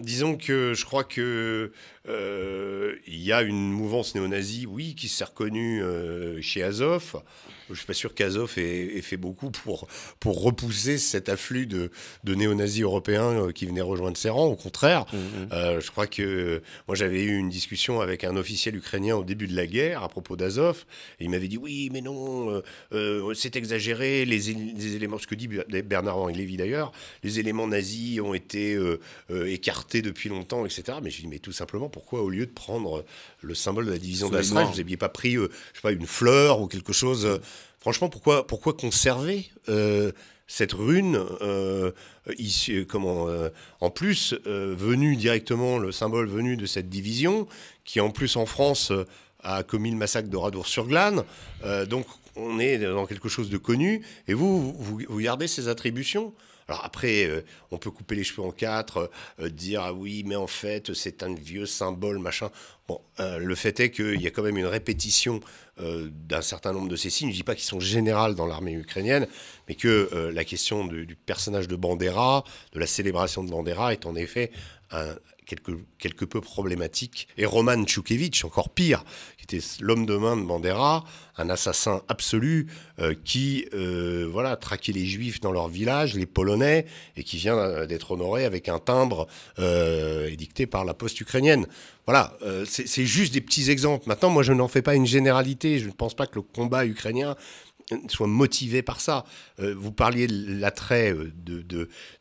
Disons 0.00 0.36
que 0.36 0.72
je 0.74 0.84
crois 0.84 1.04
que 1.04 1.72
euh, 2.08 2.96
il 3.06 3.20
y 3.20 3.32
a 3.32 3.42
une 3.42 3.70
mouvance 3.70 4.14
néo-nazie, 4.14 4.66
oui, 4.66 4.96
qui 4.96 5.08
s'est 5.08 5.24
reconnue 5.24 5.82
euh, 5.82 6.40
chez 6.42 6.62
Azov. 6.64 7.22
Je 7.70 7.74
suis 7.74 7.86
pas 7.86 7.94
sûr 7.94 8.14
qu'Azov 8.14 8.54
ait, 8.58 8.96
ait, 8.96 9.02
fait 9.02 9.16
beaucoup 9.16 9.50
pour, 9.50 9.88
pour 10.20 10.42
repousser 10.42 10.98
cet 10.98 11.28
afflux 11.28 11.66
de, 11.66 11.90
de 12.24 12.34
néo-nazis 12.34 12.82
européens 12.82 13.52
qui 13.52 13.66
venaient 13.66 13.80
rejoindre 13.80 14.16
ses 14.16 14.28
rangs. 14.28 14.46
Au 14.46 14.56
contraire, 14.56 15.06
mmh, 15.12 15.16
mmh. 15.16 15.48
Euh, 15.52 15.80
je 15.80 15.90
crois 15.90 16.06
que 16.06 16.62
moi 16.86 16.94
j'avais 16.94 17.22
eu 17.22 17.36
une 17.36 17.48
discussion 17.48 18.00
avec 18.00 18.24
un 18.24 18.36
officiel 18.36 18.76
ukrainien 18.76 19.16
au 19.16 19.24
début 19.24 19.46
de 19.46 19.56
la 19.56 19.66
guerre 19.66 20.02
à 20.02 20.08
propos 20.08 20.36
d'Azov. 20.36 20.84
Il 21.20 21.30
m'avait 21.30 21.48
dit 21.48 21.58
oui, 21.58 21.90
mais 21.92 22.00
non, 22.00 22.62
euh, 22.92 23.34
c'est 23.34 23.56
exagéré. 23.56 24.24
Les, 24.24 24.38
les, 24.38 24.96
éléments, 24.96 25.18
ce 25.18 25.26
que 25.26 25.34
dit 25.34 25.48
Bernard-Henri 25.48 26.34
Lévy 26.34 26.56
d'ailleurs, 26.56 26.92
les 27.22 27.38
éléments 27.38 27.66
nazis 27.66 28.20
ont 28.20 28.34
été 28.34 28.74
euh, 28.74 28.98
écartés 29.46 30.02
depuis 30.02 30.28
longtemps, 30.28 30.64
etc. 30.64 30.98
Mais 31.02 31.10
je 31.10 31.16
lui 31.16 31.24
dis 31.24 31.28
mais 31.28 31.38
tout 31.38 31.52
simplement 31.52 31.88
pourquoi 31.88 32.22
au 32.22 32.30
lieu 32.30 32.46
de 32.46 32.52
prendre 32.52 33.04
le 33.42 33.54
symbole 33.54 33.86
de 33.86 33.90
la 33.90 33.98
division 33.98 34.30
d'Astra, 34.30 34.64
vous 34.64 34.76
n'aviez 34.76 34.96
pas 34.96 35.08
pris, 35.08 35.34
je 35.34 35.46
sais 35.74 35.82
pas, 35.82 35.92
une 35.92 36.06
fleur 36.06 36.60
ou 36.60 36.66
quelque 36.66 36.92
chose 36.92 37.40
franchement, 37.82 38.08
pourquoi, 38.08 38.46
pourquoi 38.46 38.74
conserver 38.74 39.50
euh, 39.68 40.12
cette 40.46 40.72
rune 40.72 41.18
euh, 41.40 41.90
ici, 42.38 42.86
comment, 42.88 43.28
euh, 43.28 43.48
en 43.80 43.90
plus 43.90 44.34
venu 44.44 45.16
directement, 45.16 45.78
le 45.78 45.90
symbole 45.90 46.28
venu 46.28 46.56
de 46.56 46.66
cette 46.66 46.88
division, 46.88 47.48
qui 47.84 48.00
en 48.00 48.10
plus 48.10 48.36
en 48.36 48.46
France 48.46 48.92
a 49.42 49.64
commis 49.64 49.90
le 49.90 49.96
massacre 49.96 50.28
de 50.28 50.36
Radour-sur-Glane. 50.36 51.24
donc 51.88 52.06
on 52.34 52.58
est 52.60 52.78
dans 52.78 53.04
quelque 53.06 53.28
chose 53.28 53.50
de 53.50 53.58
connu. 53.58 54.00
Et 54.28 54.32
vous, 54.32 54.72
vous, 54.72 55.00
vous 55.06 55.20
gardez 55.20 55.48
ces 55.48 55.68
attributions? 55.68 56.32
Alors 56.68 56.84
après, 56.84 57.24
euh, 57.24 57.44
on 57.70 57.78
peut 57.78 57.90
couper 57.90 58.14
les 58.14 58.24
cheveux 58.24 58.42
en 58.42 58.50
quatre, 58.50 59.10
euh, 59.40 59.48
dire 59.48 59.82
ah 59.82 59.92
oui, 59.92 60.22
mais 60.26 60.36
en 60.36 60.46
fait, 60.46 60.94
c'est 60.94 61.22
un 61.22 61.34
vieux 61.34 61.66
symbole, 61.66 62.18
machin. 62.18 62.50
Bon, 62.88 63.00
euh, 63.20 63.38
le 63.38 63.54
fait 63.54 63.78
est 63.80 63.90
qu'il 63.90 64.20
y 64.20 64.26
a 64.26 64.30
quand 64.30 64.42
même 64.42 64.58
une 64.58 64.66
répétition 64.66 65.40
d'un 65.78 66.42
certain 66.42 66.72
nombre 66.72 66.88
de 66.88 66.96
ces 66.96 67.08
signes. 67.08 67.28
Je 67.28 67.32
ne 67.32 67.36
dis 67.38 67.42
pas 67.42 67.54
qu'ils 67.54 67.64
sont 67.64 67.80
généraux 67.80 68.34
dans 68.34 68.46
l'armée 68.46 68.74
ukrainienne, 68.74 69.26
mais 69.66 69.74
que 69.74 70.30
la 70.32 70.44
question 70.44 70.86
du, 70.86 71.06
du, 71.06 71.16
personnage 71.16 71.66
de 71.66 71.74
Bandera, 71.74 72.44
de 72.72 72.78
la 72.78 72.86
célébration 72.86 73.42
de 73.42 73.50
Bandera, 73.50 73.92
est 73.92 74.04
en 74.04 74.14
effet 74.14 74.52
un, 74.90 75.14
quelque, 75.46 75.72
quelque 75.98 76.24
peu 76.24 76.40
problématique. 76.40 77.28
Et 77.36 77.46
Roman 77.46 77.84
Tchoukevitch, 77.84 78.44
encore 78.44 78.70
pire, 78.70 79.04
qui 79.36 79.44
était 79.44 79.64
l'homme 79.80 80.06
de 80.06 80.16
main 80.16 80.36
de 80.36 80.42
Bandera, 80.42 81.04
un 81.36 81.50
assassin 81.50 82.02
absolu 82.08 82.68
euh, 82.98 83.14
qui 83.24 83.66
euh, 83.74 84.28
voilà 84.30 84.56
traquait 84.56 84.92
les 84.92 85.06
juifs 85.06 85.40
dans 85.40 85.52
leur 85.52 85.68
village, 85.68 86.14
les 86.14 86.26
polonais, 86.26 86.86
et 87.16 87.24
qui 87.24 87.36
vient 87.38 87.86
d'être 87.86 88.12
honoré 88.12 88.44
avec 88.44 88.68
un 88.68 88.78
timbre 88.78 89.26
euh, 89.58 90.28
édicté 90.28 90.66
par 90.66 90.84
la 90.84 90.94
poste 90.94 91.20
ukrainienne. 91.20 91.66
Voilà, 92.06 92.36
euh, 92.42 92.64
c'est 92.66 93.06
juste 93.06 93.32
des 93.32 93.40
petits 93.40 93.70
exemples. 93.70 94.08
Maintenant, 94.08 94.30
moi, 94.30 94.42
je 94.42 94.52
n'en 94.52 94.66
fais 94.66 94.82
pas 94.82 94.96
une 94.96 95.06
généralité. 95.06 95.78
Je 95.78 95.86
ne 95.86 95.92
pense 95.92 96.14
pas 96.14 96.26
que 96.26 96.34
le 96.34 96.42
combat 96.42 96.84
ukrainien 96.84 97.36
soit 98.08 98.26
motivé 98.26 98.82
par 98.82 99.00
ça. 99.00 99.24
Euh, 99.60 99.74
vous 99.76 99.92
parliez 99.92 100.26
de 100.26 100.60
l'attrait 100.60 101.14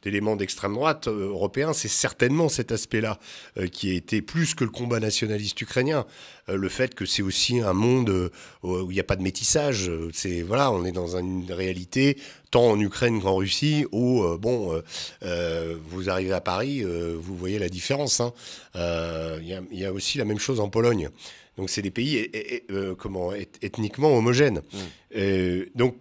d'éléments 0.03 0.31
de, 0.31 0.35
de, 0.35 0.39
d'extrême 0.39 0.73
droite 0.73 1.07
euh, 1.07 1.29
européens, 1.29 1.73
c'est 1.73 1.87
certainement 1.87 2.49
cet 2.49 2.71
aspect-là 2.71 3.19
euh, 3.57 3.67
qui 3.67 3.91
a 3.91 3.93
été 3.93 4.21
plus 4.21 4.55
que 4.55 4.63
le 4.63 4.69
combat 4.69 4.99
nationaliste 4.99 5.59
ukrainien. 5.61 6.05
Euh, 6.51 6.57
le 6.57 6.69
fait 6.69 6.95
que 6.95 7.05
c'est 7.05 7.21
aussi 7.21 7.59
un 7.59 7.73
monde 7.73 8.09
euh, 8.09 8.29
où 8.63 8.91
il 8.91 8.93
n'y 8.93 8.99
a 8.99 9.05
pas 9.05 9.15
de 9.15 9.21
métissage. 9.21 9.91
C'est 10.13 10.41
voilà, 10.41 10.71
on 10.71 10.85
est 10.85 10.91
dans 10.91 11.17
une 11.17 11.51
réalité 11.51 12.17
tant 12.49 12.71
en 12.71 12.79
Ukraine 12.79 13.21
qu'en 13.21 13.35
Russie 13.35 13.85
où 13.91 14.23
euh, 14.23 14.37
bon, 14.37 14.81
vous 15.89 16.09
arrivez 16.09 16.33
à 16.33 16.41
Paris, 16.41 16.83
vous 16.83 17.35
voyez 17.35 17.59
la 17.59 17.69
différence. 17.69 18.21
Il 18.75 18.79
hein. 18.79 19.63
y, 19.71 19.77
y, 19.77 19.85
a 19.85 19.93
aussi 19.93 20.17
la 20.17 20.25
même 20.25 20.39
chose 20.39 20.59
en 20.59 20.69
Pologne. 20.69 21.09
Donc 21.57 21.69
c'est 21.69 21.81
des 21.81 21.91
pays 21.91 22.17
et, 22.17 22.55
et, 22.55 22.63
euh, 22.71 22.95
comment, 22.95 23.33
ethniquement 23.33 24.17
homogènes. 24.17 24.61
Mmh. 24.73 24.77
Euh, 25.17 25.65
donc 25.75 25.95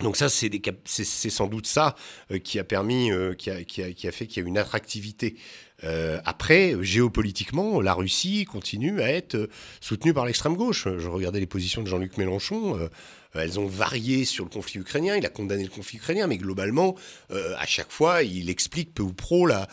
donc 0.00 0.16
ça, 0.16 0.28
c'est 0.28 0.50
sans 1.30 1.46
doute 1.46 1.66
ça 1.66 1.94
euh, 2.30 2.38
qui 2.38 2.58
a 2.58 2.64
permis, 2.64 3.10
euh, 3.10 3.32
qui, 3.32 3.50
a, 3.50 3.64
qui, 3.64 3.82
a, 3.82 3.92
qui, 3.92 4.06
a, 4.06 4.12
fait 4.12 4.26
qu'il 4.26 4.42
y 4.42 4.46
a 4.46 4.48
une 4.48 4.58
attractivité 4.58 5.36
après, 6.24 6.74
géopolitiquement, 6.80 7.82
la 7.82 7.92
Russie 7.92 8.46
continue 8.46 9.02
à 9.02 9.10
être 9.10 9.50
soutenue 9.82 10.14
par 10.14 10.24
l'extrême 10.24 10.56
gauche. 10.56 10.88
Je 10.96 11.06
regardais 11.06 11.38
les 11.38 11.46
positions 11.46 11.82
de 11.82 11.86
Jean-Luc 11.86 12.16
Mélenchon. 12.16 12.88
Euh, 13.36 13.42
elles 13.42 13.58
ont 13.60 13.66
varié 13.66 14.24
sur 14.24 14.44
le 14.44 14.50
conflit 14.50 14.80
ukrainien. 14.80 15.16
Il 15.16 15.26
a 15.26 15.28
condamné 15.28 15.62
le 15.62 15.70
conflit 15.70 15.98
ukrainien, 15.98 16.26
mais 16.26 16.38
globalement, 16.38 16.94
euh, 17.30 17.54
à 17.58 17.66
chaque 17.66 17.90
fois, 17.90 18.22
il 18.22 18.50
explique 18.50 18.94
peu 18.94 19.02
ou 19.02 19.12
pro 19.12 19.46
la, 19.46 19.68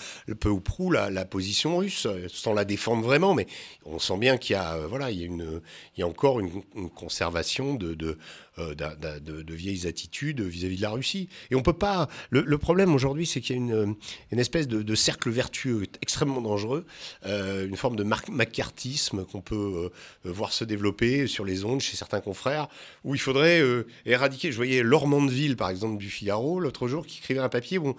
ou 0.46 0.60
prou 0.60 0.92
la, 0.92 1.26
position 1.26 1.78
russe, 1.78 2.08
sans 2.28 2.54
la 2.54 2.66
défendre 2.66 3.04
vraiment. 3.04 3.34
Mais 3.34 3.48
on 3.86 4.00
sent 4.00 4.18
bien 4.18 4.38
qu'il 4.38 4.54
y 4.54 4.58
a, 4.58 4.76
euh, 4.76 4.88
voilà, 4.88 5.12
il 5.12 5.62
y 5.98 6.02
a, 6.02 6.08
encore 6.08 6.40
une, 6.40 6.64
conservation 6.96 7.76
de, 7.76 8.18
de, 8.58 9.54
vieilles 9.54 9.88
attitudes 9.88 10.42
vis-à-vis 10.42 10.78
de 10.78 10.82
la 10.82 10.92
Russie. 10.92 11.30
Et 11.52 11.56
on 11.56 11.62
peut 11.62 11.74
pas. 11.74 12.08
Le, 12.30 12.58
problème 12.58 12.94
aujourd'hui, 12.94 13.26
c'est 13.26 13.42
qu'il 13.42 13.56
y 13.56 13.60
a 13.60 13.62
une, 13.62 13.96
une 14.32 14.40
espèce 14.40 14.68
de, 14.68 14.96
cercle 14.96 15.30
vertueux 15.30 15.84
extrêmement 16.02 16.42
dangereux, 16.42 16.86
une 17.26 17.76
forme 17.76 17.96
de 17.96 18.04
macartisme 18.04 19.26
qu'on 19.26 19.42
peut 19.42 19.90
voir 20.24 20.54
se 20.54 20.64
développer 20.64 21.28
sur 21.28 21.46
les 21.46 21.66
ondes 21.66 21.82
chez 21.82 21.98
certains 21.98 22.22
confrères, 22.22 22.68
où 23.04 23.16
il 23.16 23.22
faudrait 23.22 23.62
euh, 23.62 23.86
éradiquer. 24.06 24.52
Je 24.52 24.58
voyais 24.58 24.84
Laure 24.84 25.08
Mandeville, 25.08 25.56
par 25.56 25.70
exemple, 25.70 25.98
du 25.98 26.10
Figaro, 26.10 26.60
l'autre 26.60 26.88
jour, 26.88 27.06
qui 27.06 27.20
écrivait 27.20 27.40
un 27.40 27.50
papier 27.50 27.78
où 27.78 27.96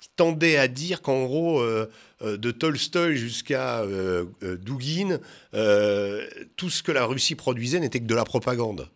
qui 0.00 0.08
tendait 0.16 0.56
à 0.56 0.66
dire 0.66 1.00
qu'en 1.00 1.24
gros, 1.24 1.60
euh, 1.60 1.88
euh, 2.22 2.36
de 2.36 2.50
Tolstoï 2.50 3.16
jusqu'à 3.16 3.84
Douguin, 4.42 5.18
tout 6.56 6.70
ce 6.70 6.82
que 6.82 6.92
la 6.92 7.04
Russie 7.04 7.34
produisait 7.34 7.80
n'était 7.80 8.00
que 8.00 8.06
de 8.06 8.14
la 8.14 8.24
propagande. 8.24 8.88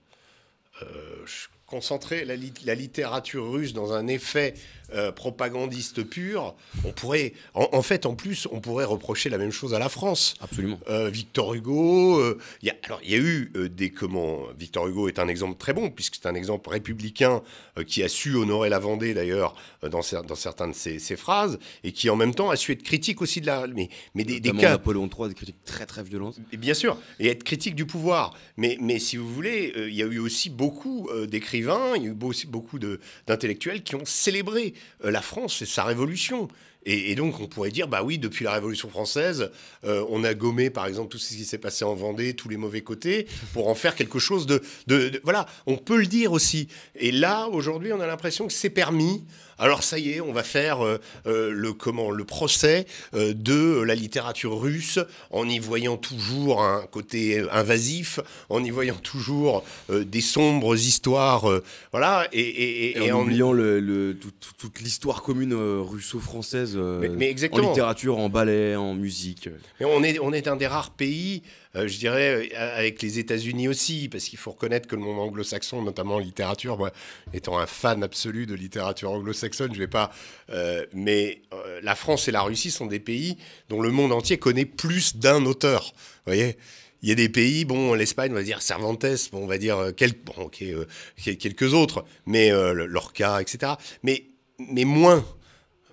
Concentrer 1.67 2.25
la, 2.25 2.35
la, 2.65 2.75
littérature 2.75 3.51
russe 3.51 3.73
dans 3.73 3.93
un 3.93 4.07
effet 4.07 4.55
euh, 4.95 5.11
propagandiste 5.11 6.05
pur, 6.05 6.55
on 6.85 6.93
pourrait, 6.93 7.33
en, 7.55 7.83
fait, 7.83 8.07
en 8.07 8.15
plus, 8.15 8.47
on 8.53 8.61
pourrait 8.61 8.85
reprocher 8.85 9.29
la 9.29 9.37
même 9.37 9.51
chose 9.51 9.75
à 9.75 9.81
la 9.81 9.89
France. 9.89 10.35
Absolument. 10.41 10.79
Euh, 10.89 11.11
Victor 11.11 11.55
Hugo, 11.55 12.21
euh, 12.21 12.39
il 12.63 12.69
y 12.69 12.71
a, 12.71 12.77
alors 12.85 13.01
il 13.03 13.11
y 13.11 13.15
a 13.15 13.19
eu 13.19 13.51
des 13.69 13.91
comment. 13.91 14.45
Victor 14.57 14.87
Hugo 14.87 15.09
est 15.09 15.19
un 15.19 15.27
exemple 15.27 15.59
très 15.59 15.73
bon 15.73 15.91
puisque 15.91 16.15
c'est 16.15 16.27
un 16.29 16.35
exemple 16.37 16.71
républicain 16.71 17.43
qui 17.87 18.03
a 18.05 18.09
su 18.09 18.37
honorer 18.37 18.69
la 18.69 18.79
Vendée 18.79 19.13
d'ailleurs 19.13 19.55
dans, 19.83 20.03
dans 20.27 20.35
certains 20.35 20.69
de 20.69 20.75
ses, 20.75 21.17
phrases 21.17 21.59
et 21.83 21.93
qui 21.93 22.09
en 22.09 22.17
même 22.17 22.35
temps 22.35 22.51
a 22.51 22.57
su 22.57 22.73
être 22.73 22.83
critique 22.83 23.21
aussi 23.23 23.41
de 23.41 23.47
la, 23.47 23.67
mais, 23.67 23.89
mais 24.15 24.25
des, 24.25 24.39
des 24.39 24.53
cas. 24.53 24.71
Napoléon 24.71 25.09
III, 25.09 25.29
des 25.29 25.35
critiques 25.35 25.65
très 25.65 25.87
très 25.87 26.05
violentes. 26.05 26.39
Et 26.53 26.57
bien 26.57 26.75
sûr, 26.75 26.97
et 27.19 27.29
être 27.29 27.43
critique 27.43 27.75
du 27.75 27.87
pouvoir. 27.87 28.35
Mais, 28.57 28.79
mais 28.81 28.99
si 28.99 29.17
vous 29.17 29.29
voulez, 29.29 29.73
il 29.77 29.95
y 29.95 30.03
a 30.03 30.07
eu 30.07 30.19
aussi 30.19 30.49
beaucoup 30.49 31.11
d'écrivains, 31.29 31.97
il 31.97 32.03
y 32.03 32.07
a 32.07 32.11
eu 32.11 32.17
aussi 32.23 32.47
beaucoup 32.47 32.79
d'intellectuels 32.79 33.83
qui 33.83 33.97
ont 33.97 34.05
célébré 34.05 34.75
la 35.03 35.23
France 35.23 35.63
et 35.63 35.67
sa 35.67 35.85
révolution. 35.85 36.49
Et, 36.89 37.17
donc, 37.17 37.41
on 37.41 37.49
pourrait 37.49 37.73
dire, 37.73 37.89
bah 37.89 38.05
oui, 38.05 38.17
depuis 38.17 38.45
la 38.45 38.53
Révolution 38.53 38.89
française, 38.89 39.51
euh, 39.85 40.07
on 40.09 40.23
a 40.23 40.35
gommé, 40.35 40.71
par 40.71 40.87
exemple, 40.87 41.09
tout 41.09 41.19
ce 41.19 41.35
qui 41.35 41.45
s'est 41.45 41.59
passé 41.59 41.85
en 41.85 41.97
Vendée, 41.97 42.35
tous 42.35 42.49
les 42.49 42.57
mauvais 42.57 42.81
côtés, 42.81 43.27
pour 43.53 43.67
en 43.69 43.75
faire 43.75 43.97
quelque 43.97 44.21
chose 44.21 44.47
de, 44.47 44.63
de 44.87 45.21
voilà, 45.25 45.47
on 45.67 45.79
peut 45.79 45.99
le 45.99 46.07
dire 46.07 46.31
aussi. 46.31 46.69
Et 46.95 47.11
là, 47.11 47.49
aujourd'hui, 47.49 47.93
on 47.93 48.01
a 48.01 48.07
l'impression 48.07 48.47
que 48.47 48.53
c'est 48.53 48.71
permis 48.71 49.25
alors 49.59 49.83
ça 49.83 49.99
y 49.99 50.13
est, 50.13 50.21
on 50.21 50.33
va 50.33 50.43
faire 50.43 50.85
euh, 50.85 50.99
euh, 51.27 51.51
le, 51.51 51.73
comment, 51.73 52.11
le 52.11 52.25
procès 52.25 52.87
euh, 53.15 53.33
de 53.35 53.81
la 53.81 53.95
littérature 53.95 54.59
russe 54.59 54.99
en 55.31 55.49
y 55.49 55.59
voyant 55.59 55.97
toujours 55.97 56.63
un 56.63 56.83
côté 56.91 57.43
invasif, 57.51 58.21
en 58.51 58.63
y 58.63 58.71
voyant 58.71 58.97
toujours 58.97 59.65
des 59.89 60.21
sombres 60.21 60.77
histoires. 60.77 61.49
voilà, 61.93 62.29
et, 62.33 63.11
en, 63.11 63.23
oubliant 63.23 63.53
le, 63.53 64.17
toute 64.59 64.81
l'histoire 64.81 65.23
commune 65.23 65.55
russo-française 65.55 66.77
en 66.77 67.69
littérature, 67.69 68.19
en 68.19 68.29
ballet, 68.29 68.77
en 68.77 68.95
musique. 68.95 69.49
Mais 69.81 69.87
on 69.87 70.03
est, 70.03 70.19
on 70.21 70.33
est 70.33 70.49
un 70.49 70.57
des 70.57 70.67
rares 70.67 70.91
pays 70.91 71.43
euh, 71.77 71.89
je 71.89 71.99
dirais 71.99 72.51
euh, 72.55 72.79
avec 72.79 73.03
les 73.03 73.19
États-Unis 73.19 73.69
aussi, 73.69 74.09
parce 74.09 74.25
qu'il 74.25 74.39
faut 74.39 74.53
reconnaître 74.53 74.89
que 74.89 74.97
le 74.97 75.03
monde 75.03 75.19
anglo-saxon, 75.19 75.83
notamment 75.83 76.17
en 76.17 76.19
littérature, 76.19 76.79
moi, 76.79 76.93
étant 77.33 77.59
un 77.59 77.67
fan 77.67 78.03
absolu 78.03 78.47
de 78.47 78.55
littérature 78.55 79.11
anglo-saxonne, 79.11 79.75
je 79.75 79.79
vais 79.79 79.87
pas. 79.87 80.11
Euh, 80.51 80.87
mais 80.93 81.43
la 81.83 81.95
France 81.95 82.29
et 82.29 82.33
la 82.33 82.43
Russie 82.43 82.71
sont 82.71 82.87
des 82.87 83.01
pays 83.01 83.37
dont 83.69 83.81
le 83.81 83.91
monde 83.91 84.13
entier 84.13 84.39
connaît 84.39 84.65
plus 84.65 85.17
d'un 85.17 85.45
auteur. 85.45 85.93
Vous 85.95 86.33
voyez 86.33 86.57
il 87.03 87.11
y 87.11 87.13
a 87.13 87.15
des 87.15 87.29
pays, 87.29 87.67
bon, 87.67 87.93
l'Espagne, 87.93 88.33
on 88.33 88.37
va 88.37 88.43
dire 88.43 88.63
Cervantes, 88.63 89.05
bon, 89.31 89.45
on 89.45 89.47
va 89.47 89.59
dire 89.59 89.93
quelques 89.95 91.75
autres, 91.75 92.05
mais 92.25 92.51
Lorca, 92.51 93.41
etc. 93.41 93.75
Mais, 94.03 94.25
mais 94.59 94.85
moins. 94.85 95.25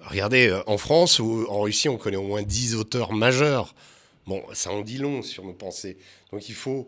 Regardez, 0.05 0.57
en 0.65 0.77
France 0.77 1.19
ou 1.19 1.45
en 1.49 1.61
Russie, 1.61 1.89
on 1.89 1.97
connaît 1.97 2.17
au 2.17 2.23
moins 2.23 2.41
10 2.41 2.75
auteurs 2.75 3.11
majeurs. 3.11 3.75
Bon, 4.25 4.43
ça 4.53 4.71
en 4.71 4.81
dit 4.81 4.97
long 4.97 5.21
sur 5.21 5.43
nos 5.43 5.53
pensées. 5.53 5.97
Donc 6.31 6.47
il 6.49 6.55
faut 6.55 6.87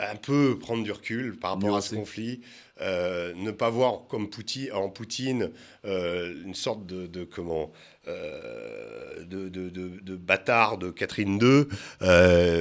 un 0.00 0.16
peu 0.16 0.58
prendre 0.58 0.82
du 0.82 0.92
recul 0.92 1.38
par 1.38 1.52
rapport 1.52 1.76
à 1.76 1.80
ce 1.82 1.94
conflit, 1.94 2.40
euh, 2.80 3.34
ne 3.36 3.50
pas 3.50 3.68
voir 3.68 4.06
comme 4.08 4.30
Poutine, 4.30 4.72
en 4.72 4.88
Poutine 4.88 5.50
euh, 5.84 6.34
une 6.44 6.54
sorte 6.54 6.86
de, 6.86 7.24
comment 7.24 7.70
euh, 8.08 9.22
de, 9.24 9.48
de, 9.50 9.68
de, 9.68 10.16
bâtard 10.16 10.78
de 10.78 10.90
Catherine 10.90 11.38
II 11.40 11.66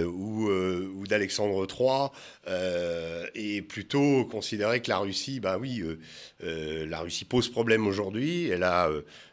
ou, 0.04 0.50
ou 0.50 1.08
d'Alexandre 1.08 1.66
III, 1.66 2.10
et 3.36 3.62
plutôt 3.62 4.26
considérer 4.26 4.82
que 4.82 4.90
la 4.90 4.98
Russie, 4.98 5.40
bah 5.40 5.58
oui, 5.58 5.82
la 6.42 7.00
Russie 7.00 7.26
pose 7.26 7.50
problème 7.50 7.88
aujourd'hui. 7.88 8.50
Elle 8.50 8.64
a, 8.64 8.90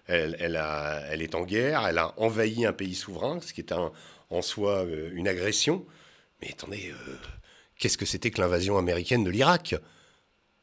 elle, 0.06 0.36
elle, 0.38 0.56
a, 0.56 1.02
elle 1.10 1.22
est 1.22 1.34
en 1.34 1.44
guerre, 1.44 1.84
elle 1.88 1.98
a 1.98 2.14
envahi 2.18 2.64
un 2.64 2.72
pays 2.72 2.94
souverain, 2.94 3.40
ce 3.40 3.52
qui 3.52 3.60
est 3.60 3.72
un 3.72 3.90
en 4.30 4.42
soi 4.42 4.84
euh, 4.84 5.10
une 5.14 5.28
agression. 5.28 5.84
Mais 6.42 6.48
attendez, 6.50 6.90
euh, 6.90 7.14
qu'est-ce 7.78 7.98
que 7.98 8.06
c'était 8.06 8.30
que 8.30 8.40
l'invasion 8.40 8.78
américaine 8.78 9.24
de 9.24 9.30
l'Irak? 9.30 9.74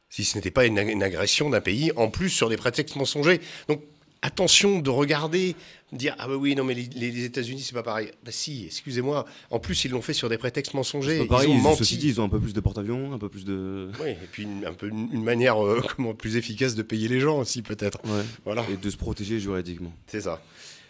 Si 0.08 0.24
ce 0.24 0.36
n'était 0.36 0.52
pas 0.52 0.64
une, 0.64 0.78
agression 1.02 1.50
d'un 1.50 1.60
pays, 1.60 1.90
en 1.96 2.08
plus 2.08 2.30
sur 2.30 2.48
des 2.48 2.56
prétextes 2.56 2.94
mensongers. 2.94 3.40
Donc 3.68 3.82
attention 4.22 4.78
de 4.78 4.88
regarder, 4.88 5.56
dire 5.92 6.14
ah 6.18 6.28
bah 6.28 6.36
oui 6.36 6.54
non 6.54 6.64
mais 6.64 6.74
les, 6.74 7.24
États-Unis 7.24 7.62
c'est 7.62 7.74
pas 7.74 7.82
pareil. 7.82 8.12
Bah 8.24 8.30
si, 8.30 8.66
excusez-moi. 8.66 9.26
En 9.50 9.58
plus 9.58 9.84
ils 9.84 9.90
l'ont 9.90 10.02
fait 10.02 10.12
sur 10.12 10.28
des 10.28 10.38
prétextes 10.38 10.74
mensongers. 10.74 11.18
Pas 11.18 11.26
pareil, 11.26 11.50
ils 11.50 11.56
ont 11.56 11.62
menti. 11.62 11.98
ils 12.00 12.20
ont 12.20 12.24
un 12.24 12.28
peu 12.28 12.38
plus 12.38 12.52
de 12.52 12.60
porte-avions, 12.60 13.12
un 13.12 13.18
peu 13.18 13.28
plus 13.28 13.44
de. 13.44 13.90
Oui, 14.00 14.10
et 14.10 14.28
puis 14.30 14.44
une, 14.44 14.64
un 14.64 14.72
peu 14.72 14.86
une, 14.88 15.24
manière 15.24 15.64
euh, 15.64 15.82
comment 15.96 16.14
plus 16.14 16.36
efficace 16.36 16.76
de 16.76 16.82
payer 16.82 17.08
les 17.08 17.18
gens 17.18 17.40
aussi 17.40 17.62
peut-être. 17.62 17.98
Voilà. 18.44 18.64
Et 18.72 18.76
de 18.76 18.90
se 18.90 18.96
protéger 18.96 19.40
juridiquement. 19.40 19.92
C'est 20.06 20.20
ça. 20.20 20.40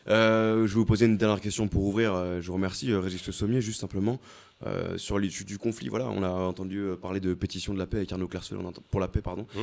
Euh, 0.09 0.67
je 0.67 0.75
vais 0.75 0.81
vous 0.81 0.85
poser 0.85 1.07
une 1.07 1.17
dernière 1.17 1.41
question 1.41 1.69
pour 1.69 1.85
ouvrir. 1.85 2.15
Euh, 2.15 2.41
je 2.41 2.49
vous 2.49 2.55
remercie, 2.55 2.93
euh, 2.93 3.01
Régis 3.01 3.27
Le 3.27 3.33
Sommier, 3.33 3.61
juste 3.61 3.81
simplement. 3.81 4.21
sur 4.97 5.19
l'étude 5.19 5.47
du 5.47 5.59
conflit, 5.59 5.89
voilà, 5.89 6.09
on 6.09 6.23
a 6.23 6.31
entendu 6.31 6.87
parler 7.03 7.21
de 7.21 7.35
pétition 7.35 7.75
de 7.75 7.79
la 7.79 7.87
paix 7.87 7.99
avec 7.99 8.13
Arnaud 8.13 8.29
Clercel 8.29 8.57
pour 8.91 8.99
la 8.99 9.09
paix, 9.09 9.21
pardon. 9.21 9.47
Mmh. 9.55 9.61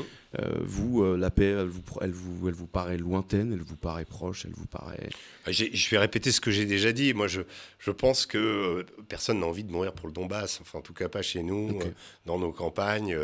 vous, 0.62 1.16
la 1.16 1.32
paix, 1.32 1.56
elle 1.60 1.66
vous, 1.66 1.82
elle, 2.02 2.12
vous, 2.12 2.48
elle 2.48 2.54
vous 2.54 2.68
paraît 2.68 2.98
lointaine, 2.98 3.52
elle 3.52 3.64
vous 3.64 3.78
paraît 3.78 4.06
proche, 4.06 4.46
elle 4.46 4.54
vous 4.54 4.68
paraît. 4.68 5.10
Je 5.48 5.90
vais 5.90 5.98
répéter 5.98 6.32
ce 6.32 6.40
que 6.40 6.52
j'ai 6.52 6.68
déjà 6.68 6.92
dit. 6.92 7.16
Moi, 7.16 7.28
je, 7.28 7.42
je 7.80 7.90
pense 7.90 8.28
que 8.28 8.86
personne 9.10 9.40
n'a 9.40 9.48
envie 9.48 9.64
de 9.64 9.72
mourir 9.72 9.94
pour 9.94 10.06
le 10.06 10.14
Donbass, 10.14 10.60
enfin, 10.62 10.78
en 10.78 10.84
tout 10.84 10.94
cas 10.94 11.10
pas 11.10 11.24
chez 11.24 11.42
nous, 11.42 11.80
dans 12.28 12.38
nos 12.38 12.52
campagnes, 12.52 13.18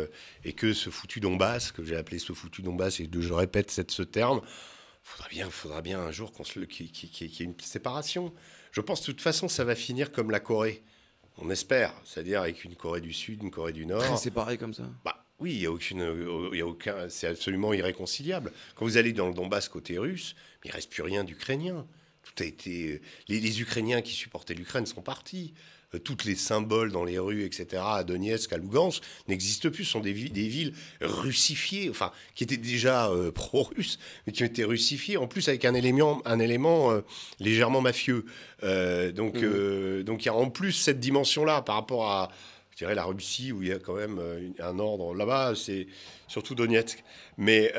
et 0.44 0.54
que 0.54 0.72
ce 0.72 0.90
foutu 0.90 1.20
Donbass, 1.20 1.70
que 1.70 1.84
j'ai 1.84 1.94
appelé 1.94 2.18
ce 2.18 2.32
foutu 2.32 2.62
Donbass, 2.62 2.98
et 2.98 3.08
je 3.16 3.32
répète 3.32 3.70
cette, 3.70 3.92
ce 3.92 4.02
terme, 4.02 4.40
faudra 5.02 5.28
bien, 5.28 5.50
faudra 5.50 5.82
bien 5.82 6.00
un 6.00 6.10
jour 6.10 6.32
qu'il 6.32 6.86
y, 6.86 7.24
ait 7.24 7.44
une 7.44 7.58
séparation. 7.60 8.32
Je 8.72 8.80
pense 8.80 9.00
de 9.00 9.06
toute 9.06 9.20
façon, 9.20 9.48
ça 9.48 9.64
va 9.64 9.74
finir 9.74 10.12
comme 10.12 10.30
la 10.30 10.40
Corée. 10.40 10.82
On 11.38 11.50
espère, 11.50 11.94
c'est-à-dire 12.04 12.42
avec 12.42 12.64
une 12.64 12.74
Corée 12.74 13.00
du 13.00 13.12
Sud, 13.12 13.42
une 13.42 13.50
Corée 13.50 13.72
du 13.72 13.86
Nord. 13.86 14.02
Très 14.02 14.16
séparée 14.16 14.58
comme 14.58 14.74
ça. 14.74 14.84
Bah, 15.04 15.24
oui, 15.38 15.54
il 15.54 15.60
y 15.60 15.66
a 15.66 15.70
aucune, 15.70 16.50
il 16.52 16.58
y 16.58 16.62
a 16.62 16.66
aucun, 16.66 17.08
c'est 17.08 17.28
absolument 17.28 17.72
irréconciliable. 17.72 18.52
Quand 18.74 18.84
vous 18.84 18.96
allez 18.96 19.12
dans 19.12 19.28
le 19.28 19.34
Donbass 19.34 19.68
côté 19.68 19.98
russe, 19.98 20.34
il 20.64 20.70
reste 20.70 20.90
plus 20.90 21.02
rien 21.02 21.22
d'ukrainien. 21.22 21.86
Tout 22.22 22.42
a 22.42 22.46
été, 22.46 23.00
les, 23.28 23.40
les 23.40 23.60
Ukrainiens 23.60 24.02
qui 24.02 24.12
supportaient 24.12 24.54
l'Ukraine 24.54 24.84
sont 24.84 25.00
partis. 25.00 25.54
Euh, 25.94 25.98
toutes 25.98 26.24
les 26.24 26.34
symboles 26.34 26.92
dans 26.92 27.04
les 27.04 27.18
rues, 27.18 27.44
etc., 27.44 27.82
à 27.82 28.04
Donetsk, 28.04 28.52
à 28.52 28.58
Lugansk, 28.58 29.02
n'existent 29.26 29.70
plus. 29.70 29.84
Ce 29.84 29.92
sont 29.92 30.00
des, 30.00 30.12
des, 30.12 30.48
villes 30.48 30.74
russifiées, 31.00 31.88
enfin, 31.88 32.12
qui 32.34 32.44
étaient 32.44 32.58
déjà 32.58 33.08
euh, 33.08 33.32
pro-russes, 33.32 33.98
mais 34.26 34.34
qui 34.34 34.42
ont 34.42 34.46
été 34.46 34.64
russifiées, 34.64 35.16
en 35.16 35.26
plus 35.26 35.48
avec 35.48 35.64
un 35.64 35.72
élément, 35.72 36.20
un 36.26 36.40
élément 36.40 36.90
euh, 36.90 37.00
légèrement 37.40 37.80
mafieux. 37.80 38.26
donc, 38.62 39.36
mmh. 39.36 40.02
donc 40.02 40.24
il 40.24 40.26
y 40.26 40.28
a 40.28 40.34
en 40.34 40.50
plus 40.50 40.72
cette 40.72 41.00
dimension-là 41.00 41.62
par 41.62 41.76
rapport 41.76 42.10
à, 42.10 42.30
je 42.72 42.78
dirais, 42.78 42.94
la 42.94 43.04
Russie, 43.04 43.52
où 43.52 43.62
il 43.62 43.68
y 43.68 43.72
a 43.72 43.78
quand 43.78 43.94
même 43.94 44.20
un 44.58 44.78
ordre. 44.78 45.14
Là-bas, 45.14 45.54
c'est 45.54 45.86
surtout 46.26 46.54
Donetsk. 46.54 47.02
Mais 47.38 47.72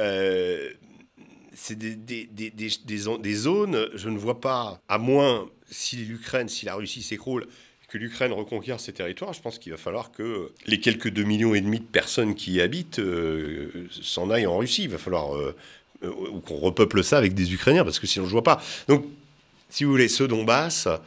c'est 1.54 1.78
des, 1.78 1.96
des, 1.96 2.26
des, 2.26 2.52
des, 2.52 3.34
zones, 3.36 3.90
je 3.94 4.10
ne 4.10 4.18
vois 4.18 4.40
pas, 4.40 4.82
à 4.88 4.98
moins 4.98 5.50
si 5.70 5.98
l'Ukraine, 5.98 6.48
si 6.48 6.66
la 6.66 6.76
Russie 6.76 7.04
s'écroule, 7.04 7.48
que 7.90 7.98
l'Ukraine 7.98 8.32
reconquiert 8.32 8.80
ces 8.80 8.94
territoires, 8.94 9.34
je 9.34 9.42
pense 9.42 9.58
qu'il 9.58 9.72
va 9.72 9.78
falloir 9.78 10.12
que 10.12 10.52
les 10.68 10.80
quelques 10.80 11.10
2 11.10 11.24
millions 11.24 11.56
et 11.56 11.62
demi 11.62 11.80
de 11.80 11.86
personnes 11.86 12.36
qui 12.36 12.54
y 12.54 12.62
habitent 12.62 13.00
euh, 13.00 13.88
s'en 14.02 14.30
aillent 14.30 14.48
en 14.48 14.58
Russie. 14.58 14.84
Il 14.84 14.90
va 14.90 15.00
falloir 15.00 15.36
euh, 15.36 15.56
euh, 16.04 16.12
qu'on 16.46 16.58
repeuple 16.58 17.04
ça 17.04 17.18
avec 17.18 17.34
des 17.34 17.52
Ukrainiens, 17.52 17.84
parce 17.84 18.00
que 18.00 18.08
sinon 18.08 18.26
je 18.26 18.32
vois 18.32 18.44
pas. 18.44 18.62
Donc 18.88 19.06
si 19.70 19.84
vous 19.84 19.92
voulez, 19.92 20.08
ce 20.08 20.24
Donbass, 20.24 20.88
euh, 20.88 20.98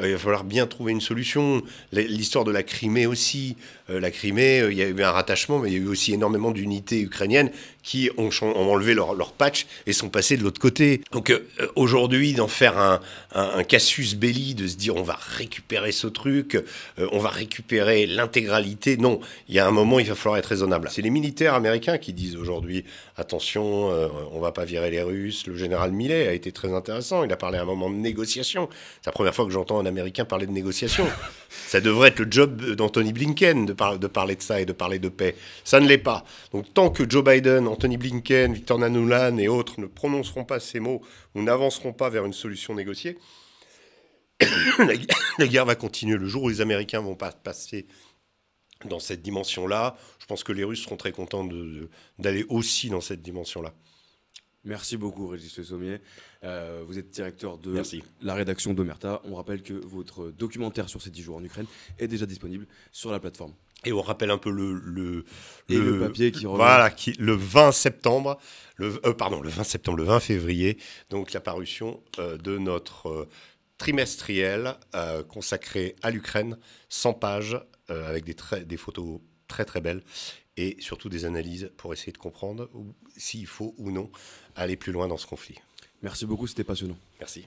il 0.00 0.12
va 0.12 0.18
falloir 0.18 0.44
bien 0.44 0.66
trouver 0.66 0.92
une 0.92 1.00
solution. 1.02 1.62
L'histoire 1.92 2.44
de 2.44 2.52
la 2.52 2.62
Crimée 2.62 3.06
aussi. 3.06 3.56
La 3.88 4.10
Crimée, 4.10 4.66
il 4.70 4.76
y 4.76 4.82
a 4.82 4.88
eu 4.88 5.02
un 5.02 5.10
rattachement, 5.10 5.58
mais 5.58 5.70
il 5.70 5.74
y 5.74 5.76
a 5.76 5.80
eu 5.80 5.88
aussi 5.88 6.14
énormément 6.14 6.52
d'unités 6.52 7.00
ukrainiennes 7.02 7.50
qui 7.82 8.10
ont, 8.16 8.30
enlevé 8.42 8.94
leur, 8.94 9.32
patch 9.32 9.66
et 9.86 9.92
sont 9.92 10.08
passées 10.08 10.36
de 10.36 10.42
l'autre 10.42 10.60
côté. 10.60 11.02
Donc 11.12 11.32
aujourd'hui, 11.76 12.34
d'en 12.34 12.48
faire 12.48 12.78
un, 12.78 13.00
un, 13.34 13.62
casus 13.64 14.14
belli, 14.14 14.54
de 14.54 14.66
se 14.66 14.76
dire 14.76 14.96
on 14.96 15.02
va 15.02 15.18
récupérer 15.20 15.92
ce 15.92 16.06
truc, 16.06 16.62
on 17.12 17.18
va 17.18 17.30
récupérer 17.30 18.06
l'intégralité. 18.06 18.96
Non, 18.96 19.20
il 19.48 19.54
y 19.54 19.58
a 19.58 19.66
un 19.66 19.70
moment, 19.70 19.98
il 19.98 20.06
va 20.06 20.14
falloir 20.14 20.38
être 20.38 20.46
raisonnable. 20.46 20.88
C'est 20.90 21.02
les 21.02 21.10
militaires 21.10 21.54
américains 21.54 21.98
qui 21.98 22.12
disent 22.12 22.36
aujourd'hui 22.36 22.84
attention, 23.16 23.88
on 24.32 24.40
va 24.40 24.52
pas 24.52 24.64
virer 24.64 24.90
les 24.90 25.02
Russes. 25.02 25.46
Le 25.46 25.56
général 25.56 25.92
Millet 25.92 26.28
a 26.28 26.32
été 26.32 26.52
très 26.52 26.72
intéressant. 26.72 27.24
Il 27.24 27.32
a 27.32 27.36
parlé 27.36 27.58
à 27.58 27.62
un 27.62 27.66
moment 27.66 27.90
de 27.90 27.96
négociation. 27.96 28.68
C'est 29.00 29.06
la 29.06 29.12
première 29.12 29.34
fois 29.34 29.44
que 29.44 29.50
j'entends 29.50 29.78
un 29.78 29.86
Américain 29.86 30.24
parler 30.24 30.46
de 30.46 30.52
négociation. 30.52 31.06
ça 31.66 31.80
devrait 31.80 32.08
être 32.08 32.20
le 32.20 32.30
job 32.30 32.74
d'Anthony 32.74 33.12
Blinken 33.12 33.66
de, 33.66 33.72
de, 33.98 34.06
parler 34.06 34.36
de 34.36 34.42
ça 34.42 34.60
et 34.60 34.64
de 34.64 34.72
parler 34.72 34.98
de 34.98 35.08
paix. 35.08 35.34
Ça 35.64 35.80
ne 35.80 35.88
l'est 35.88 35.98
pas. 35.98 36.24
Donc 36.52 36.72
tant 36.72 36.90
que 36.90 37.08
Joe 37.08 37.24
Biden, 37.24 37.68
Anthony 37.70 37.96
Blinken, 37.96 38.52
Victor 38.52 38.78
Nanoulan 38.78 39.38
et 39.38 39.48
autres 39.48 39.80
ne 39.80 39.86
prononceront 39.86 40.44
pas 40.44 40.60
ces 40.60 40.80
mots 40.80 41.02
ou 41.34 41.42
n'avanceront 41.42 41.92
pas 41.92 42.10
vers 42.10 42.24
une 42.24 42.32
solution 42.32 42.74
négociée, 42.74 43.18
la, 45.38 45.46
guerre 45.46 45.66
va 45.66 45.76
continuer. 45.76 46.16
Le 46.16 46.26
jour 46.26 46.42
où 46.44 46.48
les 46.48 46.60
Américains 46.60 47.00
vont 47.00 47.14
pas 47.14 47.32
passer 47.32 47.86
dans 48.86 48.98
cette 48.98 49.22
dimension-là, 49.22 49.96
je 50.18 50.26
pense 50.26 50.42
que 50.42 50.52
les 50.52 50.64
Russes 50.64 50.82
seront 50.82 50.96
très 50.96 51.12
contents 51.12 51.48
d'aller 52.18 52.44
aussi 52.48 52.88
dans 52.88 53.00
cette 53.00 53.22
dimension-là. 53.22 53.72
Merci 54.64 54.96
beaucoup, 54.96 55.28
Régis 55.28 55.62
Sommier. 55.62 56.00
Euh, 56.44 56.82
vous 56.86 56.98
êtes 56.98 57.08
directeur 57.10 57.56
de 57.56 57.80
la 58.20 58.34
rédaction 58.34 58.74
d'Omerta. 58.74 59.22
On 59.24 59.34
rappelle 59.34 59.62
que 59.62 59.72
votre 59.72 60.30
documentaire 60.30 60.88
sur 60.88 61.00
ces 61.00 61.10
10 61.10 61.22
jours 61.22 61.36
en 61.36 61.44
Ukraine 61.44 61.66
est 61.98 62.08
déjà 62.08 62.26
disponible 62.26 62.66
sur 62.92 63.10
la 63.10 63.20
plateforme. 63.20 63.54
Et 63.84 63.92
on 63.92 64.02
rappelle 64.02 64.30
un 64.30 64.38
peu 64.38 64.50
le, 64.50 64.74
le, 64.74 65.24
Et 65.68 65.76
le, 65.78 66.00
papier 66.00 66.32
qui 66.32 66.46
revient. 66.46 66.56
Voilà, 66.56 66.90
qui, 66.90 67.12
le 67.12 67.32
20 67.32 67.72
septembre, 67.72 68.38
le, 68.76 69.00
euh, 69.06 69.14
pardon, 69.14 69.40
le 69.40 69.48
20 69.48 69.64
septembre, 69.64 69.98
le 69.98 70.04
20 70.04 70.20
février, 70.20 70.78
donc 71.08 71.32
la 71.32 71.40
parution 71.40 72.02
euh, 72.18 72.36
de 72.36 72.58
notre 72.58 73.28
trimestriel 73.78 74.74
consacré 75.28 75.96
à 76.02 76.10
l'Ukraine, 76.10 76.58
100 76.90 77.14
pages, 77.14 77.58
avec 77.88 78.24
des, 78.24 78.36
des 78.66 78.76
photos 78.76 79.20
très 79.48 79.64
très 79.64 79.80
belles 79.80 80.02
et 80.56 80.76
surtout 80.80 81.08
des 81.08 81.24
analyses 81.24 81.70
pour 81.78 81.92
essayer 81.92 82.12
de 82.12 82.18
comprendre 82.18 82.68
s'il 83.16 83.46
faut 83.46 83.74
ou 83.78 83.90
non 83.90 84.10
aller 84.56 84.76
plus 84.76 84.92
loin 84.92 85.08
dans 85.08 85.16
ce 85.16 85.26
conflit. 85.26 85.56
Merci 86.02 86.26
beaucoup, 86.26 86.46
c'était 86.46 86.64
passionnant. 86.64 86.98
Merci. 87.18 87.46